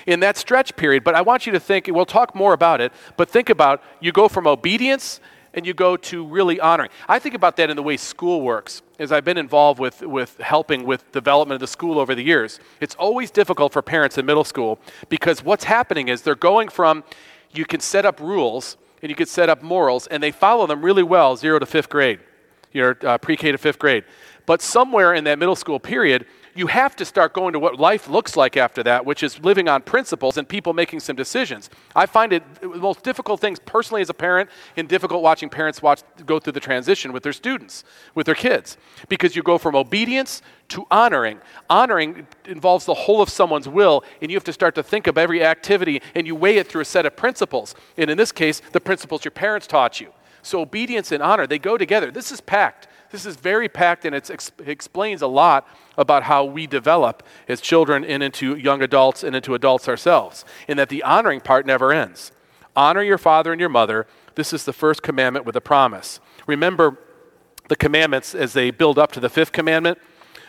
in 0.06 0.20
that 0.20 0.38
stretch 0.38 0.74
period. 0.76 1.04
But 1.04 1.14
I 1.14 1.20
want 1.20 1.44
you 1.44 1.52
to 1.52 1.60
think, 1.60 1.86
we'll 1.88 2.06
talk 2.06 2.34
more 2.34 2.54
about 2.54 2.80
it, 2.80 2.92
but 3.18 3.28
think 3.28 3.50
about 3.50 3.82
you 4.00 4.10
go 4.10 4.28
from 4.28 4.46
obedience 4.46 5.20
and 5.54 5.66
you 5.66 5.74
go 5.74 5.96
to 5.96 6.24
really 6.24 6.60
honoring. 6.60 6.90
I 7.08 7.18
think 7.18 7.34
about 7.34 7.56
that 7.56 7.70
in 7.70 7.76
the 7.76 7.82
way 7.82 7.96
school 7.96 8.42
works, 8.42 8.82
as 8.98 9.12
I've 9.12 9.24
been 9.24 9.38
involved 9.38 9.80
with, 9.80 10.02
with 10.02 10.36
helping 10.38 10.84
with 10.84 11.10
development 11.12 11.56
of 11.56 11.60
the 11.60 11.66
school 11.66 11.98
over 11.98 12.14
the 12.14 12.22
years. 12.22 12.60
It's 12.80 12.94
always 12.94 13.30
difficult 13.30 13.72
for 13.72 13.82
parents 13.82 14.18
in 14.18 14.26
middle 14.26 14.44
school 14.44 14.78
because 15.08 15.42
what's 15.42 15.64
happening 15.64 16.08
is 16.08 16.22
they're 16.22 16.34
going 16.34 16.68
from 16.68 17.04
you 17.52 17.64
can 17.64 17.80
set 17.80 18.04
up 18.04 18.20
rules 18.20 18.76
and 19.02 19.10
you 19.10 19.16
can 19.16 19.26
set 19.26 19.48
up 19.48 19.62
morals, 19.62 20.06
and 20.08 20.22
they 20.22 20.32
follow 20.32 20.66
them 20.66 20.84
really 20.84 21.02
well, 21.02 21.36
zero 21.36 21.58
to 21.58 21.66
fifth 21.66 21.88
grade, 21.88 22.18
your 22.72 22.96
uh, 23.06 23.16
pre 23.18 23.36
K 23.36 23.52
to 23.52 23.58
fifth 23.58 23.78
grade. 23.78 24.04
But 24.44 24.62
somewhere 24.62 25.14
in 25.14 25.24
that 25.24 25.38
middle 25.38 25.56
school 25.56 25.78
period, 25.78 26.26
you 26.58 26.66
have 26.66 26.96
to 26.96 27.04
start 27.04 27.32
going 27.32 27.52
to 27.52 27.58
what 27.58 27.78
life 27.78 28.08
looks 28.08 28.36
like 28.36 28.56
after 28.56 28.82
that, 28.82 29.06
which 29.06 29.22
is 29.22 29.38
living 29.44 29.68
on 29.68 29.80
principles 29.80 30.36
and 30.36 30.48
people 30.48 30.72
making 30.72 30.98
some 30.98 31.14
decisions. 31.14 31.70
I 31.94 32.06
find 32.06 32.32
it 32.32 32.42
the 32.60 32.66
most 32.66 33.04
difficult 33.04 33.40
things 33.40 33.60
personally 33.60 34.02
as 34.02 34.10
a 34.10 34.14
parent 34.14 34.50
and 34.76 34.88
difficult 34.88 35.22
watching 35.22 35.48
parents 35.48 35.80
watch 35.80 36.02
go 36.26 36.40
through 36.40 36.54
the 36.54 36.60
transition 36.60 37.12
with 37.12 37.22
their 37.22 37.32
students, 37.32 37.84
with 38.16 38.26
their 38.26 38.34
kids, 38.34 38.76
because 39.08 39.36
you 39.36 39.42
go 39.42 39.56
from 39.56 39.76
obedience 39.76 40.42
to 40.70 40.84
honoring. 40.90 41.40
Honoring 41.70 42.26
involves 42.44 42.86
the 42.86 42.94
whole 42.94 43.22
of 43.22 43.28
someone's 43.30 43.68
will, 43.68 44.02
and 44.20 44.28
you 44.28 44.36
have 44.36 44.44
to 44.44 44.52
start 44.52 44.74
to 44.74 44.82
think 44.82 45.06
of 45.06 45.16
every 45.16 45.44
activity 45.44 46.02
and 46.16 46.26
you 46.26 46.34
weigh 46.34 46.56
it 46.56 46.66
through 46.66 46.82
a 46.82 46.84
set 46.84 47.06
of 47.06 47.16
principles. 47.16 47.76
And 47.96 48.10
in 48.10 48.18
this 48.18 48.32
case, 48.32 48.60
the 48.72 48.80
principles 48.80 49.24
your 49.24 49.32
parents 49.32 49.68
taught 49.68 50.00
you. 50.00 50.12
So 50.42 50.60
obedience 50.60 51.12
and 51.12 51.22
honor, 51.22 51.46
they 51.46 51.58
go 51.58 51.78
together. 51.78 52.10
This 52.10 52.32
is 52.32 52.40
packed. 52.40 52.88
This 53.10 53.24
is 53.24 53.36
very 53.36 53.68
packed 53.68 54.04
and 54.04 54.14
it 54.14 54.30
explains 54.64 55.22
a 55.22 55.26
lot 55.26 55.66
about 55.96 56.24
how 56.24 56.44
we 56.44 56.66
develop 56.66 57.22
as 57.48 57.60
children 57.60 58.04
and 58.04 58.22
into 58.22 58.56
young 58.56 58.82
adults 58.82 59.22
and 59.24 59.34
into 59.34 59.54
adults 59.54 59.88
ourselves, 59.88 60.44
in 60.66 60.76
that 60.76 60.88
the 60.88 61.02
honoring 61.02 61.40
part 61.40 61.66
never 61.66 61.92
ends. 61.92 62.32
Honor 62.76 63.02
your 63.02 63.18
father 63.18 63.52
and 63.52 63.60
your 63.60 63.70
mother. 63.70 64.06
This 64.34 64.52
is 64.52 64.64
the 64.64 64.72
first 64.72 65.02
commandment 65.02 65.46
with 65.46 65.56
a 65.56 65.60
promise. 65.60 66.20
Remember 66.46 66.98
the 67.68 67.76
commandments 67.76 68.34
as 68.34 68.52
they 68.52 68.70
build 68.70 68.98
up 68.98 69.12
to 69.12 69.20
the 69.20 69.28
fifth 69.28 69.52
commandment. 69.52 69.98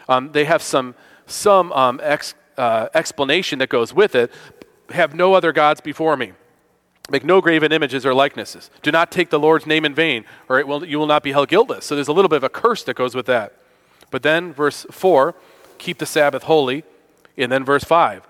Um, 0.07 0.31
they 0.31 0.45
have 0.45 0.61
some, 0.61 0.95
some 1.25 1.71
um, 1.73 1.99
ex, 2.03 2.35
uh, 2.57 2.89
explanation 2.93 3.59
that 3.59 3.69
goes 3.69 3.93
with 3.93 4.15
it. 4.15 4.31
Have 4.89 5.13
no 5.13 5.33
other 5.33 5.51
gods 5.51 5.81
before 5.81 6.17
me. 6.17 6.33
Make 7.11 7.23
no 7.23 7.41
graven 7.41 7.71
images 7.71 8.05
or 8.05 8.13
likenesses. 8.13 8.69
Do 8.81 8.91
not 8.91 9.11
take 9.11 9.29
the 9.29 9.39
Lord's 9.39 9.65
name 9.65 9.83
in 9.85 9.95
vain, 9.95 10.25
or 10.47 10.63
will, 10.65 10.85
you 10.85 10.99
will 10.99 11.07
not 11.07 11.23
be 11.23 11.31
held 11.31 11.49
guiltless. 11.49 11.85
So 11.85 11.95
there's 11.95 12.07
a 12.07 12.13
little 12.13 12.29
bit 12.29 12.37
of 12.37 12.43
a 12.43 12.49
curse 12.49 12.83
that 12.83 12.95
goes 12.95 13.15
with 13.15 13.25
that. 13.25 13.53
But 14.11 14.23
then, 14.23 14.53
verse 14.53 14.85
4, 14.91 15.35
keep 15.77 15.97
the 15.97 16.05
Sabbath 16.05 16.43
holy. 16.43 16.83
And 17.37 17.51
then, 17.51 17.63
verse 17.63 17.83
5, 17.83 18.27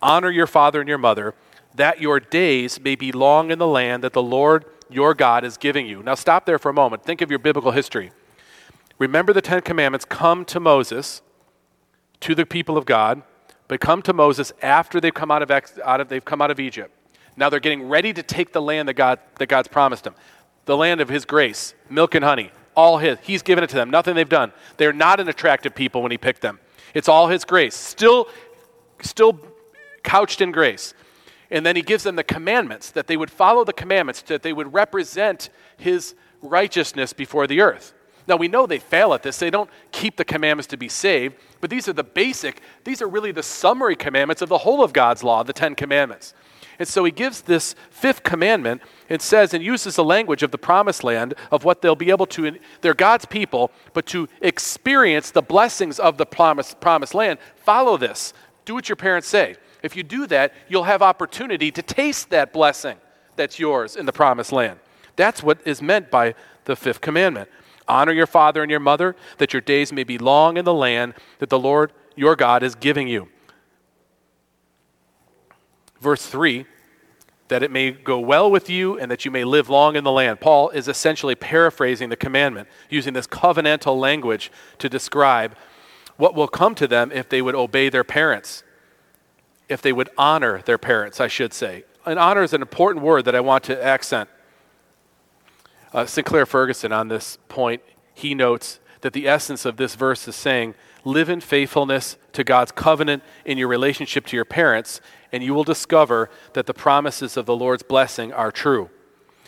honor 0.00 0.30
your 0.30 0.46
father 0.46 0.80
and 0.80 0.88
your 0.88 0.98
mother, 0.98 1.34
that 1.74 2.00
your 2.00 2.18
days 2.18 2.80
may 2.80 2.96
be 2.96 3.12
long 3.12 3.50
in 3.50 3.58
the 3.58 3.66
land 3.66 4.02
that 4.02 4.14
the 4.14 4.22
Lord 4.22 4.64
your 4.90 5.14
God 5.14 5.44
is 5.44 5.56
giving 5.56 5.86
you. 5.86 6.02
Now, 6.02 6.14
stop 6.14 6.46
there 6.46 6.58
for 6.58 6.70
a 6.70 6.74
moment. 6.74 7.04
Think 7.04 7.20
of 7.20 7.30
your 7.30 7.38
biblical 7.38 7.72
history. 7.72 8.10
Remember 8.98 9.32
the 9.32 9.42
Ten 9.42 9.60
Commandments 9.60 10.04
come 10.04 10.44
to 10.46 10.58
Moses, 10.58 11.22
to 12.20 12.34
the 12.34 12.46
people 12.46 12.76
of 12.76 12.86
God, 12.86 13.22
but 13.68 13.80
come 13.80 14.02
to 14.02 14.12
Moses 14.12 14.52
after 14.62 15.00
they've 15.00 15.14
come 15.14 15.30
out 15.30 15.42
of, 15.42 15.50
out 15.50 16.00
of, 16.00 16.08
they've 16.08 16.24
come 16.24 16.40
out 16.40 16.50
of 16.50 16.58
Egypt. 16.58 16.92
Now 17.38 17.48
they're 17.48 17.60
getting 17.60 17.88
ready 17.88 18.12
to 18.12 18.22
take 18.22 18.52
the 18.52 18.60
land 18.60 18.88
that, 18.88 18.94
God, 18.94 19.20
that 19.38 19.46
God's 19.46 19.68
promised 19.68 20.04
them 20.04 20.14
the 20.64 20.76
land 20.76 21.00
of 21.00 21.08
His 21.08 21.24
grace, 21.24 21.74
milk 21.88 22.14
and 22.14 22.22
honey, 22.22 22.50
all 22.74 22.98
His. 22.98 23.16
He's 23.22 23.40
given 23.40 23.64
it 23.64 23.70
to 23.70 23.76
them, 23.76 23.88
nothing 23.88 24.14
they've 24.14 24.28
done. 24.28 24.52
They're 24.76 24.92
not 24.92 25.18
an 25.18 25.28
attractive 25.28 25.74
people 25.74 26.02
when 26.02 26.10
He 26.10 26.18
picked 26.18 26.42
them. 26.42 26.60
It's 26.92 27.08
all 27.08 27.28
His 27.28 27.46
grace, 27.46 27.74
still, 27.74 28.28
still 29.00 29.40
couched 30.02 30.42
in 30.42 30.52
grace. 30.52 30.92
And 31.50 31.64
then 31.64 31.74
He 31.74 31.80
gives 31.80 32.04
them 32.04 32.16
the 32.16 32.24
commandments, 32.24 32.90
that 32.90 33.06
they 33.06 33.16
would 33.16 33.30
follow 33.30 33.64
the 33.64 33.72
commandments, 33.72 34.20
that 34.22 34.42
they 34.42 34.52
would 34.52 34.74
represent 34.74 35.48
His 35.78 36.14
righteousness 36.42 37.14
before 37.14 37.46
the 37.46 37.62
earth. 37.62 37.94
Now 38.26 38.36
we 38.36 38.48
know 38.48 38.66
they 38.66 38.78
fail 38.78 39.14
at 39.14 39.22
this. 39.22 39.38
They 39.38 39.48
don't 39.48 39.70
keep 39.90 40.16
the 40.16 40.24
commandments 40.24 40.66
to 40.66 40.76
be 40.76 40.90
saved, 40.90 41.36
but 41.62 41.70
these 41.70 41.88
are 41.88 41.94
the 41.94 42.04
basic, 42.04 42.60
these 42.84 43.00
are 43.00 43.08
really 43.08 43.32
the 43.32 43.42
summary 43.42 43.96
commandments 43.96 44.42
of 44.42 44.50
the 44.50 44.58
whole 44.58 44.84
of 44.84 44.92
God's 44.92 45.24
law, 45.24 45.42
the 45.42 45.54
Ten 45.54 45.74
Commandments. 45.74 46.34
And 46.78 46.86
so 46.86 47.04
he 47.04 47.10
gives 47.10 47.42
this 47.42 47.74
fifth 47.90 48.22
commandment 48.22 48.82
and 49.08 49.20
says 49.20 49.52
and 49.52 49.64
uses 49.64 49.96
the 49.96 50.04
language 50.04 50.42
of 50.42 50.52
the 50.52 50.58
promised 50.58 51.02
land 51.02 51.34
of 51.50 51.64
what 51.64 51.82
they'll 51.82 51.96
be 51.96 52.10
able 52.10 52.26
to, 52.26 52.58
they're 52.80 52.94
God's 52.94 53.24
people, 53.24 53.72
but 53.92 54.06
to 54.06 54.28
experience 54.40 55.30
the 55.30 55.42
blessings 55.42 55.98
of 55.98 56.18
the 56.18 56.26
promised, 56.26 56.80
promised 56.80 57.14
land, 57.14 57.38
follow 57.56 57.96
this. 57.96 58.32
Do 58.64 58.74
what 58.74 58.88
your 58.88 58.96
parents 58.96 59.26
say. 59.26 59.56
If 59.82 59.96
you 59.96 60.02
do 60.02 60.26
that, 60.28 60.52
you'll 60.68 60.84
have 60.84 61.02
opportunity 61.02 61.70
to 61.72 61.82
taste 61.82 62.30
that 62.30 62.52
blessing 62.52 62.98
that's 63.36 63.58
yours 63.58 63.96
in 63.96 64.06
the 64.06 64.12
promised 64.12 64.52
land. 64.52 64.78
That's 65.16 65.42
what 65.42 65.60
is 65.64 65.82
meant 65.82 66.10
by 66.10 66.34
the 66.64 66.76
fifth 66.76 67.00
commandment. 67.00 67.48
Honor 67.88 68.12
your 68.12 68.26
father 68.26 68.62
and 68.62 68.70
your 68.70 68.80
mother, 68.80 69.16
that 69.38 69.52
your 69.52 69.62
days 69.62 69.92
may 69.92 70.04
be 70.04 70.18
long 70.18 70.56
in 70.56 70.64
the 70.64 70.74
land 70.74 71.14
that 71.38 71.48
the 71.48 71.58
Lord 71.58 71.92
your 72.14 72.36
God 72.36 72.62
is 72.62 72.74
giving 72.74 73.08
you. 73.08 73.28
Verse 76.00 76.26
3 76.26 76.66
that 77.48 77.62
it 77.62 77.70
may 77.70 77.90
go 77.90 78.18
well 78.20 78.50
with 78.50 78.70
you 78.70 78.98
and 78.98 79.10
that 79.10 79.24
you 79.24 79.30
may 79.30 79.44
live 79.44 79.68
long 79.68 79.96
in 79.96 80.04
the 80.04 80.12
land. 80.12 80.40
Paul 80.40 80.68
is 80.70 80.86
essentially 80.86 81.34
paraphrasing 81.34 82.10
the 82.10 82.16
commandment, 82.16 82.68
using 82.90 83.14
this 83.14 83.26
covenantal 83.26 83.98
language 83.98 84.52
to 84.78 84.88
describe 84.88 85.56
what 86.16 86.34
will 86.34 86.48
come 86.48 86.74
to 86.74 86.86
them 86.86 87.10
if 87.10 87.28
they 87.28 87.40
would 87.40 87.54
obey 87.54 87.88
their 87.88 88.04
parents, 88.04 88.62
if 89.68 89.80
they 89.80 89.92
would 89.92 90.10
honor 90.18 90.62
their 90.62 90.78
parents, 90.78 91.20
I 91.20 91.28
should 91.28 91.52
say. 91.52 91.84
And 92.04 92.18
honor 92.18 92.42
is 92.42 92.52
an 92.52 92.62
important 92.62 93.04
word 93.04 93.24
that 93.24 93.34
I 93.34 93.40
want 93.40 93.64
to 93.64 93.82
accent. 93.82 94.28
Uh, 95.92 96.04
Sinclair 96.04 96.44
Ferguson, 96.44 96.92
on 96.92 97.08
this 97.08 97.38
point, 97.48 97.82
he 98.14 98.34
notes 98.34 98.78
that 99.00 99.12
the 99.12 99.28
essence 99.28 99.64
of 99.64 99.76
this 99.76 99.94
verse 99.94 100.26
is 100.28 100.36
saying, 100.36 100.74
live 101.04 101.28
in 101.28 101.40
faithfulness 101.40 102.16
to 102.32 102.44
God's 102.44 102.72
covenant 102.72 103.22
in 103.44 103.56
your 103.56 103.68
relationship 103.68 104.26
to 104.26 104.36
your 104.36 104.44
parents 104.44 105.00
and 105.32 105.42
you 105.42 105.54
will 105.54 105.64
discover 105.64 106.30
that 106.54 106.66
the 106.66 106.74
promises 106.74 107.36
of 107.36 107.46
the 107.46 107.56
Lord's 107.56 107.82
blessing 107.82 108.32
are 108.32 108.50
true. 108.50 108.90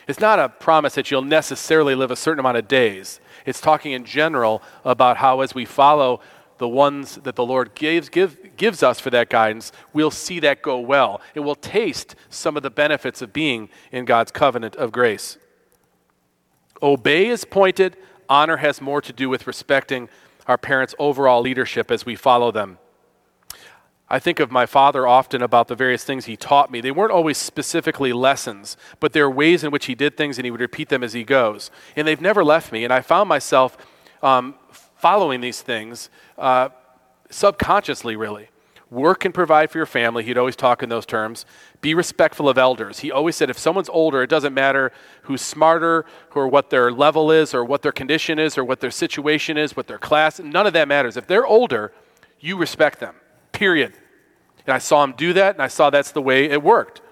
It's 0.08 0.20
not 0.20 0.38
a 0.38 0.48
promise 0.48 0.94
that 0.96 1.10
you'll 1.10 1.22
necessarily 1.22 1.94
live 1.94 2.10
a 2.10 2.16
certain 2.16 2.40
amount 2.40 2.56
of 2.56 2.66
days. 2.66 3.20
It's 3.46 3.60
talking 3.60 3.92
in 3.92 4.04
general 4.04 4.62
about 4.84 5.18
how, 5.18 5.40
as 5.40 5.54
we 5.54 5.64
follow 5.64 6.20
the 6.58 6.68
ones 6.68 7.16
that 7.16 7.36
the 7.36 7.46
Lord 7.46 7.74
gives, 7.74 8.08
give, 8.08 8.56
gives 8.56 8.82
us 8.82 9.00
for 9.00 9.08
that 9.10 9.30
guidance, 9.30 9.72
we'll 9.92 10.10
see 10.10 10.40
that 10.40 10.62
go 10.62 10.78
well. 10.78 11.20
It 11.34 11.40
will 11.40 11.54
taste 11.54 12.16
some 12.28 12.56
of 12.56 12.62
the 12.62 12.70
benefits 12.70 13.22
of 13.22 13.32
being 13.32 13.70
in 13.92 14.04
God's 14.04 14.30
covenant 14.30 14.76
of 14.76 14.92
grace. 14.92 15.38
Obey 16.82 17.28
is 17.28 17.44
pointed, 17.44 17.96
honor 18.28 18.58
has 18.58 18.80
more 18.80 19.00
to 19.00 19.12
do 19.12 19.28
with 19.28 19.46
respecting 19.46 20.08
our 20.46 20.58
parents' 20.58 20.94
overall 20.98 21.40
leadership 21.40 21.90
as 21.90 22.04
we 22.04 22.16
follow 22.16 22.50
them. 22.50 22.78
I 24.12 24.18
think 24.18 24.40
of 24.40 24.50
my 24.50 24.66
father 24.66 25.06
often 25.06 25.40
about 25.40 25.68
the 25.68 25.76
various 25.76 26.02
things 26.02 26.24
he 26.24 26.36
taught 26.36 26.72
me. 26.72 26.80
They 26.80 26.90
weren't 26.90 27.12
always 27.12 27.38
specifically 27.38 28.12
lessons, 28.12 28.76
but 28.98 29.12
there 29.12 29.24
are 29.24 29.30
ways 29.30 29.62
in 29.62 29.70
which 29.70 29.86
he 29.86 29.94
did 29.94 30.16
things 30.16 30.36
and 30.36 30.44
he 30.44 30.50
would 30.50 30.60
repeat 30.60 30.88
them 30.88 31.04
as 31.04 31.12
he 31.12 31.22
goes. 31.22 31.70
And 31.94 32.08
they've 32.08 32.20
never 32.20 32.42
left 32.42 32.72
me. 32.72 32.82
And 32.82 32.92
I 32.92 33.02
found 33.02 33.28
myself 33.28 33.78
um, 34.20 34.56
following 34.72 35.40
these 35.40 35.62
things 35.62 36.10
uh, 36.36 36.70
subconsciously, 37.30 38.16
really. 38.16 38.48
Work 38.90 39.24
and 39.24 39.32
provide 39.32 39.70
for 39.70 39.78
your 39.78 39.86
family. 39.86 40.24
He'd 40.24 40.36
always 40.36 40.56
talk 40.56 40.82
in 40.82 40.88
those 40.88 41.06
terms. 41.06 41.46
Be 41.80 41.94
respectful 41.94 42.48
of 42.48 42.58
elders. 42.58 42.98
He 42.98 43.12
always 43.12 43.36
said 43.36 43.48
if 43.48 43.56
someone's 43.56 43.88
older, 43.88 44.24
it 44.24 44.26
doesn't 44.28 44.52
matter 44.52 44.90
who's 45.22 45.40
smarter 45.40 46.04
or 46.34 46.48
what 46.48 46.70
their 46.70 46.90
level 46.90 47.30
is 47.30 47.54
or 47.54 47.64
what 47.64 47.82
their 47.82 47.92
condition 47.92 48.40
is 48.40 48.58
or 48.58 48.64
what 48.64 48.80
their 48.80 48.90
situation 48.90 49.56
is, 49.56 49.76
what 49.76 49.86
their 49.86 49.98
class, 49.98 50.40
none 50.40 50.66
of 50.66 50.72
that 50.72 50.88
matters. 50.88 51.16
If 51.16 51.28
they're 51.28 51.46
older, 51.46 51.92
you 52.40 52.56
respect 52.56 52.98
them 52.98 53.14
period. 53.60 53.92
And 54.66 54.74
I 54.74 54.78
saw 54.78 55.04
him 55.04 55.12
do 55.18 55.34
that, 55.34 55.54
and 55.54 55.62
I 55.62 55.68
saw 55.68 55.90
that's 55.90 56.12
the 56.12 56.22
way 56.22 56.46
it 56.46 56.62
worked. 56.62 57.02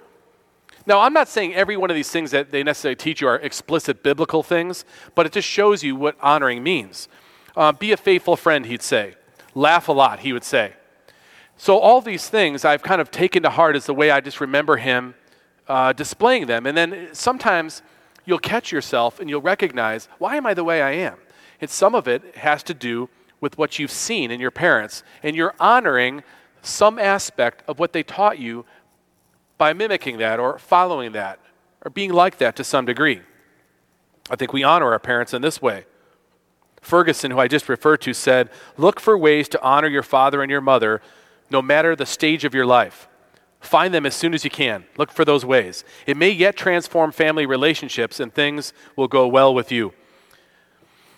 Now, 0.87 1.01
I'm 1.01 1.13
not 1.13 1.29
saying 1.29 1.55
every 1.55 1.77
one 1.77 1.91
of 1.91 1.95
these 1.95 2.11
things 2.11 2.31
that 2.31 2.51
they 2.51 2.63
necessarily 2.63 2.97
teach 2.97 3.21
you 3.21 3.29
are 3.29 3.37
explicit 3.37 4.03
biblical 4.03 4.43
things, 4.43 4.87
but 5.15 5.27
it 5.27 5.33
just 5.33 5.47
shows 5.47 5.85
you 5.85 5.95
what 5.95 6.17
honoring 6.23 6.63
means. 6.63 7.07
Uh, 7.55 7.73
be 7.73 7.93
a 7.93 7.99
faithful 7.99 8.35
friend, 8.35 8.65
he'd 8.65 8.81
say. 8.81 9.15
Laugh 9.55 9.89
a 9.89 9.93
lot, 9.93 10.21
he 10.21 10.33
would 10.33 10.43
say. 10.43 10.73
So, 11.59 11.79
all 11.79 12.01
these 12.01 12.31
things 12.31 12.65
I've 12.65 12.83
kind 12.83 13.03
of 13.03 13.11
taken 13.11 13.43
to 13.43 13.51
heart 13.51 13.77
as 13.77 13.85
the 13.85 13.93
way 13.93 14.11
I 14.11 14.23
just 14.23 14.41
remember 14.41 14.79
him 14.79 15.17
uh, 15.69 15.93
displaying 15.93 16.47
them. 16.47 16.65
And 16.65 16.75
then 16.79 17.11
sometimes 17.13 17.83
you'll 18.25 18.39
catch 18.39 18.73
yourself 18.73 19.21
and 19.21 19.29
you'll 19.29 19.43
recognize, 19.43 20.09
why 20.17 20.37
am 20.37 20.47
I 20.47 20.55
the 20.55 20.65
way 20.65 20.81
I 20.81 20.93
am? 20.93 21.19
And 21.61 21.69
some 21.69 21.95
of 21.95 22.09
it 22.09 22.37
has 22.37 22.63
to 22.63 22.73
do 22.73 23.11
with 23.41 23.59
what 23.59 23.79
you've 23.79 23.91
seen 23.91 24.31
in 24.31 24.41
your 24.41 24.51
parents, 24.51 25.03
and 25.23 25.37
you're 25.37 25.55
honoring 25.61 26.23
some 26.69 26.99
aspect 26.99 27.63
of 27.69 27.79
what 27.79 27.93
they 27.93 28.03
taught 28.03 28.39
you 28.39 28.65
by 29.57 29.73
mimicking 29.73 30.19
that 30.19 30.39
or 30.39 30.59
following 30.59 31.13
that 31.13 31.41
or 31.85 31.91
being 31.91 32.13
like 32.13 32.39
that 32.39 32.57
to 32.57 32.65
some 32.65 32.85
degree. 32.85 33.21
I 34.31 34.37
think 34.37 34.53
we 34.53 34.63
honor 34.63 34.93
our 34.93 34.99
parents 34.99 35.35
in 35.35 35.43
this 35.43 35.61
way. 35.61 35.87
Ferguson, 36.81 37.31
who 37.31 37.39
I 37.39 37.49
just 37.49 37.69
referred 37.69 38.01
to, 38.03 38.15
said, 38.15 38.51
Look 38.77 39.01
for 39.01 39.19
ways 39.19 39.49
to 39.51 39.63
honor 39.63 39.89
your 39.89 40.03
father 40.03 40.43
and 40.43 40.51
your 40.51 40.61
mother 40.61 41.03
no 41.51 41.63
matter 41.63 41.97
the 41.97 42.07
stage 42.07 42.45
of 42.45 42.55
your 42.55 42.67
life. 42.67 43.09
Find 43.61 43.93
them 43.93 44.07
as 44.07 44.15
soon 44.15 44.35
as 44.35 44.45
you 44.45 44.51
can. 44.51 44.85
Look 44.97 45.11
for 45.11 45.25
those 45.25 45.45
ways. 45.45 45.85
It 46.07 46.17
may 46.17 46.31
yet 46.31 46.57
transform 46.57 47.11
family 47.11 47.47
relationships 47.47 48.21
and 48.21 48.33
things 48.33 48.73
will 48.95 49.09
go 49.09 49.27
well 49.27 49.53
with 49.53 49.73
you. 49.73 49.93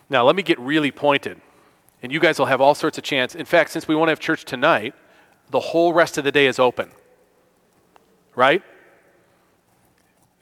Now, 0.09 0.25
let 0.25 0.35
me 0.35 0.43
get 0.43 0.59
really 0.59 0.91
pointed. 0.91 1.41
And 2.03 2.11
you 2.11 2.19
guys 2.19 2.39
will 2.39 2.47
have 2.47 2.61
all 2.61 2.75
sorts 2.75 2.97
of 2.97 3.05
chance. 3.05 3.35
In 3.35 3.45
fact, 3.45 3.71
since 3.71 3.87
we 3.87 3.95
won't 3.95 4.09
have 4.09 4.21
church 4.21 4.45
tonight, 4.45 4.95
the 5.51 5.61
whole 5.61 5.93
rest 5.93 6.19
of 6.19 6.25
the 6.25 6.33
day 6.33 6.47
is 6.47 6.59
open. 6.59 6.91
Right? 8.35 8.63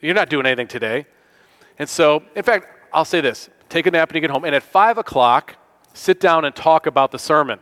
You're 0.01 0.13
not 0.13 0.29
doing 0.29 0.45
anything 0.45 0.67
today. 0.67 1.05
And 1.77 1.89
so, 1.89 2.23
in 2.35 2.43
fact, 2.43 2.67
I'll 2.93 3.05
say 3.05 3.21
this 3.21 3.49
take 3.69 3.85
a 3.85 3.91
nap 3.91 4.09
and 4.09 4.15
you 4.15 4.21
get 4.21 4.29
home. 4.29 4.45
And 4.45 4.55
at 4.55 4.63
5 4.63 4.97
o'clock, 4.97 5.55
sit 5.93 6.19
down 6.19 6.45
and 6.45 6.55
talk 6.55 6.85
about 6.85 7.11
the 7.11 7.19
sermon. 7.19 7.59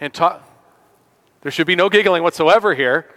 And 0.00 0.12
talk. 0.12 0.44
There 1.42 1.52
should 1.52 1.66
be 1.66 1.76
no 1.76 1.88
giggling 1.88 2.22
whatsoever 2.22 2.74
here. 2.74 3.14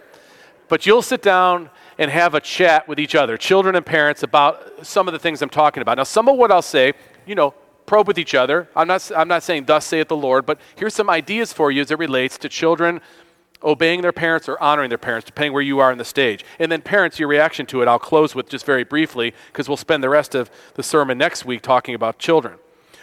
But 0.68 0.86
you'll 0.86 1.02
sit 1.02 1.22
down 1.22 1.70
and 1.98 2.10
have 2.10 2.34
a 2.34 2.40
chat 2.40 2.88
with 2.88 2.98
each 2.98 3.14
other, 3.14 3.36
children 3.36 3.76
and 3.76 3.84
parents, 3.84 4.22
about 4.22 4.86
some 4.86 5.06
of 5.06 5.12
the 5.12 5.18
things 5.18 5.42
I'm 5.42 5.50
talking 5.50 5.82
about. 5.82 5.98
Now, 5.98 6.04
some 6.04 6.28
of 6.28 6.36
what 6.36 6.50
I'll 6.50 6.62
say, 6.62 6.94
you 7.26 7.34
know, 7.34 7.52
probe 7.84 8.06
with 8.06 8.18
each 8.18 8.34
other. 8.34 8.68
I'm 8.74 8.88
not, 8.88 9.10
I'm 9.14 9.28
not 9.28 9.42
saying, 9.42 9.66
thus 9.66 9.84
saith 9.84 10.08
the 10.08 10.16
Lord, 10.16 10.46
but 10.46 10.58
here's 10.76 10.94
some 10.94 11.10
ideas 11.10 11.52
for 11.52 11.70
you 11.70 11.82
as 11.82 11.90
it 11.90 11.98
relates 11.98 12.38
to 12.38 12.48
children 12.48 13.00
obeying 13.64 14.02
their 14.02 14.12
parents 14.12 14.48
or 14.48 14.60
honoring 14.62 14.88
their 14.88 14.98
parents, 14.98 15.26
depending 15.26 15.52
where 15.52 15.62
you 15.62 15.78
are 15.78 15.92
in 15.92 15.98
the 15.98 16.04
stage. 16.04 16.44
And 16.58 16.70
then, 16.70 16.82
parents, 16.82 17.18
your 17.18 17.28
reaction 17.28 17.66
to 17.66 17.82
it, 17.82 17.88
I'll 17.88 17.98
close 17.98 18.34
with 18.34 18.48
just 18.48 18.66
very 18.66 18.84
briefly, 18.84 19.34
because 19.48 19.68
we'll 19.68 19.76
spend 19.76 20.02
the 20.02 20.08
rest 20.08 20.34
of 20.34 20.50
the 20.74 20.82
sermon 20.82 21.18
next 21.18 21.44
week 21.44 21.62
talking 21.62 21.94
about 21.94 22.18
children. 22.18 22.58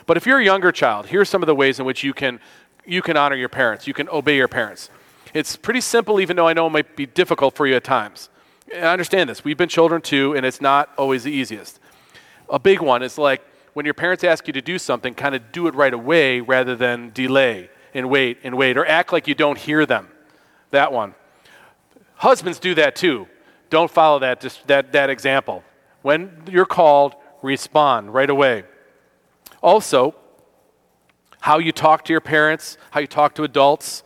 But 0.05 0.17
if 0.17 0.25
you're 0.25 0.39
a 0.39 0.43
younger 0.43 0.71
child, 0.71 1.07
here's 1.07 1.29
some 1.29 1.43
of 1.43 1.47
the 1.47 1.55
ways 1.55 1.79
in 1.79 1.85
which 1.85 2.03
you 2.03 2.13
can, 2.13 2.39
you 2.85 3.01
can 3.01 3.15
honor 3.15 3.35
your 3.35 3.49
parents, 3.49 3.87
you 3.87 3.93
can 3.93 4.09
obey 4.09 4.37
your 4.37 4.47
parents. 4.47 4.89
It's 5.33 5.55
pretty 5.55 5.81
simple, 5.81 6.19
even 6.19 6.35
though 6.35 6.47
I 6.47 6.53
know 6.53 6.67
it 6.67 6.71
might 6.71 6.95
be 6.95 7.05
difficult 7.05 7.55
for 7.55 7.67
you 7.67 7.75
at 7.75 7.83
times. 7.83 8.29
I 8.73 8.79
understand 8.79 9.29
this. 9.29 9.43
We've 9.43 9.57
been 9.57 9.69
children 9.69 10.01
too, 10.01 10.35
and 10.35 10.45
it's 10.45 10.61
not 10.61 10.89
always 10.97 11.23
the 11.23 11.31
easiest. 11.31 11.79
A 12.49 12.59
big 12.59 12.81
one 12.81 13.03
is 13.03 13.17
like 13.17 13.43
when 13.73 13.85
your 13.85 13.93
parents 13.93 14.23
ask 14.23 14.47
you 14.47 14.53
to 14.53 14.61
do 14.61 14.79
something, 14.79 15.13
kind 15.13 15.35
of 15.35 15.51
do 15.51 15.67
it 15.67 15.75
right 15.75 15.93
away 15.93 16.41
rather 16.41 16.75
than 16.75 17.11
delay 17.11 17.69
and 17.93 18.09
wait 18.09 18.39
and 18.43 18.55
wait, 18.57 18.77
or 18.77 18.85
act 18.85 19.13
like 19.13 19.27
you 19.27 19.35
don't 19.35 19.57
hear 19.57 19.85
them. 19.85 20.07
That 20.71 20.91
one. 20.91 21.15
Husbands 22.15 22.59
do 22.59 22.75
that 22.75 22.95
too. 22.95 23.27
Don't 23.69 23.89
follow 23.89 24.19
that, 24.19 24.41
that, 24.67 24.91
that 24.91 25.09
example. 25.09 25.63
When 26.01 26.43
you're 26.49 26.65
called, 26.65 27.15
respond 27.41 28.13
right 28.13 28.29
away. 28.29 28.63
Also, 29.61 30.15
how 31.41 31.59
you 31.59 31.71
talk 31.71 32.03
to 32.05 32.13
your 32.13 32.21
parents, 32.21 32.77
how 32.91 32.99
you 32.99 33.07
talk 33.07 33.35
to 33.35 33.43
adults, 33.43 34.03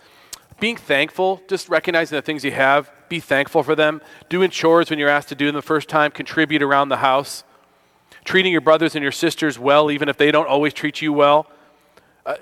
being 0.59 0.77
thankful, 0.77 1.41
just 1.47 1.69
recognizing 1.69 2.15
the 2.15 2.21
things 2.21 2.43
you 2.43 2.51
have, 2.51 2.91
be 3.09 3.19
thankful 3.19 3.63
for 3.63 3.75
them, 3.75 4.01
doing 4.29 4.49
chores 4.49 4.89
when 4.89 4.99
you're 4.99 5.09
asked 5.09 5.29
to 5.29 5.35
do 5.35 5.45
them 5.47 5.55
the 5.55 5.61
first 5.61 5.89
time, 5.89 6.11
contribute 6.11 6.61
around 6.61 6.89
the 6.89 6.97
house, 6.97 7.43
treating 8.23 8.51
your 8.51 8.61
brothers 8.61 8.95
and 8.95 9.03
your 9.03 9.11
sisters 9.11 9.59
well, 9.59 9.91
even 9.91 10.09
if 10.09 10.17
they 10.17 10.31
don't 10.31 10.47
always 10.47 10.73
treat 10.73 11.01
you 11.01 11.11
well. 11.11 11.47
Uh, 12.25 12.35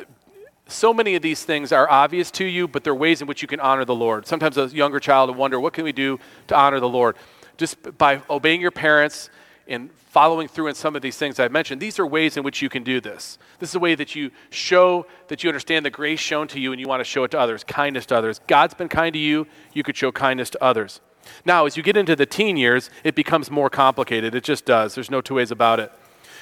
so 0.71 0.93
many 0.93 1.15
of 1.15 1.21
these 1.21 1.43
things 1.43 1.71
are 1.71 1.89
obvious 1.89 2.31
to 2.31 2.45
you, 2.45 2.67
but 2.67 2.83
they're 2.83 2.95
ways 2.95 3.21
in 3.21 3.27
which 3.27 3.41
you 3.41 3.47
can 3.47 3.59
honor 3.59 3.85
the 3.85 3.95
Lord. 3.95 4.25
Sometimes 4.25 4.57
a 4.57 4.67
younger 4.67 4.99
child 4.99 5.29
will 5.29 5.37
wonder, 5.37 5.59
what 5.59 5.73
can 5.73 5.83
we 5.83 5.91
do 5.91 6.19
to 6.47 6.55
honor 6.55 6.79
the 6.79 6.89
Lord? 6.89 7.15
Just 7.57 7.97
by 7.97 8.21
obeying 8.29 8.61
your 8.61 8.71
parents 8.71 9.29
and 9.67 9.91
following 9.93 10.47
through 10.47 10.67
in 10.67 10.75
some 10.75 10.95
of 10.95 11.01
these 11.01 11.17
things 11.17 11.39
I've 11.39 11.51
mentioned, 11.51 11.81
these 11.81 11.99
are 11.99 12.07
ways 12.07 12.37
in 12.37 12.43
which 12.43 12.61
you 12.61 12.69
can 12.69 12.83
do 12.83 12.99
this. 12.99 13.37
This 13.59 13.69
is 13.69 13.75
a 13.75 13.79
way 13.79 13.95
that 13.95 14.15
you 14.15 14.31
show 14.49 15.05
that 15.27 15.43
you 15.43 15.49
understand 15.49 15.85
the 15.85 15.89
grace 15.89 16.19
shown 16.19 16.47
to 16.49 16.59
you 16.59 16.71
and 16.71 16.81
you 16.81 16.87
want 16.87 16.99
to 16.99 17.05
show 17.05 17.23
it 17.23 17.31
to 17.31 17.39
others, 17.39 17.63
kindness 17.63 18.05
to 18.07 18.15
others. 18.15 18.39
God's 18.47 18.73
been 18.73 18.89
kind 18.89 19.13
to 19.13 19.19
you, 19.19 19.47
you 19.73 19.83
could 19.83 19.95
show 19.95 20.11
kindness 20.11 20.49
to 20.51 20.63
others. 20.63 21.01
Now, 21.45 21.65
as 21.65 21.77
you 21.77 21.83
get 21.83 21.95
into 21.95 22.15
the 22.15 22.25
teen 22.25 22.57
years, 22.57 22.89
it 23.03 23.13
becomes 23.13 23.51
more 23.51 23.69
complicated. 23.69 24.33
It 24.33 24.43
just 24.43 24.65
does. 24.65 24.95
There's 24.95 25.11
no 25.11 25.21
two 25.21 25.35
ways 25.35 25.51
about 25.51 25.79
it 25.79 25.91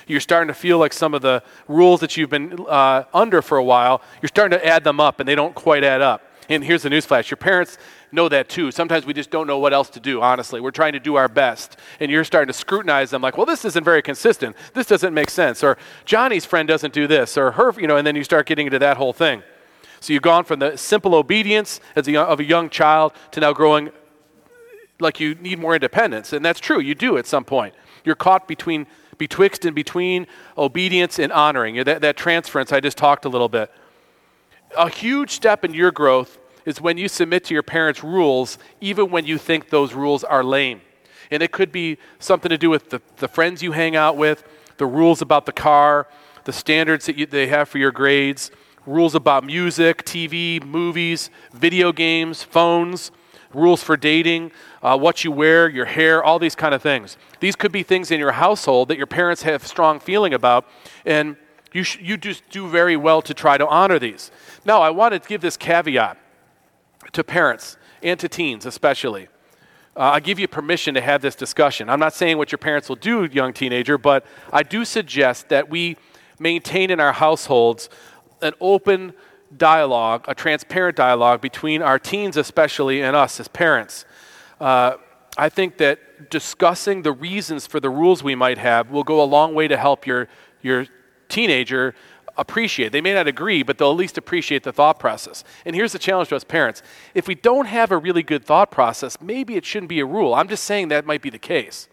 you're 0.09 0.19
starting 0.19 0.47
to 0.47 0.53
feel 0.53 0.77
like 0.77 0.91
some 0.91 1.13
of 1.13 1.21
the 1.21 1.43
rules 1.67 1.99
that 2.01 2.17
you've 2.17 2.29
been 2.29 2.65
uh, 2.67 3.03
under 3.13 3.41
for 3.41 3.57
a 3.57 3.63
while, 3.63 4.01
you're 4.21 4.27
starting 4.27 4.57
to 4.57 4.65
add 4.65 4.83
them 4.83 4.99
up 4.99 5.19
and 5.19 5.29
they 5.29 5.35
don't 5.35 5.55
quite 5.55 5.83
add 5.83 6.01
up. 6.01 6.23
And 6.49 6.63
here's 6.63 6.81
the 6.81 6.89
newsflash 6.89 7.29
your 7.29 7.37
parents 7.37 7.77
know 8.11 8.27
that 8.27 8.49
too. 8.49 8.71
Sometimes 8.71 9.05
we 9.05 9.13
just 9.13 9.29
don't 9.29 9.45
know 9.45 9.59
what 9.59 9.71
else 9.71 9.89
to 9.91 9.99
do, 9.99 10.19
honestly. 10.19 10.59
We're 10.59 10.71
trying 10.71 10.93
to 10.93 10.99
do 10.99 11.15
our 11.15 11.27
best. 11.27 11.77
And 11.99 12.09
you're 12.09 12.23
starting 12.23 12.47
to 12.47 12.57
scrutinize 12.57 13.11
them 13.11 13.21
like, 13.21 13.37
well, 13.37 13.45
this 13.45 13.65
isn't 13.65 13.83
very 13.83 14.01
consistent. 14.01 14.55
This 14.73 14.87
doesn't 14.87 15.13
make 15.13 15.29
sense. 15.29 15.63
Or 15.63 15.77
Johnny's 16.05 16.45
friend 16.45 16.67
doesn't 16.67 16.91
do 16.91 17.05
this. 17.05 17.37
Or 17.37 17.51
her, 17.51 17.71
you 17.79 17.85
know, 17.85 17.97
and 17.97 18.07
then 18.07 18.15
you 18.15 18.23
start 18.23 18.47
getting 18.47 18.65
into 18.65 18.79
that 18.79 18.97
whole 18.97 19.13
thing. 19.13 19.43
So 19.99 20.13
you've 20.13 20.23
gone 20.23 20.43
from 20.43 20.59
the 20.59 20.75
simple 20.75 21.13
obedience 21.13 21.79
as 21.95 22.07
a, 22.07 22.19
of 22.19 22.39
a 22.39 22.43
young 22.43 22.69
child 22.69 23.13
to 23.31 23.39
now 23.39 23.53
growing 23.53 23.91
like 24.99 25.19
you 25.19 25.35
need 25.35 25.59
more 25.59 25.75
independence. 25.75 26.33
And 26.33 26.43
that's 26.43 26.59
true. 26.59 26.79
You 26.79 26.95
do 26.95 27.17
at 27.17 27.27
some 27.27 27.45
point. 27.45 27.75
You're 28.03 28.15
caught 28.15 28.47
between 28.47 28.87
betwixt 29.19 29.65
and 29.65 29.75
between 29.75 30.25
obedience 30.57 31.19
and 31.19 31.31
honoring. 31.31 31.83
That, 31.83 32.01
that 32.01 32.17
transference 32.17 32.71
I 32.71 32.79
just 32.79 32.97
talked 32.97 33.25
a 33.25 33.29
little 33.29 33.49
bit. 33.49 33.71
A 34.75 34.89
huge 34.89 35.29
step 35.31 35.63
in 35.63 35.75
your 35.75 35.91
growth 35.91 36.39
is 36.65 36.81
when 36.81 36.97
you 36.97 37.07
submit 37.07 37.43
to 37.45 37.53
your 37.53 37.63
parents' 37.63 38.03
rules, 38.03 38.57
even 38.81 39.11
when 39.11 39.25
you 39.25 39.37
think 39.37 39.69
those 39.69 39.93
rules 39.93 40.23
are 40.23 40.43
lame. 40.43 40.81
And 41.29 41.43
it 41.43 41.51
could 41.51 41.71
be 41.71 41.97
something 42.17 42.49
to 42.49 42.57
do 42.57 42.71
with 42.71 42.89
the, 42.89 43.01
the 43.17 43.27
friends 43.27 43.61
you 43.61 43.73
hang 43.73 43.95
out 43.95 44.17
with, 44.17 44.43
the 44.77 44.85
rules 44.85 45.21
about 45.21 45.45
the 45.45 45.51
car, 45.51 46.07
the 46.45 46.53
standards 46.53 47.05
that 47.05 47.15
you, 47.15 47.25
they 47.25 47.47
have 47.47 47.69
for 47.69 47.77
your 47.77 47.91
grades, 47.91 48.49
rules 48.85 49.13
about 49.13 49.43
music, 49.43 50.03
TV, 50.03 50.63
movies, 50.63 51.29
video 51.53 51.91
games, 51.91 52.41
phones, 52.41 53.11
rules 53.53 53.83
for 53.83 53.97
dating, 53.97 54.51
uh, 54.81 54.97
what 54.97 55.23
you 55.23 55.31
wear, 55.31 55.69
your 55.69 55.85
hair, 55.85 56.23
all 56.23 56.39
these 56.39 56.55
kind 56.55 56.73
of 56.73 56.81
things. 56.81 57.17
These 57.39 57.55
could 57.55 57.71
be 57.71 57.83
things 57.83 58.11
in 58.11 58.19
your 58.19 58.33
household 58.33 58.87
that 58.89 58.97
your 58.97 59.07
parents 59.07 59.43
have 59.43 59.65
strong 59.65 59.99
feeling 59.99 60.33
about, 60.33 60.67
and 61.05 61.35
you, 61.73 61.83
sh- 61.83 61.99
you 62.01 62.17
just 62.17 62.47
do 62.49 62.67
very 62.67 62.95
well 62.95 63.21
to 63.21 63.33
try 63.33 63.57
to 63.57 63.67
honor 63.67 63.99
these. 63.99 64.31
Now, 64.65 64.81
I 64.81 64.89
want 64.89 65.13
to 65.13 65.27
give 65.27 65.41
this 65.41 65.57
caveat 65.57 66.17
to 67.11 67.23
parents 67.23 67.77
and 68.03 68.19
to 68.19 68.29
teens 68.29 68.65
especially. 68.65 69.27
Uh, 69.95 70.11
I 70.13 70.19
give 70.19 70.39
you 70.39 70.47
permission 70.47 70.93
to 70.93 71.01
have 71.01 71.21
this 71.21 71.35
discussion. 71.35 71.89
I'm 71.89 71.99
not 71.99 72.13
saying 72.13 72.37
what 72.37 72.51
your 72.51 72.59
parents 72.59 72.87
will 72.87 72.95
do, 72.95 73.25
young 73.25 73.51
teenager, 73.51 73.97
but 73.97 74.25
I 74.53 74.63
do 74.63 74.85
suggest 74.85 75.49
that 75.49 75.69
we 75.69 75.97
maintain 76.39 76.89
in 76.89 76.99
our 76.99 77.11
households 77.11 77.89
an 78.41 78.53
open 78.61 79.13
dialogue, 79.55 80.25
a 80.27 80.35
transparent 80.35 80.95
dialogue 80.95 81.41
between 81.41 81.81
our 81.81 81.99
teens, 81.99 82.37
especially, 82.37 83.01
and 83.01 83.15
us 83.15 83.39
as 83.39 83.47
parents. 83.47 84.05
Uh, 84.59 84.95
I 85.37 85.49
think 85.49 85.77
that 85.77 86.29
discussing 86.29 87.01
the 87.01 87.11
reasons 87.11 87.65
for 87.65 87.79
the 87.79 87.89
rules 87.89 88.23
we 88.23 88.35
might 88.35 88.57
have 88.57 88.91
will 88.91 89.03
go 89.03 89.21
a 89.21 89.25
long 89.25 89.55
way 89.55 89.67
to 89.67 89.77
help 89.77 90.05
your, 90.05 90.27
your 90.61 90.85
teenager 91.29 91.95
appreciate. 92.37 92.91
They 92.91 93.01
may 93.01 93.13
not 93.13 93.27
agree, 93.27 93.63
but 93.63 93.77
they'll 93.77 93.91
at 93.91 93.97
least 93.97 94.17
appreciate 94.17 94.63
the 94.63 94.71
thought 94.71 94.99
process. 94.99 95.43
And 95.65 95.75
here's 95.75 95.91
the 95.93 95.99
challenge 95.99 96.29
to 96.29 96.35
us 96.35 96.43
parents 96.43 96.81
if 97.13 97.27
we 97.27 97.35
don't 97.35 97.67
have 97.67 97.91
a 97.91 97.97
really 97.97 98.23
good 98.23 98.43
thought 98.43 98.71
process, 98.71 99.17
maybe 99.21 99.55
it 99.55 99.65
shouldn't 99.65 99.89
be 99.89 99.99
a 99.99 100.05
rule. 100.05 100.33
I'm 100.33 100.47
just 100.47 100.63
saying 100.63 100.87
that 100.89 101.05
might 101.05 101.21
be 101.21 101.29
the 101.29 101.39
case. 101.39 101.87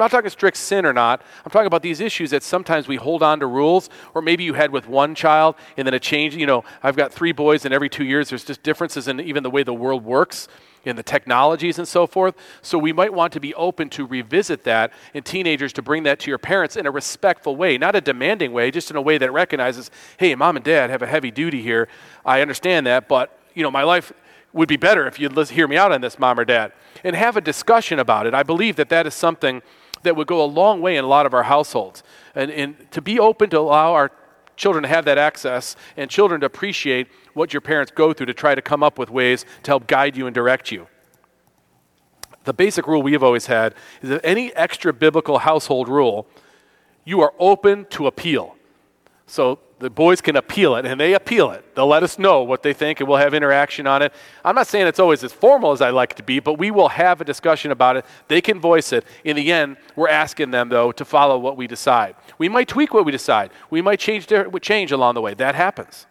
I'm 0.00 0.04
not 0.04 0.12
talking 0.12 0.30
strict 0.30 0.56
sin 0.56 0.86
or 0.86 0.94
not. 0.94 1.20
I'm 1.44 1.50
talking 1.50 1.66
about 1.66 1.82
these 1.82 2.00
issues 2.00 2.30
that 2.30 2.42
sometimes 2.42 2.88
we 2.88 2.96
hold 2.96 3.22
on 3.22 3.38
to 3.40 3.46
rules, 3.46 3.90
or 4.14 4.22
maybe 4.22 4.44
you 4.44 4.54
had 4.54 4.70
with 4.70 4.88
one 4.88 5.14
child 5.14 5.56
and 5.76 5.86
then 5.86 5.92
it 5.92 6.00
changed. 6.00 6.38
You 6.38 6.46
know, 6.46 6.64
I've 6.82 6.96
got 6.96 7.12
three 7.12 7.32
boys, 7.32 7.66
and 7.66 7.74
every 7.74 7.90
two 7.90 8.04
years 8.04 8.30
there's 8.30 8.42
just 8.42 8.62
differences 8.62 9.08
in 9.08 9.20
even 9.20 9.42
the 9.42 9.50
way 9.50 9.62
the 9.62 9.74
world 9.74 10.02
works 10.02 10.48
in 10.86 10.96
the 10.96 11.02
technologies 11.02 11.78
and 11.78 11.86
so 11.86 12.06
forth. 12.06 12.34
So 12.62 12.78
we 12.78 12.94
might 12.94 13.12
want 13.12 13.34
to 13.34 13.40
be 13.40 13.52
open 13.54 13.90
to 13.90 14.06
revisit 14.06 14.64
that 14.64 14.94
in 15.12 15.22
teenagers 15.22 15.74
to 15.74 15.82
bring 15.82 16.04
that 16.04 16.18
to 16.20 16.30
your 16.30 16.38
parents 16.38 16.76
in 16.76 16.86
a 16.86 16.90
respectful 16.90 17.54
way, 17.54 17.76
not 17.76 17.94
a 17.94 18.00
demanding 18.00 18.54
way, 18.54 18.70
just 18.70 18.90
in 18.90 18.96
a 18.96 19.02
way 19.02 19.18
that 19.18 19.30
recognizes, 19.30 19.90
hey, 20.16 20.34
mom 20.34 20.56
and 20.56 20.64
dad 20.64 20.88
have 20.88 21.02
a 21.02 21.06
heavy 21.06 21.30
duty 21.30 21.60
here. 21.60 21.88
I 22.24 22.40
understand 22.40 22.86
that, 22.86 23.06
but 23.06 23.38
you 23.52 23.62
know, 23.62 23.70
my 23.70 23.82
life 23.82 24.14
would 24.54 24.68
be 24.68 24.78
better 24.78 25.06
if 25.06 25.20
you'd 25.20 25.36
hear 25.50 25.68
me 25.68 25.76
out 25.76 25.92
on 25.92 26.00
this, 26.00 26.18
mom 26.18 26.40
or 26.40 26.46
dad, 26.46 26.72
and 27.04 27.14
have 27.14 27.36
a 27.36 27.42
discussion 27.42 27.98
about 27.98 28.26
it. 28.26 28.32
I 28.32 28.42
believe 28.42 28.76
that 28.76 28.88
that 28.88 29.06
is 29.06 29.12
something 29.12 29.60
that 30.02 30.16
would 30.16 30.26
go 30.26 30.42
a 30.42 30.46
long 30.46 30.80
way 30.80 30.96
in 30.96 31.04
a 31.04 31.08
lot 31.08 31.26
of 31.26 31.34
our 31.34 31.42
households. 31.44 32.02
And, 32.34 32.50
and 32.50 32.90
to 32.92 33.02
be 33.02 33.18
open 33.18 33.50
to 33.50 33.58
allow 33.58 33.92
our 33.92 34.10
children 34.56 34.82
to 34.82 34.88
have 34.88 35.04
that 35.06 35.18
access 35.18 35.74
and 35.96 36.10
children 36.10 36.40
to 36.40 36.46
appreciate 36.46 37.08
what 37.32 37.52
your 37.52 37.60
parents 37.60 37.90
go 37.94 38.12
through 38.12 38.26
to 38.26 38.34
try 38.34 38.54
to 38.54 38.62
come 38.62 38.82
up 38.82 38.98
with 38.98 39.10
ways 39.10 39.44
to 39.62 39.70
help 39.70 39.86
guide 39.86 40.16
you 40.16 40.26
and 40.26 40.34
direct 40.34 40.70
you. 40.70 40.86
the 42.44 42.52
basic 42.52 42.86
rule 42.86 43.02
we 43.02 43.12
have 43.12 43.22
always 43.22 43.46
had 43.46 43.74
is 44.02 44.08
that 44.08 44.20
any 44.24 44.54
extra 44.54 44.92
biblical 44.92 45.38
household 45.38 45.88
rule, 45.88 46.26
you 47.04 47.20
are 47.20 47.34
open 47.38 47.84
to 47.90 48.06
appeal. 48.06 48.56
So 49.26 49.58
the 49.80 49.88
boys 49.88 50.20
can 50.20 50.36
appeal 50.36 50.76
it, 50.76 50.84
and 50.84 51.00
they 51.00 51.14
appeal 51.14 51.50
it. 51.50 51.74
They'll 51.74 51.86
let 51.86 52.02
us 52.02 52.18
know 52.18 52.42
what 52.42 52.62
they 52.62 52.74
think, 52.74 53.00
and 53.00 53.08
we'll 53.08 53.18
have 53.18 53.32
interaction 53.32 53.86
on 53.86 54.02
it. 54.02 54.12
I'm 54.44 54.54
not 54.54 54.66
saying 54.66 54.86
it's 54.86 55.00
always 55.00 55.24
as 55.24 55.32
formal 55.32 55.72
as 55.72 55.80
I 55.80 55.88
like 55.88 56.12
it 56.12 56.16
to 56.18 56.22
be, 56.22 56.38
but 56.38 56.58
we 56.58 56.70
will 56.70 56.90
have 56.90 57.22
a 57.22 57.24
discussion 57.24 57.72
about 57.72 57.96
it. 57.96 58.04
They 58.28 58.42
can 58.42 58.60
voice 58.60 58.92
it. 58.92 59.06
In 59.24 59.36
the 59.36 59.50
end, 59.50 59.78
we're 59.96 60.08
asking 60.08 60.50
them, 60.50 60.68
though, 60.68 60.92
to 60.92 61.04
follow 61.04 61.38
what 61.38 61.56
we 61.56 61.66
decide. 61.66 62.14
We 62.36 62.48
might 62.48 62.68
tweak 62.68 62.92
what 62.92 63.06
we 63.06 63.12
decide, 63.12 63.50
we 63.70 63.80
might 63.80 63.98
change, 63.98 64.28
change 64.60 64.92
along 64.92 65.14
the 65.14 65.22
way. 65.22 65.32
That 65.32 65.54
happens. 65.54 66.06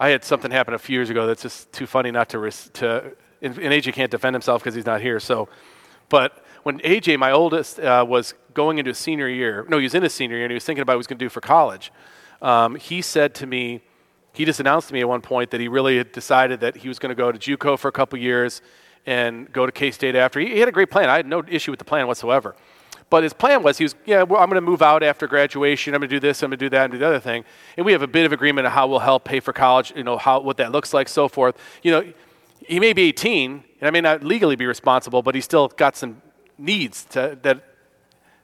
I 0.00 0.08
had 0.08 0.24
something 0.24 0.50
happen 0.50 0.74
a 0.74 0.80
few 0.80 0.98
years 0.98 1.10
ago 1.10 1.28
that's 1.28 1.42
just 1.42 1.72
too 1.72 1.86
funny 1.86 2.10
not 2.10 2.28
to, 2.30 2.50
to 2.50 3.12
and, 3.40 3.54
AJ 3.54 3.92
can't 3.92 4.10
defend 4.10 4.34
himself 4.34 4.60
because 4.60 4.74
he's 4.74 4.86
not 4.86 5.00
here. 5.00 5.20
So, 5.20 5.48
but 6.08 6.41
when 6.62 6.78
AJ, 6.80 7.18
my 7.18 7.30
oldest, 7.30 7.80
uh, 7.80 8.04
was 8.06 8.34
going 8.54 8.78
into 8.78 8.90
his 8.90 8.98
senior 8.98 9.28
year, 9.28 9.66
no, 9.68 9.78
he 9.78 9.84
was 9.84 9.94
in 9.94 10.02
his 10.02 10.14
senior 10.14 10.36
year 10.36 10.44
and 10.44 10.52
he 10.52 10.54
was 10.54 10.64
thinking 10.64 10.82
about 10.82 10.92
what 10.92 10.96
he 10.96 10.98
was 10.98 11.06
going 11.06 11.18
to 11.18 11.24
do 11.24 11.28
for 11.28 11.40
college. 11.40 11.92
Um, 12.40 12.76
he 12.76 13.02
said 13.02 13.34
to 13.36 13.46
me, 13.46 13.82
he 14.32 14.44
just 14.44 14.60
announced 14.60 14.88
to 14.88 14.94
me 14.94 15.00
at 15.00 15.08
one 15.08 15.20
point 15.20 15.50
that 15.50 15.60
he 15.60 15.68
really 15.68 15.98
had 15.98 16.12
decided 16.12 16.60
that 16.60 16.76
he 16.78 16.88
was 16.88 16.98
going 16.98 17.10
to 17.10 17.14
go 17.14 17.30
to 17.30 17.38
JUCO 17.38 17.78
for 17.78 17.88
a 17.88 17.92
couple 17.92 18.18
years 18.18 18.62
and 19.04 19.50
go 19.52 19.66
to 19.66 19.72
K 19.72 19.90
State 19.90 20.14
after. 20.14 20.40
He, 20.40 20.48
he, 20.48 20.58
had 20.58 20.68
a 20.68 20.72
great 20.72 20.90
plan. 20.90 21.10
I 21.10 21.16
had 21.16 21.26
no 21.26 21.42
issue 21.48 21.70
with 21.70 21.78
the 21.78 21.84
plan 21.84 22.06
whatsoever. 22.06 22.54
But 23.10 23.24
his 23.24 23.34
plan 23.34 23.62
was 23.62 23.76
he 23.76 23.84
was, 23.84 23.94
yeah, 24.06 24.22
well, 24.22 24.40
I'm 24.40 24.48
going 24.48 24.62
to 24.62 24.66
move 24.66 24.80
out 24.80 25.02
after 25.02 25.26
graduation. 25.26 25.94
I'm 25.94 26.00
going 26.00 26.08
to 26.08 26.16
do 26.16 26.20
this. 26.20 26.42
I'm 26.42 26.48
going 26.48 26.58
to 26.58 26.64
do 26.64 26.70
that, 26.70 26.84
and 26.84 26.92
do 26.92 26.98
the 26.98 27.06
other 27.06 27.20
thing. 27.20 27.44
And 27.76 27.84
we 27.84 27.92
have 27.92 28.00
a 28.00 28.06
bit 28.06 28.24
of 28.24 28.32
agreement 28.32 28.66
on 28.66 28.72
how 28.72 28.86
we'll 28.86 29.00
help 29.00 29.24
pay 29.24 29.40
for 29.40 29.52
college. 29.52 29.92
You 29.94 30.02
know 30.02 30.16
how 30.16 30.40
what 30.40 30.56
that 30.56 30.72
looks 30.72 30.94
like, 30.94 31.08
so 31.08 31.28
forth. 31.28 31.56
You 31.82 31.90
know, 31.90 32.12
he 32.66 32.80
may 32.80 32.94
be 32.94 33.02
18, 33.02 33.64
and 33.80 33.88
I 33.88 33.90
may 33.90 34.00
not 34.00 34.24
legally 34.24 34.56
be 34.56 34.64
responsible, 34.64 35.22
but 35.22 35.34
he's 35.34 35.44
still 35.44 35.68
got 35.68 35.94
some 35.94 36.22
needs 36.62 37.04
to, 37.06 37.38
that 37.42 37.62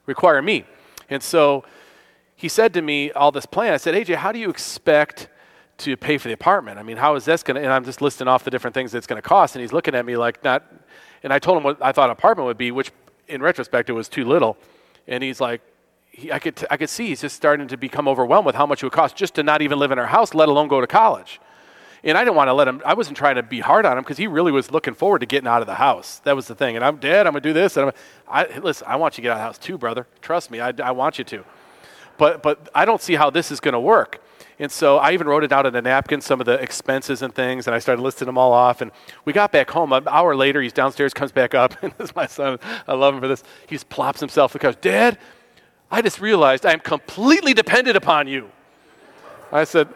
require 0.07 0.43
me. 0.43 0.65
And 1.09 1.23
so 1.23 1.65
he 2.35 2.49
said 2.49 2.75
to 2.75 2.83
me 2.83 3.11
all 3.13 3.33
this 3.33 3.47
plan. 3.47 3.73
I 3.73 3.79
said, 3.79 3.95
AJ, 3.95 4.17
how 4.17 4.33
do 4.33 4.39
you 4.39 4.51
expect 4.51 5.29
to 5.79 5.97
pay 5.97 6.19
for 6.19 6.29
the 6.29 6.35
apartment? 6.35 6.79
I 6.79 6.83
mean, 6.83 6.97
how 6.97 7.15
is 7.15 7.25
this 7.25 7.43
going 7.43 7.57
to? 7.57 7.63
And 7.63 7.73
I'm 7.73 7.85
just 7.85 8.01
listing 8.01 8.29
off 8.29 8.45
the 8.45 8.51
different 8.51 8.75
things 8.75 8.95
it's 8.95 9.07
going 9.07 9.21
to 9.21 9.29
cost. 9.29 9.55
And 9.55 9.63
he's 9.63 9.73
looking 9.73 9.95
at 9.95 10.05
me 10.05 10.17
like 10.17 10.43
not. 10.45 10.65
And 11.23 11.33
I 11.33 11.39
told 11.39 11.59
him 11.59 11.65
what 11.65 11.83
I 11.83 11.93
thought 11.93 12.11
an 12.11 12.13
apartment 12.13 12.47
would 12.47 12.59
be, 12.59 12.71
which 12.71 12.93
in 13.29 13.43
retrospect, 13.43 13.91
it 13.91 13.93
was 13.93 14.09
too 14.09 14.25
little. 14.25 14.57
And 15.07 15.23
he's 15.23 15.41
like, 15.41 15.61
he, 16.11 16.33
I, 16.33 16.39
could 16.39 16.57
t- 16.57 16.67
I 16.71 16.77
could 16.77 16.89
see 16.89 17.09
he's 17.09 17.21
just 17.21 17.37
starting 17.37 17.69
to 17.69 17.77
become 17.77 18.09
overwhelmed 18.09 18.47
with 18.47 18.55
how 18.55 18.67
much 18.67 18.83
it 18.83 18.87
would 18.87 18.93
cost 18.93 19.17
just 19.17 19.35
to 19.35 19.43
not 19.43 19.63
even 19.63 19.79
live 19.79 19.93
in 19.93 19.99
our 19.99 20.07
house, 20.07 20.35
let 20.35 20.49
alone 20.49 20.69
go 20.69 20.81
to 20.81 20.87
college. 20.87 21.41
And 22.05 22.17
I 22.17 22.25
didn't 22.25 22.37
want 22.37 22.49
to 22.49 22.55
let 22.55 22.69
him, 22.69 22.81
I 22.85 22.95
wasn't 22.95 23.17
trying 23.17 23.37
to 23.37 23.43
be 23.43 23.61
hard 23.61 23.85
on 23.85 23.99
him 23.99 24.05
because 24.05 24.19
he 24.19 24.27
really 24.27 24.53
was 24.53 24.71
looking 24.71 24.95
forward 24.95 25.19
to 25.21 25.27
getting 25.27 25.49
out 25.49 25.61
of 25.61 25.67
the 25.67 25.75
house. 25.75 26.21
That 26.21 26.37
was 26.37 26.47
the 26.47 26.55
thing. 26.55 26.77
And 26.77 26.85
I'm 26.85 26.97
dead, 26.97 27.27
I'm 27.27 27.35
to 27.35 27.41
do 27.41 27.53
this. 27.53 27.77
And 27.77 27.87
I'm, 27.87 27.93
I, 28.29 28.59
listen, 28.59 28.87
I 28.89 28.97
want 28.97 29.15
you 29.15 29.23
to 29.23 29.23
get 29.23 29.31
out 29.31 29.35
of 29.35 29.39
the 29.39 29.45
house 29.45 29.59
too, 29.59 29.79
brother. 29.79 30.07
Trust 30.21 30.51
me, 30.51 30.61
I, 30.61 30.73
I 30.83 30.93
want 30.93 31.19
you 31.19 31.25
to. 31.25 31.45
But, 32.17 32.43
but 32.43 32.69
I 32.75 32.85
don't 32.85 33.01
see 33.01 33.15
how 33.15 33.31
this 33.31 33.51
is 33.51 33.61
to 33.61 33.81
work. 33.81 34.23
And 34.61 34.73
so 34.73 34.99
I 34.99 35.13
even 35.13 35.29
wrote 35.29 35.45
it 35.45 35.53
out 35.53 35.67
on 35.67 35.77
a 35.77 35.83
napkin, 35.83 36.21
some 36.21 36.41
of 36.41 36.47
the 36.47 36.55
expenses 36.55 37.23
and 37.23 37.33
things, 37.33 37.69
and 37.69 37.75
I 37.77 37.79
started 37.79 38.03
listing 38.03 38.27
them 38.27 38.37
all 38.37 38.53
off. 38.53 38.81
And 38.81 38.91
we 39.25 39.33
got 39.33 39.53
back 39.53 39.71
home. 39.71 39.93
An 39.93 40.09
hour 40.09 40.35
later, 40.35 40.61
he's 40.61 40.73
downstairs, 40.73 41.15
comes 41.15 41.31
back 41.31 41.55
up, 41.55 41.77
and 41.83 41.93
this 41.97 42.11
is 42.11 42.17
my 42.17 42.27
son. 42.27 42.59
I 42.89 42.95
love 42.95 43.15
him 43.15 43.21
for 43.21 43.29
this. 43.29 43.45
He 43.69 43.77
just 43.77 43.89
plops 43.89 44.19
himself 44.19 44.53
the 44.53 44.59
couch. 44.59 44.77
Dad, 44.81 45.17
I 45.91 46.03
just 46.03 46.21
realized 46.21 46.67
I'm 46.67 46.81
completely 46.81 47.55
dependent 47.55 47.97
upon 47.97 48.27
you. 48.27 48.51
I 49.53 49.65
said, 49.65 49.89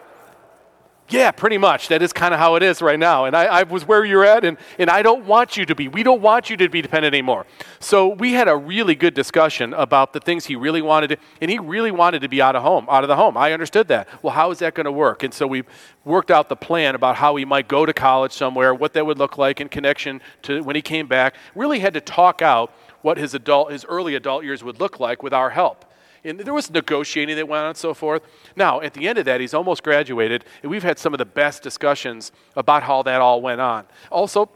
yeah, 1.13 1.29
pretty 1.31 1.59
much. 1.59 1.89
That 1.89 2.01
is 2.01 2.11
kind 2.11 2.33
of 2.33 2.39
how 2.39 2.55
it 2.55 2.63
is 2.63 2.81
right 2.81 2.97
now. 2.97 3.25
And 3.25 3.35
I, 3.35 3.45
I, 3.45 3.63
was 3.63 3.87
where 3.87 4.03
you're 4.03 4.25
at, 4.25 4.43
and, 4.43 4.57
and 4.79 4.89
I 4.89 5.03
don't 5.03 5.25
want 5.25 5.55
you 5.55 5.65
to 5.65 5.75
be. 5.75 5.87
We 5.87 6.01
don't 6.01 6.21
want 6.21 6.49
you 6.49 6.57
to 6.57 6.67
be 6.69 6.81
dependent 6.81 7.13
anymore. 7.13 7.45
So 7.79 8.07
we 8.07 8.33
had 8.33 8.47
a 8.47 8.55
really 8.55 8.95
good 8.95 9.13
discussion 9.13 9.73
about 9.75 10.13
the 10.13 10.19
things 10.19 10.45
he 10.45 10.55
really 10.55 10.81
wanted 10.81 11.09
to, 11.09 11.17
and 11.39 11.51
he 11.51 11.59
really 11.59 11.91
wanted 11.91 12.23
to 12.23 12.29
be 12.29 12.41
out 12.41 12.55
of 12.55 12.63
home, 12.63 12.87
out 12.89 13.03
of 13.03 13.09
the 13.09 13.15
home. 13.15 13.37
I 13.37 13.53
understood 13.53 13.87
that. 13.89 14.07
Well, 14.23 14.33
how 14.33 14.49
is 14.49 14.59
that 14.59 14.73
going 14.73 14.85
to 14.85 14.91
work? 14.91 15.21
And 15.21 15.33
so 15.33 15.45
we 15.45 15.63
worked 16.03 16.31
out 16.31 16.49
the 16.49 16.55
plan 16.55 16.95
about 16.95 17.17
how 17.17 17.35
he 17.35 17.45
might 17.45 17.67
go 17.67 17.85
to 17.85 17.93
college 17.93 18.33
somewhere, 18.33 18.73
what 18.73 18.93
that 18.93 19.05
would 19.05 19.19
look 19.19 19.37
like 19.37 19.61
in 19.61 19.69
connection 19.69 20.19
to 20.43 20.63
when 20.63 20.75
he 20.75 20.81
came 20.81 21.07
back. 21.07 21.35
Really 21.53 21.79
had 21.79 21.93
to 21.93 22.01
talk 22.01 22.41
out 22.41 22.73
what 23.03 23.17
his 23.17 23.35
adult, 23.35 23.71
his 23.71 23.85
early 23.85 24.15
adult 24.15 24.43
years 24.43 24.63
would 24.63 24.79
look 24.79 24.99
like 24.99 25.21
with 25.21 25.33
our 25.33 25.51
help. 25.51 25.85
And 26.25 26.39
there 26.39 26.53
was 26.53 26.71
negotiating 26.71 27.35
that 27.35 27.47
went 27.47 27.63
on 27.63 27.69
and 27.69 27.77
so 27.77 27.93
forth. 27.93 28.23
Now, 28.55 28.79
at 28.79 28.93
the 28.93 29.07
end 29.07 29.17
of 29.17 29.25
that, 29.25 29.41
he's 29.41 29.53
almost 29.53 29.83
graduated, 29.83 30.45
and 30.61 30.71
we've 30.71 30.83
had 30.83 30.97
some 30.97 31.13
of 31.13 31.17
the 31.17 31.25
best 31.25 31.61
discussions 31.61 32.31
about 32.55 32.83
how 32.83 33.03
that 33.03 33.19
all 33.19 33.41
went 33.41 33.59
on. 33.59 33.85
Also, 34.09 34.49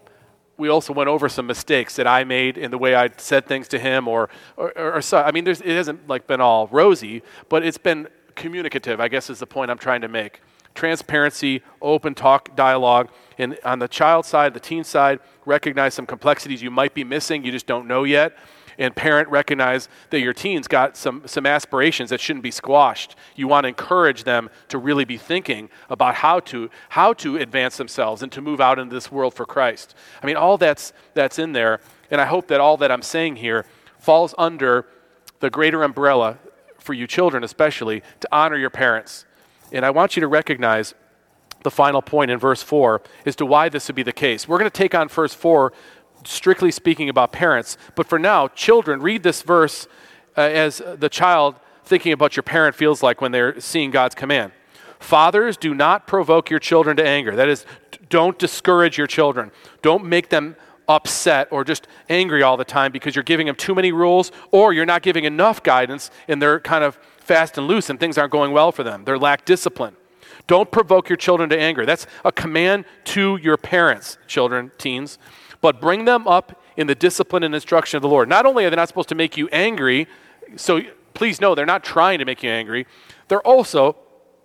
we 0.58 0.70
also 0.70 0.94
went 0.94 1.10
over 1.10 1.28
some 1.28 1.46
mistakes 1.46 1.98
that 1.98 2.08
I 2.08 2.24
made 2.24 2.58
in 2.58 2.72
the 2.72 2.78
way 2.78 2.96
I 2.96 3.10
said 3.18 3.46
things 3.46 3.68
to 3.70 3.80
him, 3.80 4.08
or, 4.08 4.30
or, 4.56 4.72
or, 4.78 4.98
or 4.98 5.16
I 5.16 5.32
mean, 5.32 5.46
it 5.46 5.62
hasn't 5.62 6.08
like 6.08 6.26
been 6.26 6.42
all 6.42 6.68
rosy, 6.68 7.22
but 7.50 7.66
it's 7.66 7.78
been 7.78 8.08
communicative. 8.36 9.00
I 9.00 9.10
guess 9.10 9.30
is 9.30 9.40
the 9.40 9.48
point 9.48 9.70
I'm 9.70 9.78
trying 9.78 10.02
to 10.02 10.08
make. 10.08 10.42
Transparency, 10.74 11.64
open 11.82 12.16
talk, 12.16 12.56
dialogue, 12.56 13.10
and 13.38 13.58
on 13.66 13.80
the 13.80 13.88
child 13.88 14.26
side, 14.26 14.54
the 14.54 14.60
teen 14.60 14.84
side, 14.84 15.20
recognize 15.46 15.94
some 15.94 16.06
complexities 16.06 16.62
you 16.62 16.72
might 16.72 16.94
be 16.94 17.04
missing, 17.04 17.44
you 17.44 17.52
just 17.52 17.68
don't 17.68 17.88
know 17.88 18.04
yet 18.04 18.38
and 18.78 18.96
parent 18.96 19.30
recognize 19.30 19.90
that 20.12 20.20
your 20.20 20.34
teens 20.34 20.68
got 20.68 20.96
some, 20.96 21.24
some 21.26 21.46
aspirations 21.46 22.10
that 22.10 22.20
shouldn't 22.20 22.44
be 22.44 22.52
squashed. 22.52 23.16
You 23.36 23.48
want 23.48 23.64
to 23.64 23.70
encourage 23.70 24.24
them 24.24 24.50
to 24.70 24.78
really 24.78 25.06
be 25.06 25.18
thinking 25.18 25.70
about 25.90 26.16
how 26.16 26.40
to 26.42 26.70
how 26.90 27.14
to 27.14 27.38
advance 27.38 27.78
themselves 27.78 28.22
and 28.22 28.32
to 28.32 28.42
move 28.42 28.62
out 28.62 28.80
into 28.80 28.94
this 28.94 29.12
world 29.12 29.34
for 29.34 29.46
christ. 29.46 29.96
I 30.22 30.26
mean 30.26 30.36
all 30.36 30.58
that's 30.58 30.94
that's 31.14 31.40
in 31.40 31.54
there 31.54 31.80
and 32.12 32.22
i 32.22 32.26
hope 32.26 32.48
that 32.48 32.60
all 32.60 32.78
that 32.78 32.92
i'm 32.92 33.02
saying 33.02 33.38
here 33.38 33.66
falls 34.00 34.34
under 34.38 34.86
the 35.40 35.50
greater 35.50 35.84
umbrella 35.84 36.38
for 36.78 36.94
you 36.94 37.08
children 37.08 37.44
especially 37.44 38.02
to 38.20 38.28
honor 38.32 38.58
your 38.58 38.70
parents. 38.70 39.26
And 39.72 39.86
i 39.86 39.90
want 39.90 40.16
you 40.16 40.22
to 40.22 40.28
recognize 40.28 40.94
the 41.64 41.72
final 41.72 42.02
point 42.02 42.32
in 42.32 42.38
verse 42.38 42.62
4 42.62 43.02
as 43.26 43.36
to 43.36 43.46
why 43.46 43.70
this 43.70 43.88
would 43.88 43.96
be 43.96 44.04
the 44.04 44.14
case. 44.14 44.48
We're 44.48 44.60
going 44.60 44.70
to 44.70 44.78
take 44.78 44.96
on 44.96 45.10
verse 45.10 45.34
4 45.34 45.74
strictly 46.24 46.72
speaking 46.72 47.10
about 47.10 47.32
parents. 47.32 47.78
But 47.96 48.08
for 48.08 48.20
now, 48.20 48.48
children, 48.50 49.02
read 49.02 49.24
this 49.24 49.42
verse 49.42 49.88
uh, 50.36 50.42
as 50.42 50.82
the 50.98 51.10
child 51.10 51.56
thinking 51.84 52.12
about 52.12 52.36
your 52.36 52.44
parent 52.44 52.76
feels 52.76 53.02
like 53.02 53.22
when 53.22 53.32
they're 53.32 53.60
seeing 53.60 53.92
God's 53.92 54.16
command. 54.16 54.52
Fathers, 55.00 55.58
do 55.58 55.74
not 55.74 56.08
provoke 56.08 56.50
your 56.50 56.60
children 56.60 56.98
to 56.98 57.08
anger. 57.08 57.36
That 57.36 57.50
is, 57.50 57.66
don't 58.10 58.38
discourage 58.38 58.98
your 58.98 59.08
children. 59.08 59.52
Don't 59.82 60.06
make 60.06 60.30
them 60.30 60.56
upset 60.88 61.48
or 61.52 61.64
just 61.64 61.88
angry 62.10 62.42
all 62.44 62.58
the 62.58 62.66
time 62.66 62.92
because 62.92 63.16
you're 63.16 63.24
giving 63.24 63.48
them 63.48 63.56
too 63.56 63.76
many 63.76 63.92
rules 63.92 64.32
or 64.52 64.74
you're 64.74 64.86
not 64.86 65.02
giving 65.02 65.26
enough 65.26 65.62
guidance 65.62 66.10
and 66.28 66.42
they're 66.42 66.60
kind 66.60 66.84
of 66.84 66.98
fast 67.20 67.58
and 67.58 67.68
loose 67.68 67.90
and 67.90 68.00
things 68.00 68.18
aren't 68.18 68.32
going 68.32 68.52
well 68.52 68.72
for 68.72 68.84
them. 68.84 69.04
They 69.04 69.16
lack 69.16 69.46
discipline. 69.46 69.96
Don't 70.48 70.72
provoke 70.72 71.10
your 71.10 71.18
children 71.18 71.50
to 71.50 71.60
anger. 71.60 71.86
That's 71.86 72.08
a 72.24 72.32
command 72.32 72.86
to 73.06 73.38
your 73.38 73.58
parents, 73.58 74.18
children, 74.28 74.72
teens 74.78 75.18
but 75.62 75.82
bring 75.82 76.06
them 76.06 76.28
up 76.28 76.62
in 76.76 76.88
the 76.88 76.96
discipline 76.96 77.44
and 77.44 77.54
instruction 77.54 77.98
of 77.98 78.02
the 78.02 78.10
Lord. 78.10 78.30
Not 78.30 78.46
only 78.46 78.66
are 78.66 78.70
they 78.70 78.76
not 78.76 78.88
supposed 78.88 79.10
to 79.10 79.16
make 79.16 79.38
you 79.38 79.48
angry, 79.50 80.08
so 80.56 80.82
please 81.14 81.42
know 81.42 81.56
they're 81.56 81.66
not 81.66 81.84
trying 81.84 82.20
to 82.20 82.26
make 82.26 82.44
you 82.44 82.50
angry, 82.50 82.86
they're 83.28 83.46
also 83.46 83.96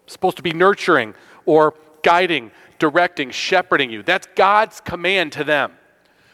supposed 0.07 0.37
to 0.39 0.43
be 0.43 0.53
nurturing 0.53 1.15
or 1.47 1.75
guiding, 2.03 2.51
directing, 2.79 3.31
shepherding 3.31 3.91
you. 3.91 4.03
That's 4.03 4.27
God's 4.35 4.81
command 4.81 5.33
to 5.33 5.45
them. 5.45 5.73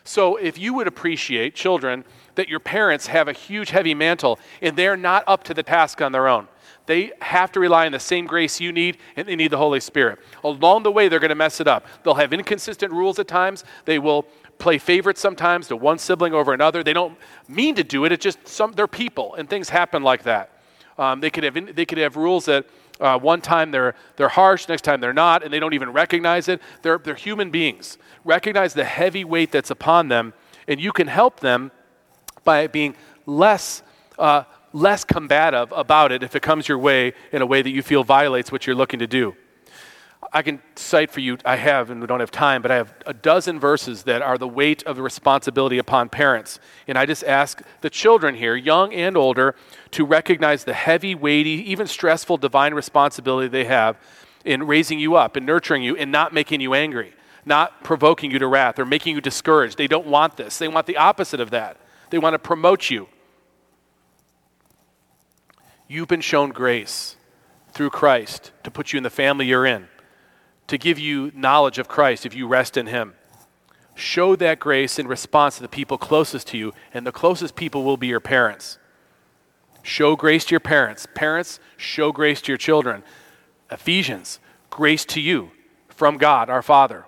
So 0.04 0.36
if 0.36 0.58
you 0.58 0.72
would 0.74 0.86
appreciate, 0.86 1.54
children, 1.54 2.04
that 2.36 2.48
your 2.48 2.60
parents 2.60 3.08
have 3.08 3.28
a 3.28 3.32
huge, 3.32 3.70
heavy 3.70 3.94
mantle 3.94 4.38
and 4.62 4.74
they're 4.76 4.96
not 4.96 5.24
up 5.26 5.44
to 5.44 5.54
the 5.54 5.62
task 5.62 6.00
on 6.00 6.12
their 6.12 6.28
own. 6.28 6.48
They 6.86 7.12
have 7.20 7.52
to 7.52 7.60
rely 7.60 7.84
on 7.84 7.92
the 7.92 8.00
same 8.00 8.26
grace 8.26 8.62
you 8.62 8.72
need, 8.72 8.96
and 9.14 9.28
they 9.28 9.36
need 9.36 9.50
the 9.50 9.58
Holy 9.58 9.78
Spirit. 9.78 10.20
Along 10.42 10.84
the 10.84 10.90
way, 10.90 11.08
they're 11.08 11.18
going 11.18 11.28
to 11.28 11.34
mess 11.34 11.60
it 11.60 11.68
up. 11.68 11.86
They'll 12.02 12.14
have 12.14 12.32
inconsistent 12.32 12.92
rules 12.92 13.18
at 13.18 13.28
times. 13.28 13.62
They 13.84 13.98
will 13.98 14.26
play 14.58 14.78
favorites 14.78 15.20
sometimes 15.20 15.68
to 15.68 15.76
one 15.76 15.98
sibling 15.98 16.34
over 16.34 16.52
another. 16.52 16.82
They 16.82 16.92
don't 16.92 17.16
mean 17.48 17.74
to 17.76 17.84
do 17.84 18.04
it. 18.04 18.12
It's 18.12 18.22
just 18.22 18.46
some 18.46 18.72
they're 18.72 18.86
people, 18.86 19.34
and 19.34 19.48
things 19.48 19.68
happen 19.68 20.02
like 20.02 20.24
that. 20.24 20.50
Um, 20.98 21.20
they 21.20 21.30
could 21.30 21.44
have 21.44 21.74
they 21.74 21.86
could 21.86 21.98
have 21.98 22.16
rules 22.16 22.46
that 22.46 22.66
uh, 23.00 23.18
one 23.18 23.40
time 23.40 23.70
they're 23.70 23.94
they're 24.16 24.28
harsh, 24.28 24.68
next 24.68 24.82
time 24.82 25.00
they're 25.00 25.12
not, 25.12 25.42
and 25.42 25.52
they 25.52 25.60
don't 25.60 25.74
even 25.74 25.92
recognize 25.92 26.48
it. 26.48 26.60
They're 26.82 26.98
they're 26.98 27.14
human 27.14 27.50
beings. 27.50 27.98
Recognize 28.24 28.74
the 28.74 28.84
heavy 28.84 29.24
weight 29.24 29.52
that's 29.52 29.70
upon 29.70 30.08
them, 30.08 30.34
and 30.66 30.80
you 30.80 30.92
can 30.92 31.06
help 31.06 31.40
them 31.40 31.70
by 32.44 32.66
being 32.66 32.96
less. 33.26 33.82
Uh, 34.18 34.42
less 34.74 35.02
combative 35.02 35.72
about 35.72 36.12
it 36.12 36.22
if 36.22 36.36
it 36.36 36.42
comes 36.42 36.68
your 36.68 36.76
way 36.76 37.14
in 37.32 37.40
a 37.40 37.46
way 37.46 37.62
that 37.62 37.70
you 37.70 37.82
feel 37.82 38.04
violates 38.04 38.52
what 38.52 38.66
you're 38.66 38.76
looking 38.76 38.98
to 38.98 39.06
do. 39.06 39.34
I 40.32 40.42
can 40.42 40.60
cite 40.74 41.10
for 41.10 41.20
you, 41.20 41.38
I 41.44 41.56
have, 41.56 41.90
and 41.90 42.00
we 42.00 42.06
don't 42.06 42.20
have 42.20 42.30
time, 42.30 42.60
but 42.60 42.70
I 42.70 42.76
have 42.76 42.92
a 43.06 43.14
dozen 43.14 43.58
verses 43.58 44.02
that 44.02 44.20
are 44.20 44.36
the 44.36 44.48
weight 44.48 44.82
of 44.82 44.96
the 44.96 45.02
responsibility 45.02 45.78
upon 45.78 46.08
parents. 46.08 46.60
And 46.86 46.98
I 46.98 47.06
just 47.06 47.24
ask 47.24 47.62
the 47.80 47.88
children 47.88 48.34
here, 48.34 48.54
young 48.54 48.92
and 48.92 49.16
older, 49.16 49.54
to 49.92 50.04
recognize 50.04 50.64
the 50.64 50.74
heavy, 50.74 51.14
weighty, 51.14 51.70
even 51.70 51.86
stressful 51.86 52.36
divine 52.36 52.74
responsibility 52.74 53.48
they 53.48 53.64
have 53.64 53.96
in 54.44 54.66
raising 54.66 54.98
you 54.98 55.14
up 55.14 55.36
and 55.36 55.46
nurturing 55.46 55.82
you 55.82 55.96
and 55.96 56.12
not 56.12 56.34
making 56.34 56.60
you 56.60 56.74
angry. 56.74 57.14
not 57.48 57.82
provoking 57.82 58.30
you 58.30 58.38
to 58.38 58.46
wrath 58.46 58.78
or 58.78 58.84
making 58.84 59.14
you 59.14 59.20
discouraged. 59.20 59.78
They 59.78 59.88
don't 59.88 60.06
want 60.06 60.36
this. 60.36 60.58
They 60.58 60.68
want 60.68 60.86
the 60.86 60.98
opposite 60.98 61.40
of 61.40 61.50
that. 61.50 61.78
They 62.10 62.18
want 62.18 62.34
to 62.34 62.38
promote 62.38 62.90
you. 62.90 63.08
You've 65.88 66.08
been 66.08 66.20
shown 66.20 66.50
grace 66.50 67.16
through 67.72 67.90
Christ 67.90 68.52
to 68.62 68.70
put 68.70 68.92
you 68.92 68.98
in 68.98 69.02
the 69.02 69.10
family 69.10 69.46
you're 69.46 69.66
in, 69.66 69.88
to 70.68 70.78
give 70.78 70.98
you 70.98 71.32
knowledge 71.34 71.78
of 71.78 71.88
Christ 71.88 72.24
if 72.24 72.34
you 72.34 72.46
rest 72.46 72.76
in 72.76 72.86
Him. 72.86 73.14
Show 73.94 74.36
that 74.36 74.60
grace 74.60 74.98
in 74.98 75.08
response 75.08 75.56
to 75.56 75.62
the 75.62 75.68
people 75.68 75.98
closest 75.98 76.46
to 76.48 76.58
you, 76.58 76.72
and 76.94 77.06
the 77.06 77.12
closest 77.12 77.56
people 77.56 77.82
will 77.82 77.96
be 77.96 78.06
your 78.06 78.20
parents. 78.20 78.78
Show 79.82 80.14
grace 80.14 80.44
to 80.46 80.52
your 80.52 80.60
parents. 80.60 81.06
Parents, 81.14 81.58
show 81.76 82.12
grace 82.12 82.40
to 82.42 82.52
your 82.52 82.58
children. 82.58 83.02
Ephesians, 83.70 84.38
grace 84.70 85.04
to 85.06 85.20
you 85.20 85.50
from 85.88 86.16
God 86.16 86.48
our 86.48 86.62
Father. 86.62 87.06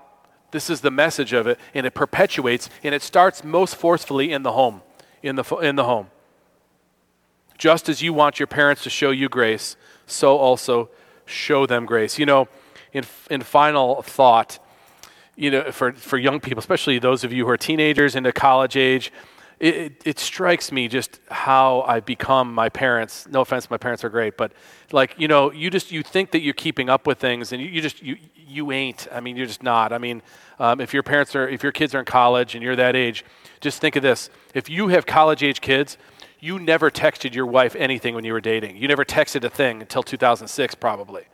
This 0.50 0.68
is 0.68 0.80
the 0.80 0.90
message 0.90 1.32
of 1.32 1.46
it, 1.46 1.60
and 1.74 1.86
it 1.86 1.94
perpetuates, 1.94 2.68
and 2.82 2.94
it 2.94 3.02
starts 3.02 3.44
most 3.44 3.76
forcefully 3.76 4.32
in 4.32 4.42
the 4.42 4.52
home. 4.52 4.82
In 5.22 5.36
the, 5.36 5.44
in 5.56 5.76
the 5.76 5.84
home. 5.84 6.08
Just 7.58 7.90
as 7.90 8.00
you 8.00 8.14
want 8.14 8.40
your 8.40 8.46
parents 8.46 8.82
to 8.84 8.90
show 8.90 9.10
you 9.10 9.28
grace, 9.28 9.76
so 10.06 10.38
also 10.38 10.88
show 11.26 11.66
them 11.66 11.84
grace. 11.84 12.18
You 12.18 12.24
know, 12.24 12.48
in, 12.92 13.04
in 13.30 13.42
final 13.42 14.02
thought, 14.02 14.58
you 15.36 15.50
know, 15.50 15.70
for, 15.72 15.92
for 15.92 16.18
young 16.18 16.40
people, 16.40 16.58
especially 16.58 16.98
those 16.98 17.24
of 17.24 17.32
you 17.32 17.44
who 17.44 17.50
are 17.50 17.56
teenagers 17.56 18.14
into 18.14 18.32
college 18.32 18.76
age, 18.76 19.12
it, 19.58 19.74
it, 19.74 20.02
it, 20.06 20.18
strikes 20.18 20.72
me 20.72 20.88
just 20.88 21.20
how 21.30 21.82
I've 21.82 22.06
become 22.06 22.54
my 22.54 22.70
parents. 22.70 23.28
No 23.28 23.42
offense, 23.42 23.68
my 23.68 23.76
parents 23.76 24.02
are 24.04 24.08
great, 24.08 24.38
but 24.38 24.52
like 24.90 25.14
you 25.18 25.28
know, 25.28 25.52
you 25.52 25.68
just 25.68 25.92
you 25.92 26.02
think 26.02 26.30
that 26.30 26.40
you're 26.40 26.54
keeping 26.54 26.88
up 26.88 27.06
with 27.06 27.18
things, 27.18 27.52
and 27.52 27.60
you, 27.60 27.68
you 27.68 27.82
just 27.82 28.02
you 28.02 28.16
you 28.48 28.72
ain't. 28.72 29.06
I 29.12 29.20
mean, 29.20 29.36
you're 29.36 29.46
just 29.46 29.62
not. 29.62 29.92
I 29.92 29.98
mean, 29.98 30.22
um, 30.58 30.80
if 30.80 30.94
your 30.94 31.02
parents 31.02 31.36
are, 31.36 31.46
if 31.46 31.62
your 31.62 31.72
kids 31.72 31.94
are 31.94 31.98
in 31.98 32.06
college 32.06 32.54
and 32.54 32.64
you're 32.64 32.76
that 32.76 32.96
age, 32.96 33.22
just 33.60 33.82
think 33.82 33.96
of 33.96 34.02
this: 34.02 34.30
if 34.54 34.70
you 34.70 34.88
have 34.88 35.04
college 35.04 35.42
age 35.42 35.60
kids, 35.60 35.98
you 36.40 36.58
never 36.58 36.90
texted 36.90 37.34
your 37.34 37.46
wife 37.46 37.76
anything 37.76 38.14
when 38.14 38.24
you 38.24 38.32
were 38.32 38.40
dating. 38.40 38.78
You 38.78 38.88
never 38.88 39.04
texted 39.04 39.44
a 39.44 39.50
thing 39.50 39.82
until 39.82 40.02
2006, 40.02 40.74
probably. 40.76 41.24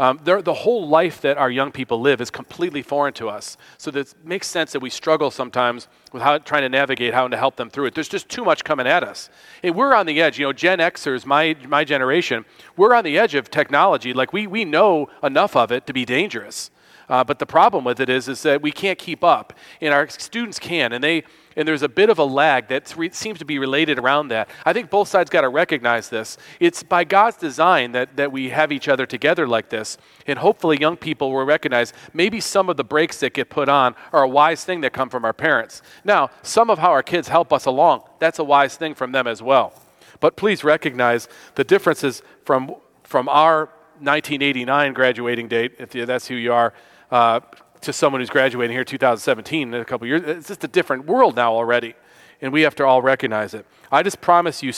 Um, 0.00 0.18
the 0.24 0.54
whole 0.54 0.88
life 0.88 1.20
that 1.20 1.36
our 1.36 1.50
young 1.50 1.70
people 1.70 2.00
live 2.00 2.22
is 2.22 2.30
completely 2.30 2.80
foreign 2.80 3.12
to 3.14 3.28
us. 3.28 3.58
So 3.76 3.90
it 3.90 4.14
makes 4.24 4.46
sense 4.46 4.72
that 4.72 4.80
we 4.80 4.88
struggle 4.88 5.30
sometimes 5.30 5.88
with 6.10 6.22
how, 6.22 6.38
trying 6.38 6.62
to 6.62 6.70
navigate 6.70 7.12
how 7.12 7.28
to 7.28 7.36
help 7.36 7.56
them 7.56 7.68
through 7.68 7.84
it. 7.84 7.94
There's 7.94 8.08
just 8.08 8.30
too 8.30 8.42
much 8.42 8.64
coming 8.64 8.86
at 8.86 9.04
us. 9.04 9.28
And 9.62 9.74
we're 9.74 9.94
on 9.94 10.06
the 10.06 10.22
edge. 10.22 10.38
You 10.38 10.46
know, 10.46 10.54
Gen 10.54 10.78
Xers, 10.78 11.26
my, 11.26 11.54
my 11.68 11.84
generation, 11.84 12.46
we're 12.78 12.94
on 12.94 13.04
the 13.04 13.18
edge 13.18 13.34
of 13.34 13.50
technology. 13.50 14.14
Like 14.14 14.32
we, 14.32 14.46
we 14.46 14.64
know 14.64 15.10
enough 15.22 15.54
of 15.54 15.70
it 15.70 15.86
to 15.86 15.92
be 15.92 16.06
dangerous. 16.06 16.70
Uh, 17.10 17.24
but 17.24 17.40
the 17.40 17.46
problem 17.46 17.84
with 17.84 18.00
it 18.00 18.08
is, 18.08 18.28
is 18.28 18.42
that 18.42 18.62
we 18.62 18.70
can't 18.70 18.98
keep 18.98 19.24
up, 19.24 19.52
and 19.80 19.92
our 19.92 20.08
students 20.08 20.58
can, 20.58 20.92
and 20.92 21.02
they 21.02 21.24
and 21.56 21.66
there's 21.66 21.82
a 21.82 21.88
bit 21.88 22.08
of 22.10 22.18
a 22.20 22.24
lag 22.24 22.68
that 22.68 22.94
re- 22.96 23.10
seems 23.10 23.40
to 23.40 23.44
be 23.44 23.58
related 23.58 23.98
around 23.98 24.28
that. 24.28 24.48
I 24.64 24.72
think 24.72 24.88
both 24.88 25.08
sides 25.08 25.28
got 25.30 25.40
to 25.40 25.48
recognize 25.48 26.08
this. 26.08 26.38
It's 26.60 26.84
by 26.84 27.02
God's 27.02 27.36
design 27.36 27.90
that, 27.92 28.16
that 28.16 28.30
we 28.30 28.50
have 28.50 28.70
each 28.70 28.86
other 28.86 29.04
together 29.04 29.48
like 29.48 29.68
this, 29.68 29.98
and 30.28 30.38
hopefully 30.38 30.78
young 30.78 30.96
people 30.96 31.32
will 31.32 31.44
recognize 31.44 31.92
maybe 32.14 32.40
some 32.40 32.68
of 32.68 32.76
the 32.76 32.84
brakes 32.84 33.18
that 33.20 33.34
get 33.34 33.50
put 33.50 33.68
on 33.68 33.96
are 34.12 34.22
a 34.22 34.28
wise 34.28 34.64
thing 34.64 34.80
that 34.82 34.92
come 34.92 35.10
from 35.10 35.24
our 35.24 35.32
parents. 35.32 35.82
Now, 36.04 36.30
some 36.42 36.70
of 36.70 36.78
how 36.78 36.92
our 36.92 37.02
kids 37.02 37.26
help 37.26 37.52
us 37.52 37.66
along, 37.66 38.04
that's 38.20 38.38
a 38.38 38.44
wise 38.44 38.76
thing 38.76 38.94
from 38.94 39.10
them 39.10 39.26
as 39.26 39.42
well. 39.42 39.72
But 40.20 40.36
please 40.36 40.62
recognize 40.62 41.28
the 41.56 41.64
differences 41.64 42.22
from, 42.44 42.76
from 43.02 43.28
our 43.28 43.70
1989 43.98 44.92
graduating 44.92 45.48
date, 45.48 45.72
if 45.78 45.90
that's 45.90 46.28
who 46.28 46.36
you 46.36 46.52
are, 46.52 46.72
uh, 47.10 47.40
to 47.80 47.92
someone 47.92 48.20
who's 48.20 48.30
graduating 48.30 48.74
here 48.74 48.84
2017 48.84 49.74
in 49.74 49.80
a 49.80 49.84
couple 49.84 50.06
years. 50.06 50.22
It's 50.24 50.48
just 50.48 50.64
a 50.64 50.68
different 50.68 51.06
world 51.06 51.36
now 51.36 51.52
already, 51.52 51.94
and 52.40 52.52
we 52.52 52.62
have 52.62 52.74
to 52.76 52.84
all 52.84 53.02
recognize 53.02 53.54
it. 53.54 53.66
I 53.90 54.02
just 54.02 54.20
promise 54.20 54.62
you, 54.62 54.72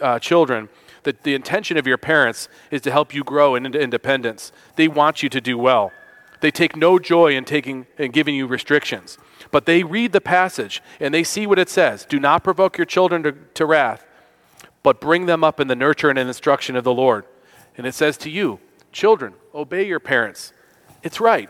uh, 0.00 0.18
children, 0.18 0.68
that 1.04 1.24
the 1.24 1.34
intention 1.34 1.76
of 1.76 1.86
your 1.86 1.98
parents 1.98 2.48
is 2.70 2.80
to 2.82 2.90
help 2.90 3.14
you 3.14 3.24
grow 3.24 3.54
into 3.54 3.80
independence. 3.80 4.52
They 4.76 4.88
want 4.88 5.22
you 5.22 5.28
to 5.30 5.40
do 5.40 5.58
well. 5.58 5.92
They 6.40 6.50
take 6.50 6.76
no 6.76 6.98
joy 6.98 7.36
in 7.36 7.44
taking 7.44 7.86
and 7.98 8.12
giving 8.12 8.34
you 8.34 8.46
restrictions. 8.46 9.16
But 9.50 9.66
they 9.66 9.84
read 9.84 10.12
the 10.12 10.20
passage 10.20 10.82
and 10.98 11.14
they 11.14 11.24
see 11.24 11.46
what 11.46 11.58
it 11.58 11.68
says. 11.68 12.04
Do 12.04 12.18
not 12.18 12.42
provoke 12.42 12.76
your 12.76 12.84
children 12.84 13.22
to, 13.22 13.32
to 13.32 13.66
wrath, 13.66 14.04
but 14.82 15.00
bring 15.00 15.26
them 15.26 15.44
up 15.44 15.60
in 15.60 15.68
the 15.68 15.76
nurture 15.76 16.10
and 16.10 16.18
instruction 16.18 16.74
of 16.74 16.84
the 16.84 16.92
Lord. 16.92 17.26
And 17.76 17.86
it 17.86 17.94
says 17.94 18.16
to 18.18 18.30
you, 18.30 18.58
children, 18.90 19.34
obey 19.54 19.86
your 19.86 20.00
parents. 20.00 20.52
It's 21.02 21.20
right. 21.20 21.48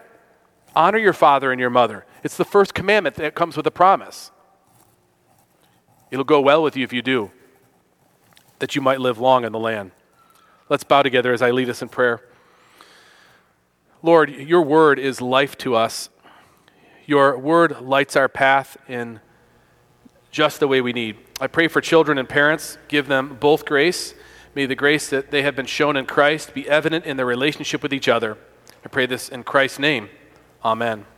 Honor 0.74 0.98
your 0.98 1.12
father 1.12 1.52
and 1.52 1.60
your 1.60 1.70
mother. 1.70 2.06
It's 2.22 2.36
the 2.36 2.44
first 2.44 2.74
commandment 2.74 3.16
that 3.16 3.34
comes 3.34 3.56
with 3.56 3.66
a 3.66 3.70
promise. 3.70 4.30
It'll 6.10 6.24
go 6.24 6.40
well 6.40 6.62
with 6.62 6.76
you 6.76 6.84
if 6.84 6.92
you 6.92 7.02
do, 7.02 7.30
that 8.58 8.74
you 8.74 8.82
might 8.82 9.00
live 9.00 9.18
long 9.18 9.44
in 9.44 9.52
the 9.52 9.58
land. 9.58 9.92
Let's 10.68 10.84
bow 10.84 11.02
together 11.02 11.32
as 11.32 11.42
I 11.42 11.50
lead 11.50 11.68
us 11.68 11.82
in 11.82 11.88
prayer. 11.88 12.22
Lord, 14.02 14.30
your 14.30 14.62
word 14.62 14.98
is 14.98 15.20
life 15.20 15.56
to 15.58 15.74
us. 15.74 16.08
Your 17.06 17.38
word 17.38 17.80
lights 17.80 18.16
our 18.16 18.28
path 18.28 18.76
in 18.88 19.20
just 20.30 20.60
the 20.60 20.68
way 20.68 20.80
we 20.80 20.92
need. 20.92 21.16
I 21.40 21.46
pray 21.46 21.68
for 21.68 21.80
children 21.80 22.18
and 22.18 22.28
parents. 22.28 22.78
Give 22.88 23.06
them 23.06 23.36
both 23.40 23.64
grace. 23.64 24.14
May 24.54 24.66
the 24.66 24.74
grace 24.74 25.08
that 25.10 25.30
they 25.30 25.42
have 25.42 25.56
been 25.56 25.66
shown 25.66 25.96
in 25.96 26.06
Christ 26.06 26.54
be 26.54 26.68
evident 26.68 27.04
in 27.04 27.16
their 27.16 27.26
relationship 27.26 27.82
with 27.82 27.92
each 27.92 28.08
other. 28.08 28.38
I 28.84 28.88
pray 28.88 29.06
this 29.06 29.28
in 29.28 29.44
Christ's 29.44 29.78
name. 29.78 30.08
Amen. 30.64 31.11